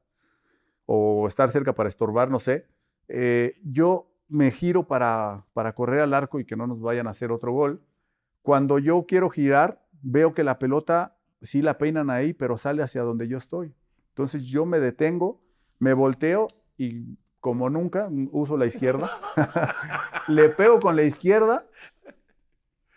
o 0.87 1.27
estar 1.29 1.51
cerca 1.51 1.75
para 1.75 1.89
estorbar, 1.89 2.31
no 2.31 2.39
sé, 2.39 2.67
eh, 3.09 3.59
yo 3.65 4.08
me 4.29 4.51
giro 4.51 4.87
para, 4.87 5.45
para 5.53 5.75
correr 5.75 6.01
al 6.01 6.15
arco 6.15 6.39
y 6.41 6.45
que 6.45 6.57
no 6.57 6.67
nos 6.67 6.81
vayan 6.81 7.07
a 7.07 7.11
hacer 7.11 7.33
otro 7.33 7.53
gol. 7.53 7.83
Cuando 8.43 8.79
yo 8.79 9.07
quiero 9.07 9.31
girar, 9.31 9.83
veo 10.03 10.35
que 10.35 10.45
la 10.45 10.59
pelota 10.59 11.17
sí 11.41 11.63
la 11.63 11.79
peinan 11.79 12.11
ahí, 12.11 12.33
pero 12.33 12.59
sale 12.59 12.83
hacia 12.83 13.03
donde 13.03 13.29
yo 13.29 13.39
estoy. 13.39 13.75
Entonces 14.11 14.45
yo 14.45 14.67
me 14.67 14.81
detengo, 14.81 15.41
me 15.79 15.93
volteo 15.93 16.49
y 16.77 17.17
como 17.41 17.71
nunca 17.71 18.09
mm, 18.11 18.29
uso 18.33 18.57
la 18.57 18.67
izquierda, 18.67 19.11
le 20.29 20.49
pego 20.51 20.81
con 20.81 20.97
la 20.97 21.05
izquierda 21.05 21.67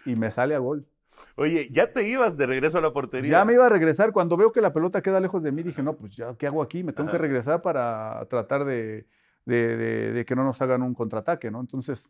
y 0.06 0.16
me 0.16 0.32
sale 0.32 0.56
a 0.56 0.60
gol. 0.60 0.88
Oye, 1.36 1.70
ya 1.72 1.94
te 1.94 2.08
ibas 2.08 2.36
de 2.38 2.46
regreso 2.46 2.80
a 2.80 2.82
la 2.82 2.92
portería. 2.92 3.32
Ya 3.32 3.46
me 3.46 3.54
iba 3.54 3.66
a 3.66 3.70
regresar. 3.70 4.12
Cuando 4.12 4.36
veo 4.36 4.52
que 4.52 4.62
la 4.62 4.74
pelota 4.74 5.02
queda 5.02 5.20
lejos 5.20 5.42
de 5.44 5.52
mí, 5.52 5.64
dije, 5.64 5.82
no, 5.82 5.96
pues 5.96 6.16
ya, 6.16 6.36
¿qué 6.36 6.48
hago 6.48 6.62
aquí? 6.62 6.84
Me 6.84 6.94
tengo 6.94 7.12
que 7.12 7.18
regresar 7.18 7.62
para 7.62 8.26
tratar 8.30 8.66
de, 8.66 9.06
de- 9.46 9.78
de- 9.78 10.12
de 10.14 10.26
que 10.26 10.36
no 10.36 10.44
nos 10.44 10.62
hagan 10.62 10.82
un 10.82 10.94
contraataque, 10.94 11.52
¿no? 11.52 11.60
Entonces, 11.62 12.08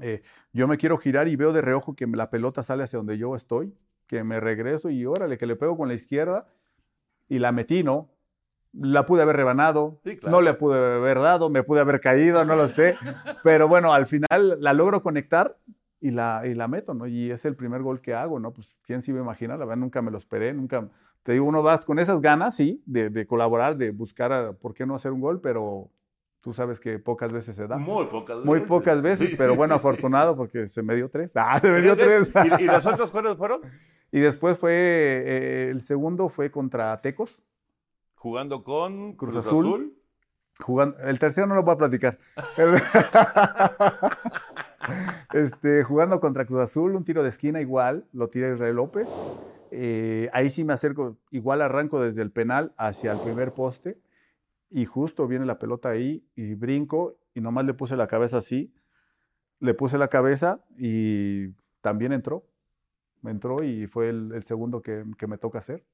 eh, 0.00 0.22
yo 0.52 0.66
me 0.68 0.76
quiero 0.76 0.98
girar 0.98 1.28
y 1.28 1.36
veo 1.36 1.52
de 1.52 1.60
reojo 1.62 1.94
que 1.94 2.06
la 2.06 2.30
pelota 2.30 2.62
sale 2.62 2.84
hacia 2.84 2.98
donde 2.98 3.18
yo 3.18 3.36
estoy, 3.36 3.74
que 4.06 4.24
me 4.24 4.40
regreso 4.40 4.90
y 4.90 5.06
órale, 5.06 5.38
que 5.38 5.46
le 5.46 5.56
pego 5.56 5.76
con 5.76 5.88
la 5.88 5.94
izquierda 5.94 6.46
y 7.28 7.38
la 7.38 7.52
metí, 7.52 7.82
¿no? 7.82 8.08
La 8.72 9.06
pude 9.06 9.22
haber 9.22 9.36
rebanado, 9.36 10.00
Sí, 10.02 10.16
claro. 10.16 10.36
no 10.36 10.42
le 10.42 10.54
pude 10.54 10.76
haber 10.96 11.20
dado, 11.20 11.48
me 11.48 11.62
pude 11.62 11.80
haber 11.80 12.00
caído, 12.00 12.44
no 12.44 12.56
lo 12.56 12.66
sé, 12.68 12.96
pero 13.44 13.68
bueno, 13.68 13.92
al 13.94 14.06
final 14.06 14.58
la 14.60 14.72
logro 14.72 15.00
conectar 15.02 15.56
y 16.00 16.10
la, 16.10 16.42
y 16.44 16.54
la 16.54 16.66
meto, 16.68 16.92
¿no? 16.92 17.06
Y 17.06 17.30
es 17.30 17.44
el 17.44 17.54
primer 17.54 17.82
gol 17.82 18.00
que 18.00 18.14
hago, 18.14 18.40
¿no? 18.40 18.52
Pues 18.52 18.74
quién 18.82 19.00
se 19.00 19.12
iba 19.12 19.20
a 19.20 19.22
imaginar, 19.22 19.58
la 19.58 19.64
verdad 19.64 19.80
nunca 19.80 20.02
me 20.02 20.10
lo 20.10 20.18
esperé, 20.18 20.52
nunca, 20.52 20.88
te 21.22 21.32
digo, 21.32 21.44
uno 21.46 21.62
va 21.62 21.78
con 21.78 21.98
esas 22.00 22.20
ganas, 22.20 22.56
sí, 22.56 22.82
de, 22.84 23.10
de 23.10 23.26
colaborar, 23.26 23.76
de 23.76 23.90
buscar, 23.92 24.32
a- 24.32 24.52
¿por 24.52 24.74
qué 24.74 24.84
no 24.86 24.96
hacer 24.96 25.12
un 25.12 25.20
gol? 25.20 25.40
Pero 25.40 25.88
Tú 26.44 26.52
sabes 26.52 26.78
que 26.78 26.98
pocas 26.98 27.32
veces 27.32 27.56
se 27.56 27.66
da. 27.66 27.78
Muy 27.78 28.04
pocas 28.04 28.36
veces. 28.36 28.44
Muy 28.46 28.60
pocas 28.60 29.00
veces, 29.00 29.30
Sí. 29.30 29.36
pero 29.36 29.56
bueno, 29.56 29.74
afortunado 29.74 30.36
porque 30.36 30.68
se 30.68 30.82
me 30.82 30.94
dio 30.94 31.08
tres. 31.08 31.32
Ah, 31.34 31.58
se 31.58 31.70
me 31.70 31.80
dio 31.80 31.96
tres. 32.22 32.30
¿Y, 32.60 32.64
y 32.64 32.66
las 32.66 32.84
otras 32.86 33.10
cuáles 33.10 33.38
fueron? 33.38 33.62
Y 34.12 34.20
después 34.20 34.58
fue, 34.58 34.72
eh, 34.74 35.68
el 35.70 35.80
segundo 35.80 36.28
fue 36.28 36.50
contra 36.50 37.00
Tecos, 37.00 37.40
Jugando 38.16 38.62
con 38.62 39.14
Cruz 39.14 39.32
Cruz, 39.32 39.46
Azul. 39.46 39.66
Azul. 39.66 39.94
jugando, 40.60 40.98
el 40.98 41.18
tercero 41.18 41.46
no 41.46 41.54
lo 41.54 41.62
voy 41.62 41.72
a 41.74 41.78
platicar. 41.78 42.18
este, 45.32 45.82
jugando 45.84 46.20
contra 46.20 46.44
Cruz 46.44 46.60
Azul, 46.60 46.94
un 46.94 47.04
tiro 47.04 47.22
de 47.22 47.28
esquina 47.30 47.60
igual, 47.60 48.06
lo 48.12 48.28
tira 48.28 48.52
Israel 48.52 48.76
López. 48.76 49.08
Eh, 49.70 50.28
ahí 50.32 50.50
sí 50.50 50.64
me 50.64 50.72
acerco, 50.72 51.16
igual 51.30 51.62
arranco 51.62 52.00
desde 52.00 52.22
el 52.22 52.30
penal 52.30 52.72
hacia 52.76 53.12
el 53.12 53.18
primer 53.18 53.52
poste 53.52 53.98
y 54.76 54.86
justo 54.86 55.28
viene 55.28 55.46
la 55.46 55.60
pelota 55.60 55.90
ahí 55.90 56.26
y 56.34 56.54
brinco 56.54 57.16
y 57.32 57.40
nomás 57.40 57.64
le 57.64 57.74
puse 57.74 57.94
la 57.94 58.08
cabeza 58.08 58.38
así, 58.38 58.74
le 59.60 59.72
puse 59.72 59.98
la 59.98 60.08
cabeza 60.08 60.64
y 60.76 61.50
también 61.80 62.12
entró. 62.12 62.44
Me 63.22 63.30
entró 63.30 63.62
y 63.62 63.86
fue 63.86 64.08
el, 64.08 64.32
el 64.34 64.42
segundo 64.42 64.82
que, 64.82 65.04
que 65.16 65.28
me 65.28 65.38
toca 65.38 65.58
hacer. 65.58 65.84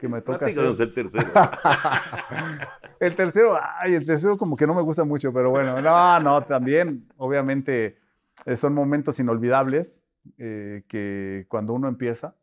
Que 0.00 0.08
me 0.08 0.20
toca 0.22 0.46
hacer. 0.46 0.58
El 0.58 0.92
tercero. 0.92 1.24
El 2.98 3.14
tercero, 3.14 3.58
ay, 3.78 3.92
el 3.92 4.06
tercero 4.06 4.38
como 4.38 4.56
que 4.56 4.66
no 4.66 4.74
me 4.74 4.80
gusta 4.80 5.04
mucho, 5.04 5.30
pero 5.30 5.50
bueno, 5.50 5.82
no, 5.82 6.20
no, 6.20 6.42
también, 6.44 7.06
obviamente, 7.18 7.98
eh, 8.46 8.56
son 8.56 8.72
momentos 8.72 9.20
inolvidables 9.20 10.02
eh, 10.38 10.82
que 10.88 11.44
cuando 11.46 11.74
uno 11.74 11.88
empieza, 11.88 12.34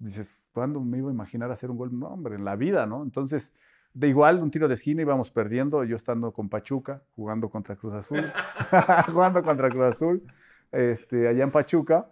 dices, 0.00 0.28
¿cuándo 0.52 0.80
me 0.80 0.98
iba 0.98 1.08
a 1.08 1.12
imaginar 1.12 1.52
hacer 1.52 1.70
un 1.70 1.76
gol? 1.76 1.96
No, 1.96 2.08
hombre, 2.08 2.34
en 2.34 2.44
la 2.44 2.56
vida, 2.56 2.84
¿no? 2.84 3.04
Entonces, 3.04 3.52
de 3.92 4.08
igual, 4.08 4.42
un 4.42 4.50
tiro 4.50 4.68
de 4.68 4.74
esquina 4.74 5.02
íbamos 5.02 5.30
perdiendo, 5.30 5.84
yo 5.84 5.96
estando 5.96 6.32
con 6.32 6.48
Pachuca, 6.48 7.02
jugando 7.16 7.48
contra 7.48 7.76
Cruz 7.76 7.94
Azul, 7.94 8.32
jugando 9.12 9.42
contra 9.42 9.68
Cruz 9.68 9.84
Azul, 9.84 10.22
este, 10.70 11.28
allá 11.28 11.44
en 11.44 11.50
Pachuca, 11.50 12.08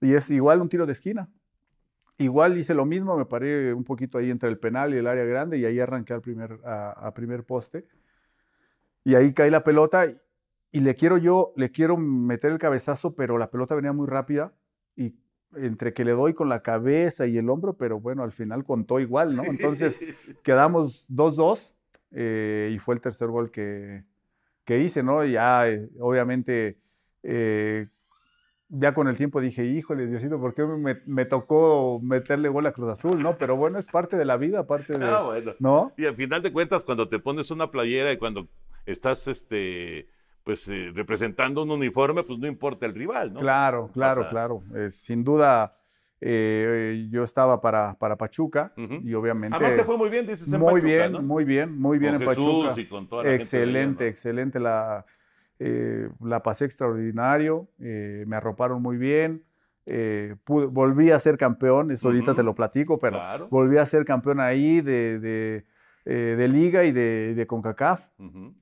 y 0.00 0.14
es 0.14 0.30
igual 0.30 0.60
un 0.60 0.68
tiro 0.68 0.86
de 0.86 0.92
esquina. 0.92 1.28
Igual 2.18 2.58
hice 2.58 2.74
lo 2.74 2.84
mismo, 2.84 3.16
me 3.16 3.24
paré 3.24 3.72
un 3.72 3.84
poquito 3.84 4.18
ahí 4.18 4.30
entre 4.30 4.48
el 4.48 4.58
penal 4.58 4.94
y 4.94 4.98
el 4.98 5.06
área 5.06 5.24
grande 5.24 5.58
y 5.58 5.64
ahí 5.64 5.80
arranqué 5.80 6.12
al 6.12 6.20
primer, 6.20 6.60
a, 6.64 6.90
a 6.90 7.14
primer 7.14 7.44
poste. 7.44 7.86
Y 9.04 9.14
ahí 9.14 9.32
cae 9.32 9.50
la 9.50 9.64
pelota 9.64 10.06
y, 10.06 10.16
y 10.70 10.80
le 10.80 10.94
quiero 10.94 11.18
yo, 11.18 11.52
le 11.56 11.70
quiero 11.70 11.96
meter 11.96 12.52
el 12.52 12.58
cabezazo, 12.58 13.14
pero 13.14 13.38
la 13.38 13.50
pelota 13.50 13.74
venía 13.74 13.92
muy 13.92 14.06
rápida 14.06 14.52
y 14.94 15.14
entre 15.56 15.92
que 15.92 16.04
le 16.04 16.12
doy 16.12 16.34
con 16.34 16.48
la 16.48 16.62
cabeza 16.62 17.26
y 17.26 17.38
el 17.38 17.48
hombro, 17.50 17.74
pero 17.74 18.00
bueno, 18.00 18.22
al 18.22 18.32
final 18.32 18.64
contó 18.64 19.00
igual, 19.00 19.36
¿no? 19.36 19.44
Entonces 19.44 20.00
quedamos 20.42 21.06
2-2 21.10 21.74
eh, 22.12 22.70
y 22.74 22.78
fue 22.78 22.94
el 22.94 23.00
tercer 23.00 23.28
gol 23.28 23.50
que, 23.50 24.04
que 24.64 24.80
hice, 24.80 25.02
¿no? 25.02 25.24
Y 25.24 25.32
ya, 25.32 25.68
eh, 25.68 25.88
obviamente, 26.00 26.78
eh, 27.22 27.88
ya 28.68 28.94
con 28.94 29.08
el 29.08 29.16
tiempo 29.16 29.40
dije, 29.40 29.64
híjole, 29.64 30.06
Diosito, 30.06 30.40
¿por 30.40 30.54
qué 30.54 30.64
me, 30.64 31.00
me 31.06 31.24
tocó 31.26 32.00
meterle 32.02 32.48
gol 32.48 32.66
a 32.66 32.72
Cruz 32.72 32.90
Azul, 32.90 33.22
no? 33.22 33.36
Pero 33.36 33.56
bueno, 33.56 33.78
es 33.78 33.86
parte 33.86 34.16
de 34.16 34.24
la 34.24 34.36
vida, 34.36 34.66
parte 34.66 34.98
de... 34.98 35.04
Ah, 35.04 35.22
bueno. 35.22 35.52
¿No? 35.58 35.92
Y 35.96 36.06
al 36.06 36.16
final 36.16 36.42
de 36.42 36.52
cuentas, 36.52 36.84
cuando 36.84 37.08
te 37.08 37.18
pones 37.18 37.50
una 37.50 37.70
playera 37.70 38.12
y 38.12 38.16
cuando 38.16 38.48
estás 38.86 39.28
este, 39.28 40.08
pues, 40.44 40.66
eh, 40.68 40.90
representando 40.94 41.62
un 41.62 41.70
uniforme, 41.70 42.22
pues 42.22 42.38
no 42.38 42.46
importa 42.46 42.86
el 42.86 42.94
rival, 42.94 43.32
¿no? 43.32 43.40
Claro, 43.40 43.90
claro, 43.92 44.22
pasa. 44.22 44.30
claro. 44.30 44.62
Eh, 44.74 44.90
sin 44.90 45.22
duda, 45.24 45.76
eh, 46.20 47.08
yo 47.10 47.24
estaba 47.24 47.60
para, 47.60 47.94
para 47.98 48.16
Pachuca 48.16 48.72
y 48.76 49.14
obviamente... 49.14 49.56
Además 49.56 49.76
te 49.76 49.84
fue 49.84 49.96
muy 49.96 50.10
bien, 50.10 50.26
dices 50.26 50.52
en 50.52 50.58
muy 50.60 50.74
Pachuca, 50.74 50.86
bien, 50.86 51.12
¿no? 51.12 51.22
muy 51.22 51.44
bien, 51.44 51.78
muy 51.78 51.98
bien 51.98 52.14
Con 52.14 52.22
en 52.22 52.28
Jesús 52.28 52.44
Pachuca. 52.66 52.80
y 52.80 52.86
con 52.86 53.08
toda 53.08 53.22
la 53.24 53.28
gente 53.30 53.42
excelente, 53.42 54.04
¿no? 54.04 54.10
excelente. 54.10 54.60
La, 54.60 55.04
eh, 55.58 56.08
la 56.20 56.42
pasé 56.42 56.64
extraordinario, 56.64 57.68
eh, 57.80 58.24
me 58.26 58.36
arroparon 58.36 58.80
muy 58.82 58.96
bien. 58.96 59.44
pude- 60.44 60.66
volví 60.66 61.10
a 61.10 61.18
ser 61.18 61.36
campeón, 61.36 61.90
eso 61.90 62.06
ahorita 62.08 62.34
te 62.36 62.42
lo 62.44 62.54
platico, 62.54 62.98
pero 63.00 63.16
Claro. 63.16 63.48
volví 63.50 63.78
a 63.78 63.86
ser 63.86 64.04
campeón 64.04 64.38
ahí 64.38 64.80
de, 64.80 65.18
de, 65.18 65.66
de 66.04 66.48
Liga 66.48 66.84
y 66.84 66.92
de, 66.92 67.34
de 67.34 67.46
CONCACAF. 67.48 68.06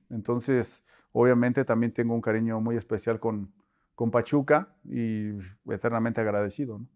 Entonces, 0.09 0.83
obviamente 1.13 1.65
también 1.65 1.91
tengo 1.93 2.13
un 2.13 2.21
cariño 2.21 2.59
muy 2.61 2.77
especial 2.77 3.19
con, 3.19 3.53
con 3.95 4.11
Pachuca 4.11 4.75
y 4.85 5.29
eternamente 5.69 6.21
agradecido. 6.21 6.79
¿no? 6.79 6.87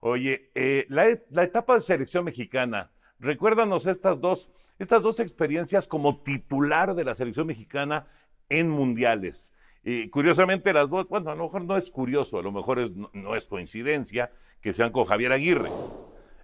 Oye, 0.00 0.50
eh, 0.54 0.86
la, 0.88 1.08
e- 1.08 1.24
la 1.30 1.44
etapa 1.44 1.74
de 1.74 1.80
selección 1.82 2.24
mexicana, 2.24 2.90
recuérdanos 3.18 3.86
estas 3.86 4.20
dos, 4.20 4.50
estas 4.78 5.02
dos 5.02 5.20
experiencias 5.20 5.86
como 5.86 6.22
titular 6.22 6.94
de 6.94 7.04
la 7.04 7.14
selección 7.14 7.46
mexicana 7.46 8.06
en 8.48 8.68
mundiales. 8.70 9.52
Y 9.84 10.08
curiosamente 10.10 10.72
las 10.72 10.88
dos, 10.90 11.08
bueno, 11.08 11.30
a 11.30 11.34
lo 11.34 11.44
mejor 11.44 11.64
no 11.64 11.76
es 11.76 11.90
curioso, 11.90 12.38
a 12.38 12.42
lo 12.42 12.52
mejor 12.52 12.78
es- 12.80 12.90
no, 12.96 13.10
no 13.12 13.36
es 13.36 13.46
coincidencia 13.46 14.30
que 14.60 14.72
sean 14.72 14.90
con 14.92 15.04
Javier 15.04 15.32
Aguirre. 15.32 15.70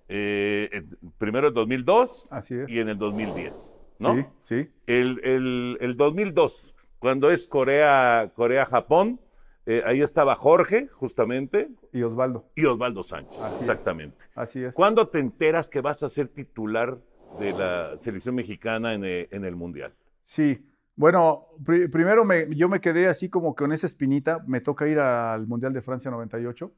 Eh, 0.08 0.84
primero 1.18 1.48
en 1.48 1.54
2002 1.54 2.26
Así 2.30 2.54
es. 2.54 2.68
y 2.70 2.78
en 2.78 2.88
el 2.88 2.96
2010, 2.96 3.74
¿no? 3.98 4.14
Sí, 4.14 4.24
sí. 4.42 4.70
El, 4.86 5.20
el- 5.24 5.78
el 5.80 5.96
2002, 5.96 6.74
cuando 6.98 7.30
es 7.30 7.46
Corea, 7.46 8.32
Corea-Japón, 8.34 9.20
eh, 9.66 9.82
ahí 9.84 10.00
estaba 10.00 10.34
Jorge, 10.36 10.88
justamente, 10.88 11.68
Y 11.92 12.02
Osvaldo, 12.02 12.46
y 12.54 12.64
Osvaldo 12.66 13.02
Sánchez, 13.02 13.40
Así 13.40 13.54
es. 13.54 13.60
exactamente. 13.60 14.24
así 14.34 14.62
es. 14.64 14.74
¿Cuándo 14.74 15.08
te 15.08 15.18
enteras 15.18 15.68
que 15.68 15.80
vas 15.80 16.02
a 16.02 16.08
ser 16.08 16.28
titular 16.28 16.98
de 17.40 17.52
la 17.52 17.98
selección 17.98 18.34
mexicana 18.36 18.94
en 18.94 19.04
el, 19.04 19.28
en 19.30 19.44
el 19.44 19.56
Mundial? 19.56 19.92
Sí, 20.20 20.64
bueno, 20.94 21.46
pri- 21.64 21.88
primero 21.88 22.24
me- 22.24 22.46
yo 22.54 22.68
me 22.68 22.80
quedé 22.80 23.08
así 23.08 23.28
como 23.28 23.54
con 23.54 23.72
esa 23.72 23.86
espinita. 23.86 24.42
Me 24.46 24.60
toca 24.60 24.86
ir 24.88 24.98
al 25.00 25.46
Mundial 25.46 25.72
de 25.72 25.82
Francia 25.82 26.10
98, 26.10 26.72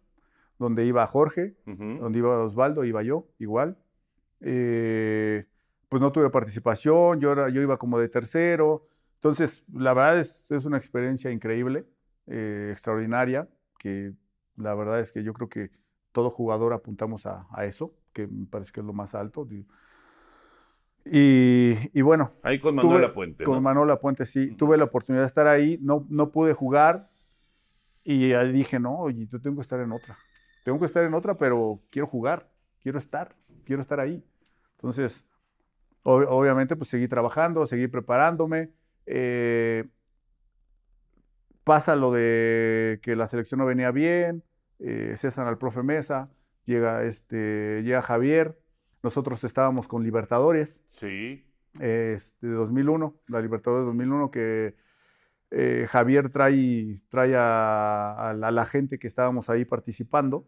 donde 0.59 0.85
iba 0.87 1.07
Jorge, 1.07 1.55
donde 1.67 2.19
iba 2.19 2.43
Osvaldo, 2.43 2.85
iba 2.85 3.03
yo, 3.03 3.27
igual. 3.39 3.77
Eh, 4.41 5.45
pues 5.89 6.01
no 6.01 6.11
tuve 6.13 6.31
participación, 6.31 7.21
yo, 7.21 7.33
era- 7.33 7.49
yo 7.49 7.61
iba 7.61 7.77
como 7.77 7.99
de 7.99 8.09
tercero. 8.09 8.87
Entonces, 9.19 9.65
la 9.73 9.95
verdad 9.95 10.19
es, 10.21 10.51
es 10.51 10.65
una 10.65 10.77
experiencia 10.79 11.31
increíble, 11.31 11.85
eh, 12.27 12.69
extraordinaria, 12.73 13.49
que 13.79 14.13
la 14.57 14.75
verdad 14.75 15.01
es 15.01 15.13
que 15.13 15.23
yo 15.25 15.33
creo 15.35 15.49
que 15.49 15.71
todo 16.13 16.31
jugador 16.31 16.73
apuntamos 16.73 17.27
a, 17.27 17.47
a 17.53 17.65
eso, 17.65 17.95
que 18.13 18.27
me 18.27 18.47
parece 18.47 18.73
que 18.73 18.81
es 18.81 18.87
lo 18.87 18.93
más 18.93 19.15
alto. 19.15 19.47
Y, 21.05 21.75
y 21.93 22.03
bueno, 22.03 22.31
Ahí 22.43 22.59
con 22.59 22.75
Tuve- 22.77 22.83
Manuel 22.85 23.03
Lapuente, 23.03 23.45
Con 23.45 23.55
¿no? 23.57 23.61
Manuel 23.63 23.89
Lapuente, 23.89 24.27
sí. 24.27 24.49
Ujú. 24.49 24.57
Tuve 24.57 24.77
la 24.79 24.85
oportunidad 24.85 25.23
de 25.23 25.29
estar 25.29 25.47
ahí, 25.47 25.79
no, 25.81 26.07
no 26.11 26.31
pude 26.31 26.53
jugar 26.53 27.11
y 28.05 28.33
ahí 28.35 28.53
dije, 28.53 28.79
no, 28.79 28.99
oye, 28.99 29.27
yo 29.27 29.41
tengo 29.41 29.57
que 29.57 29.63
estar 29.63 29.81
en 29.81 29.93
otra. 29.93 30.19
Tengo 30.65 30.79
que 30.79 30.87
estar 30.87 31.03
en 31.05 31.15
otra, 31.15 31.37
pero 31.39 31.81
quiero 31.91 32.07
jugar, 32.07 32.51
quiero 32.81 32.99
estar, 32.99 33.35
quiero 33.65 33.81
estar 33.83 34.01
ahí. 34.01 34.23
Entonces, 34.77 35.25
ob- 36.05 36.27
obviamente, 36.29 36.77
pues 36.77 36.91
seguí 36.91 37.09
trabajando, 37.09 37.67
seguí 37.67 37.87
preparándome. 37.89 38.71
Eh, 39.11 39.85
pasa 41.65 41.97
lo 41.97 42.13
de 42.13 43.01
que 43.03 43.17
la 43.17 43.27
selección 43.27 43.59
no 43.59 43.67
venía 43.67 43.91
bien, 43.91 44.45
eh, 44.79 45.15
cesan 45.17 45.47
al 45.47 45.59
profe 45.59 45.83
Mesa, 45.83 46.31
llega, 46.65 47.03
este, 47.05 47.83
llega 47.83 48.03
Javier, 48.03 48.59
nosotros 49.03 49.45
estábamos 49.45 49.87
con 49.89 50.03
Libertadores 50.03 50.83
Sí. 50.89 51.45
este, 51.81 52.47
de 52.47 52.53
2001, 52.55 53.15
la 53.29 53.41
Libertadores 53.41 53.83
de 53.83 53.87
2001, 53.87 54.31
que 54.31 54.77
eh, 55.51 55.87
Javier 55.91 56.29
trae, 56.31 56.97
trae 57.09 57.35
a, 57.37 58.31
a 58.31 58.35
la, 58.35 58.49
a 58.49 58.51
la 58.51 58.67
gente 58.67 58.99
que 58.99 59.07
estábamos 59.09 59.49
ahí 59.51 59.65
participando 59.65 60.47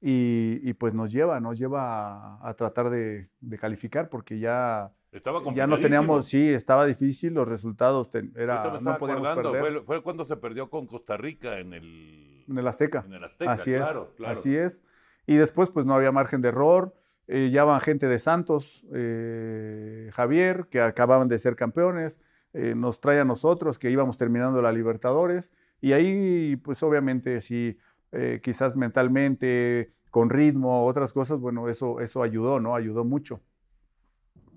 y, 0.00 0.60
y 0.62 0.74
pues 0.74 0.92
nos 0.94 1.10
lleva, 1.12 1.40
nos 1.40 1.58
lleva 1.58 2.36
a, 2.38 2.48
a 2.48 2.54
tratar 2.54 2.90
de, 2.90 3.30
de 3.40 3.58
calificar 3.58 4.08
porque 4.10 4.38
ya, 4.38 4.92
Estaba 5.14 5.40
ya 5.54 5.68
no 5.68 5.78
teníamos, 5.78 6.26
sí, 6.26 6.52
estaba 6.52 6.86
difícil, 6.86 7.34
los 7.34 7.46
resultados 7.46 8.10
ten- 8.10 8.32
era, 8.36 8.80
no 8.80 8.98
podíamos 8.98 9.28
perder 9.36 9.60
fue, 9.60 9.82
fue 9.84 10.02
cuando 10.02 10.24
se 10.24 10.36
perdió 10.36 10.68
con 10.68 10.88
Costa 10.88 11.16
Rica 11.16 11.60
en 11.60 11.72
el, 11.72 12.44
en 12.48 12.58
el 12.58 12.66
Azteca. 12.66 13.04
en 13.06 13.12
el 13.12 13.22
Azteca. 13.22 13.52
Así 13.52 13.72
claro, 13.72 14.08
es, 14.10 14.16
claro. 14.16 14.32
así 14.32 14.56
es. 14.56 14.82
Y 15.26 15.36
después, 15.36 15.70
pues 15.70 15.86
no 15.86 15.94
había 15.94 16.10
margen 16.10 16.42
de 16.42 16.48
error. 16.48 16.94
Eh, 17.28 17.50
ya 17.52 17.62
van 17.64 17.80
gente 17.80 18.08
de 18.08 18.18
Santos, 18.18 18.84
eh, 18.92 20.10
Javier, 20.12 20.66
que 20.68 20.80
acababan 20.80 21.28
de 21.28 21.38
ser 21.38 21.54
campeones. 21.56 22.18
eh, 22.52 22.74
nos 22.76 23.00
trae 23.00 23.18
a 23.18 23.24
nosotros, 23.24 23.78
que 23.80 23.90
íbamos 23.90 24.16
terminando 24.16 24.62
la 24.62 24.70
Libertadores. 24.72 25.50
Y 25.80 25.92
ahí, 25.92 26.54
pues 26.56 26.82
obviamente, 26.82 27.40
sí, 27.40 27.78
eh, 28.12 28.40
quizás 28.42 28.76
mentalmente, 28.76 29.92
con 30.10 30.30
ritmo, 30.30 30.86
otras 30.86 31.12
cosas, 31.12 31.40
bueno, 31.40 31.68
eso, 31.68 32.00
eso 32.00 32.22
ayudó, 32.22 32.60
¿no? 32.60 32.76
Ayudó 32.76 33.04
mucho. 33.04 33.40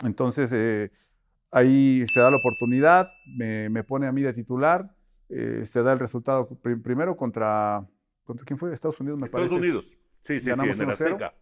Entonces, 0.03 0.51
eh, 0.53 0.91
ahí 1.51 2.05
se 2.07 2.19
da 2.19 2.29
la 2.31 2.37
oportunidad, 2.37 3.09
me, 3.25 3.69
me 3.69 3.83
pone 3.83 4.07
a 4.07 4.11
mí 4.11 4.21
de 4.21 4.33
titular, 4.33 4.93
eh, 5.29 5.63
se 5.65 5.81
da 5.83 5.93
el 5.93 5.99
resultado 5.99 6.47
pri- 6.47 6.75
primero 6.77 7.15
contra, 7.17 7.87
¿contra 8.23 8.45
quién 8.45 8.57
fue? 8.59 8.73
Estados 8.73 8.99
Unidos, 8.99 9.19
me 9.19 9.25
Estados 9.25 9.49
parece. 9.49 9.65
Unidos. 9.67 9.85
Sí, 10.21 10.35
sí, 10.35 10.39
sí, 10.41 10.49
Ganamos 10.49 10.75
en 10.75 10.81
el 10.81 10.87
1-0. 10.89 10.91
Azteca. 10.93 11.33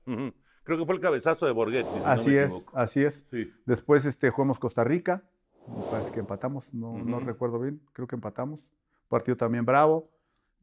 Creo 0.64 0.80
que 0.80 0.86
fue 0.86 0.96
el 0.96 1.02
cabezazo 1.02 1.46
de 1.46 1.52
Borghetti, 1.52 1.90
si 2.00 2.06
Así 2.06 2.32
no 2.32 2.42
es, 2.42 2.66
así 2.74 3.04
es. 3.04 3.26
Sí. 3.30 3.52
Después 3.66 4.06
este, 4.06 4.30
jugamos 4.32 4.58
Costa 4.60 4.84
Rica, 4.84 5.24
me 5.68 5.84
parece 5.92 6.12
que 6.12 6.20
empatamos, 6.22 6.72
no, 6.74 6.98
no 6.98 7.20
recuerdo 7.20 7.60
bien, 7.60 7.82
creo 7.94 8.08
que 8.08 8.16
empatamos. 8.16 8.68
Partido 9.10 9.38
también 9.38 9.66
bravo. 9.66 10.10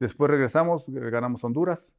Después 0.01 0.31
regresamos, 0.31 0.85
ganamos 0.89 1.45
Honduras. 1.45 1.95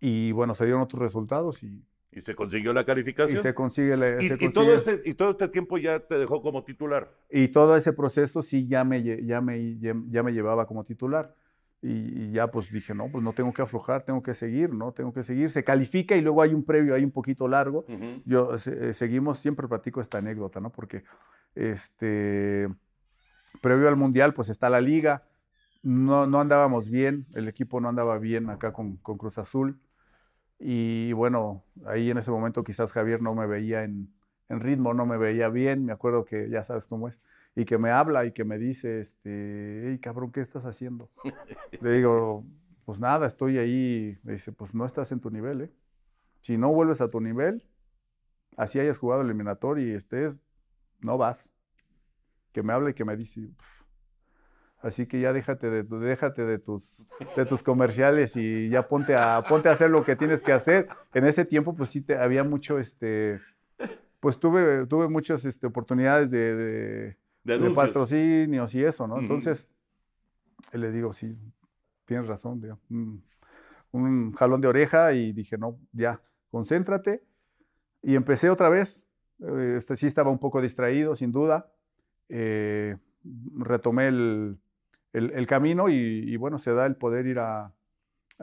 Y 0.00 0.32
bueno, 0.32 0.54
se 0.54 0.64
dieron 0.64 0.82
otros 0.82 1.00
resultados 1.02 1.62
y, 1.62 1.82
Y 2.12 2.22
se 2.22 2.34
consiguió 2.34 2.72
la 2.72 2.80
y 2.80 2.84
calificación. 2.84 3.40
se 3.42 3.54
consigue. 3.54 3.96
la- 3.96 4.20
Y, 4.22 4.28
se 4.28 4.34
y 4.34 4.38
consigue- 4.38 4.52
todo 4.52 4.74
este, 4.74 5.00
y 5.04 5.14
todo 5.14 5.30
este 5.30 5.48
tiempo 5.48 5.78
ya 5.78 6.00
te 6.00 6.18
dejó 6.18 6.42
como 6.42 6.64
titular. 6.64 7.10
y 7.30 7.48
todo 7.48 7.76
ese 7.76 7.92
proceso 7.92 8.42
sí 8.42 8.66
ya 8.66 8.82
me, 8.84 9.02
ya 9.24 9.40
me, 9.40 9.78
ya, 9.78 10.22
me 10.22 10.32
llevaba 10.32 10.66
como 10.66 10.84
titular. 10.84 11.34
Y, 11.82 12.24
y 12.24 12.32
ya 12.32 12.48
pues 12.48 12.70
dije, 12.70 12.94
no, 12.94 13.08
pues 13.10 13.24
no 13.24 13.32
tengo 13.32 13.54
que 13.54 13.62
aflojar, 13.62 14.02
tengo 14.04 14.22
que 14.22 14.34
seguir, 14.34 14.74
¿no? 14.74 14.92
Tengo 14.92 15.14
que 15.14 15.22
seguir. 15.22 15.48
Se 15.50 15.64
califica 15.64 16.14
y 16.14 16.20
luego 16.20 16.42
hay 16.42 16.52
un 16.52 16.62
previo 16.62 16.94
ahí 16.94 17.02
un 17.04 17.10
poquito 17.10 17.48
largo. 17.48 17.86
Ujú. 17.88 18.22
Yo 18.26 18.58
se- 18.58 18.90
eh, 18.90 18.92
seguimos, 18.92 19.38
siempre 19.38 19.66
platico 19.66 20.00
esta 20.02 20.18
anécdota, 20.18 20.60
¿no? 20.60 20.70
Porque 20.70 21.04
este, 21.54 22.68
previo 23.60 23.88
al 23.88 23.96
Mundial, 23.96 24.34
pues 24.34 24.48
está 24.48 24.68
la 24.68 24.80
liga. 24.80 25.24
No, 25.82 26.26
no 26.26 26.40
andábamos 26.40 26.90
bien, 26.90 27.26
el 27.34 27.48
equipo 27.48 27.80
no 27.80 27.88
andaba 27.88 28.18
bien 28.18 28.50
acá 28.50 28.72
con, 28.72 28.96
con 28.98 29.16
Cruz 29.16 29.38
Azul. 29.38 29.78
Y 30.60 31.12
bueno, 31.14 31.64
ahí 31.86 32.10
en 32.10 32.18
ese 32.18 32.30
momento 32.30 32.62
quizás 32.62 32.92
Javier 32.92 33.22
no 33.22 33.34
me 33.34 33.46
veía 33.46 33.82
en, 33.82 34.12
en 34.50 34.60
ritmo, 34.60 34.92
no 34.92 35.06
me 35.06 35.16
veía 35.16 35.48
bien. 35.48 35.86
Me 35.86 35.92
acuerdo 35.92 36.24
que 36.26 36.50
ya 36.50 36.62
sabes 36.64 36.86
cómo 36.86 37.08
es. 37.08 37.18
Y 37.56 37.64
que 37.64 37.78
me 37.78 37.90
habla 37.90 38.26
y 38.26 38.32
que 38.32 38.44
me 38.44 38.58
dice, 38.58 39.00
este, 39.00 39.84
hey, 39.86 39.98
cabrón, 39.98 40.30
¿qué 40.30 40.40
estás 40.40 40.66
haciendo? 40.66 41.10
Le 41.80 41.92
digo, 41.92 42.44
pues 42.84 43.00
nada, 43.00 43.26
estoy 43.26 43.58
ahí. 43.58 44.18
Me 44.22 44.32
dice, 44.32 44.52
pues 44.52 44.74
no 44.74 44.84
estás 44.84 45.10
en 45.12 45.20
tu 45.20 45.30
nivel, 45.30 45.62
¿eh? 45.62 45.72
Si 46.42 46.58
no 46.58 46.68
vuelves 46.72 47.00
a 47.00 47.08
tu 47.10 47.20
nivel, 47.20 47.64
así 48.56 48.78
hayas 48.78 48.98
jugado 48.98 49.22
eliminatorio 49.22 49.86
y 49.88 49.92
estés, 49.92 50.40
no 51.00 51.16
vas. 51.18 51.50
Que 52.52 52.62
me 52.62 52.72
hable 52.72 52.90
y 52.90 52.94
que 52.94 53.04
me 53.04 53.16
dice, 53.16 53.40
"Pf, 53.56 53.79
así 54.82 55.06
que 55.06 55.20
ya 55.20 55.32
déjate 55.32 55.70
de, 55.70 55.82
déjate 55.82 56.44
de 56.44 56.58
tus, 56.58 57.06
de 57.36 57.46
tus 57.46 57.62
comerciales 57.62 58.36
y 58.36 58.68
ya 58.68 58.88
ponte 58.88 59.14
a, 59.14 59.42
ponte 59.48 59.68
a 59.68 59.72
hacer 59.72 59.90
lo 59.90 60.04
que 60.04 60.16
tienes 60.16 60.42
que 60.42 60.52
hacer. 60.52 60.88
En 61.14 61.24
ese 61.26 61.44
tiempo, 61.44 61.74
pues 61.74 61.90
sí, 61.90 62.00
te, 62.00 62.16
había 62.16 62.44
mucho, 62.44 62.78
este, 62.78 63.40
pues 64.20 64.38
tuve, 64.38 64.86
tuve 64.86 65.08
muchas 65.08 65.44
este, 65.44 65.66
oportunidades 65.66 66.30
de, 66.30 67.16
patrocinios 67.74 68.74
y 68.74 68.84
eso, 68.84 69.06
¿no? 69.06 69.18
Entonces, 69.18 69.68
le 70.72 70.90
digo, 70.92 71.12
sí, 71.12 71.36
tienes 72.04 72.26
razón, 72.26 72.60
digo, 72.60 72.78
un, 72.90 73.24
un 73.92 74.32
jalón 74.32 74.60
de 74.60 74.68
oreja 74.68 75.12
y 75.12 75.32
dije, 75.32 75.58
no, 75.58 75.78
ya, 75.92 76.20
concéntrate. 76.50 77.22
Y 78.02 78.14
empecé 78.14 78.50
otra 78.50 78.68
vez, 78.68 79.02
eh, 79.40 79.76
este, 79.78 79.96
sí 79.96 80.06
estaba 80.06 80.30
un 80.30 80.38
poco 80.38 80.60
distraído, 80.60 81.16
sin 81.16 81.32
duda. 81.32 81.72
Eh, 82.28 82.96
retomé 83.58 84.08
el, 84.08 84.58
el- 85.12 85.30
el 85.32 85.46
camino 85.46 85.88
y, 85.88 85.94
y, 85.94 86.36
bueno, 86.36 86.58
se 86.58 86.72
da 86.72 86.86
el 86.86 86.96
poder 86.96 87.26
ir 87.26 87.38
a 87.38 87.72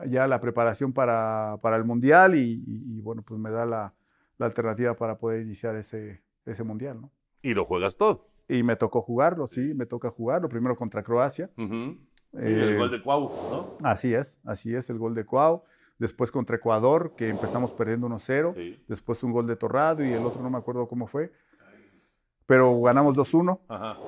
ya 0.06 0.24
a 0.24 0.28
la 0.28 0.40
preparación 0.40 0.92
para, 0.92 1.58
para 1.60 1.76
el 1.76 1.84
Mundial 1.84 2.36
y, 2.36 2.62
y- 2.66 3.00
bueno, 3.00 3.22
pues 3.22 3.40
me 3.40 3.50
da 3.50 3.66
la, 3.66 3.94
la 4.38 4.46
alternativa 4.46 4.94
para 4.94 5.18
poder 5.18 5.42
iniciar 5.42 5.74
ese, 5.76 6.22
ese 6.46 6.62
Mundial, 6.62 7.00
¿no? 7.00 7.10
Y 7.42 7.52
lo 7.54 7.64
juegas 7.64 7.96
todo. 7.96 8.26
Y 8.48 8.62
me 8.62 8.76
tocó 8.76 9.02
jugarlo, 9.02 9.46
sí, 9.48 9.74
me 9.74 9.86
toca 9.86 10.10
jugarlo, 10.10 10.48
primero 10.48 10.76
contra 10.76 11.02
Croacia. 11.02 11.50
Y 11.56 11.62
Eh, 12.34 12.72
el 12.72 12.78
gol 12.78 12.90
de 12.90 13.02
Cuau, 13.02 13.30
¿no? 13.50 13.76
Así 13.82 14.14
es, 14.14 14.38
así 14.44 14.74
es, 14.74 14.88
el 14.90 14.98
gol 14.98 15.14
de 15.14 15.24
Cuau. 15.24 15.64
Después 15.98 16.30
contra 16.30 16.56
Ecuador, 16.56 17.14
que 17.16 17.28
empezamos 17.28 17.72
perdiendo 17.72 18.06
1-0. 18.08 18.54
Sí. 18.54 18.80
Después 18.86 19.22
un 19.24 19.32
gol 19.32 19.46
de 19.48 19.56
Torrado 19.56 20.04
y 20.04 20.12
el 20.12 20.22
otro 20.24 20.42
no 20.42 20.50
me 20.50 20.58
acuerdo 20.58 20.86
cómo 20.86 21.06
fue. 21.08 21.32
Pero 22.48 22.80
ganamos 22.80 23.14
2-1. 23.14 23.60
Ajá. 23.68 23.98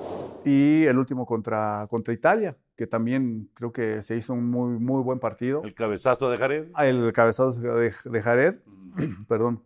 Y 0.43 0.85
el 0.85 0.97
último 0.97 1.27
contra, 1.27 1.85
contra 1.91 2.11
Italia, 2.11 2.57
que 2.75 2.87
también 2.87 3.51
creo 3.53 3.71
que 3.71 4.01
se 4.01 4.17
hizo 4.17 4.33
un 4.33 4.49
muy, 4.49 4.79
muy 4.79 5.03
buen 5.03 5.19
partido. 5.19 5.61
El 5.63 5.75
cabezazo 5.75 6.27
de 6.31 6.39
Jared. 6.39 6.67
El 6.79 7.13
cabezazo 7.13 7.53
de, 7.53 7.93
de 8.03 8.21
Jared, 8.23 8.55
perdón. 9.27 9.61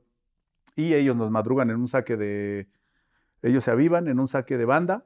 Y 0.76 0.94
ellos 0.94 1.16
nos 1.16 1.32
madrugan 1.32 1.70
en 1.70 1.78
un 1.78 1.88
saque 1.88 2.18
de. 2.18 2.68
Ellos 3.42 3.64
se 3.64 3.72
avivan 3.72 4.10
en 4.10 4.20
un 4.20 4.28
saque 4.28 4.58
de 4.58 4.66
banda, 4.66 5.06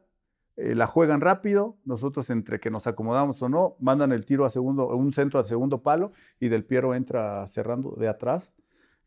eh, 0.57 0.73
la 0.73 0.87
juegan 0.87 1.21
rápido. 1.21 1.77
Nosotros, 1.85 2.31
entre 2.31 2.59
que 2.59 2.71
nos 2.71 2.87
acomodamos 2.87 3.39
o 3.43 3.49
no, 3.49 3.75
mandan 3.79 4.11
el 4.13 4.25
tiro 4.25 4.45
a 4.45 4.49
segundo, 4.49 4.87
un 4.87 5.11
centro 5.11 5.39
a 5.39 5.45
segundo 5.45 5.83
palo 5.83 6.11
y 6.39 6.47
Del 6.49 6.65
Piero 6.65 6.95
entra 6.95 7.47
cerrando 7.47 7.91
de 7.91 8.07
atrás. 8.07 8.51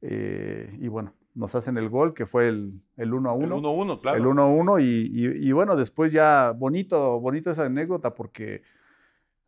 eh, 0.02 0.76
y 0.78 0.86
bueno, 0.86 1.14
nos 1.34 1.54
hacen 1.54 1.78
el 1.78 1.88
gol, 1.88 2.12
que 2.14 2.26
fue 2.26 2.48
el, 2.48 2.80
el 2.96 3.14
1 3.14 3.30
a 3.30 3.32
1. 3.32 3.44
El 3.56 3.62
1-1, 3.62 4.00
claro. 4.00 4.18
El 4.18 4.24
1-1 4.24 4.80
y, 4.82 4.84
y- 5.12 5.48
y 5.48 5.52
bueno, 5.52 5.76
después 5.76 6.12
ya 6.12 6.52
bonito, 6.56 7.18
bonito 7.20 7.50
esa 7.50 7.64
anécdota 7.64 8.14
porque 8.14 8.62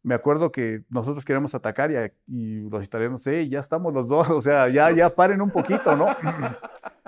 me 0.03 0.15
acuerdo 0.15 0.53
que 0.53 0.83
nosotros 0.91 1.25
queríamos 1.25 1.55
atacar 1.55 1.91
y, 1.91 1.97
y 2.35 2.69
los 2.69 2.85
italianos, 2.85 3.23
sí, 3.23 3.49
ya 3.49 3.61
estamos 3.61 3.93
los 3.93 4.09
dos, 4.09 4.29
o 4.31 4.43
sea, 4.43 4.69
ya, 4.69 4.91
ya 4.91 5.11
paren 5.11 5.41
un 5.43 5.51
poquito, 5.51 5.95
¿no? 5.97 6.07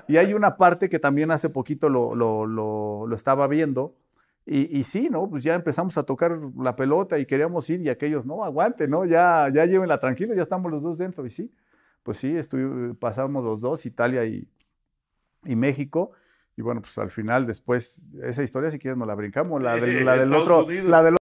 Y 0.07 0.17
hay 0.17 0.33
una 0.33 0.55
parte 0.57 0.89
que 0.89 0.99
también 0.99 1.31
hace 1.31 1.49
poquito 1.49 1.89
lo, 1.89 2.15
lo- 2.15 2.45
lo- 2.45 3.05
lo 3.07 3.15
estaba 3.15 3.47
viendo 3.47 3.95
y, 4.45 4.77
y 4.77 4.83
sí, 4.85 5.09
¿no? 5.11 5.29
Pues 5.29 5.43
ya 5.43 5.53
empezamos 5.55 5.97
a 5.97 6.03
tocar 6.03 6.39
la 6.57 6.75
pelota 6.75 7.19
y 7.19 7.25
queríamos 7.25 7.69
ir 7.69 7.81
y 7.81 7.89
aquellos, 7.89 8.25
no, 8.25 8.43
aguante, 8.45 8.87
¿no? 8.87 9.05
Ya, 9.05 9.49
ya 9.53 9.65
llévenla 9.65 9.99
tranquilo, 9.99 10.33
ya 10.33 10.43
estamos 10.43 10.71
los 10.71 10.81
dos 10.81 10.97
dentro 10.97 11.25
y 11.25 11.29
sí, 11.29 11.51
pues 12.03 12.17
sí, 12.19 12.35
pasamos 12.99 13.43
los 13.43 13.59
dos, 13.59 13.85
Italia 13.85 14.23
y, 14.23 14.47
y 15.45 15.55
México. 15.55 16.11
Y 16.55 16.61
bueno, 16.61 16.81
pues 16.81 16.97
al 16.97 17.11
final, 17.11 17.45
después, 17.45 18.03
esa 18.23 18.43
historia, 18.43 18.71
si 18.71 18.79
quieres, 18.79 18.97
nos 18.97 19.07
la 19.07 19.15
brincamos. 19.15 19.61
La 19.61 19.75
del, 19.75 20.03
la 20.03 20.13
del 20.17 20.33
Estados 20.33 20.65
otro. 20.65 20.89
La 20.89 21.03
del 21.03 21.17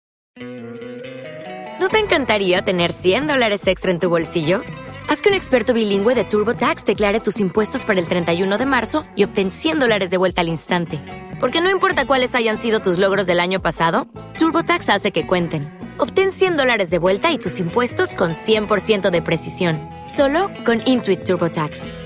¿No 1.78 1.88
te 1.90 1.98
encantaría 1.98 2.62
tener 2.62 2.90
100 2.90 3.26
dólares 3.26 3.66
extra 3.66 3.90
en 3.90 4.00
tu 4.00 4.08
bolsillo? 4.08 4.62
Haz 5.08 5.22
que 5.22 5.28
un 5.28 5.36
experto 5.36 5.72
bilingüe 5.72 6.14
de 6.14 6.24
TurboTax 6.24 6.84
declare 6.84 7.20
tus 7.20 7.38
impuestos 7.38 7.84
para 7.84 8.00
el 8.00 8.08
31 8.08 8.58
de 8.58 8.66
marzo 8.66 9.04
y 9.14 9.22
obtén 9.24 9.52
100 9.52 9.78
dólares 9.78 10.10
de 10.10 10.16
vuelta 10.16 10.40
al 10.40 10.48
instante. 10.48 11.00
Porque 11.38 11.60
no 11.60 11.70
importa 11.70 12.06
cuáles 12.06 12.34
hayan 12.34 12.58
sido 12.58 12.80
tus 12.80 12.98
logros 12.98 13.26
del 13.26 13.38
año 13.38 13.60
pasado, 13.62 14.08
TurboTax 14.38 14.88
hace 14.88 15.12
que 15.12 15.26
cuenten. 15.26 15.62
Obtén 15.98 16.32
100 16.32 16.56
dólares 16.56 16.90
de 16.90 16.98
vuelta 16.98 17.30
y 17.30 17.38
tus 17.38 17.60
impuestos 17.60 18.14
con 18.14 18.32
100% 18.32 19.10
de 19.10 19.22
precisión. 19.22 19.78
Solo 20.04 20.50
con 20.64 20.82
Intuit 20.86 21.22
TurboTax. 21.22 22.05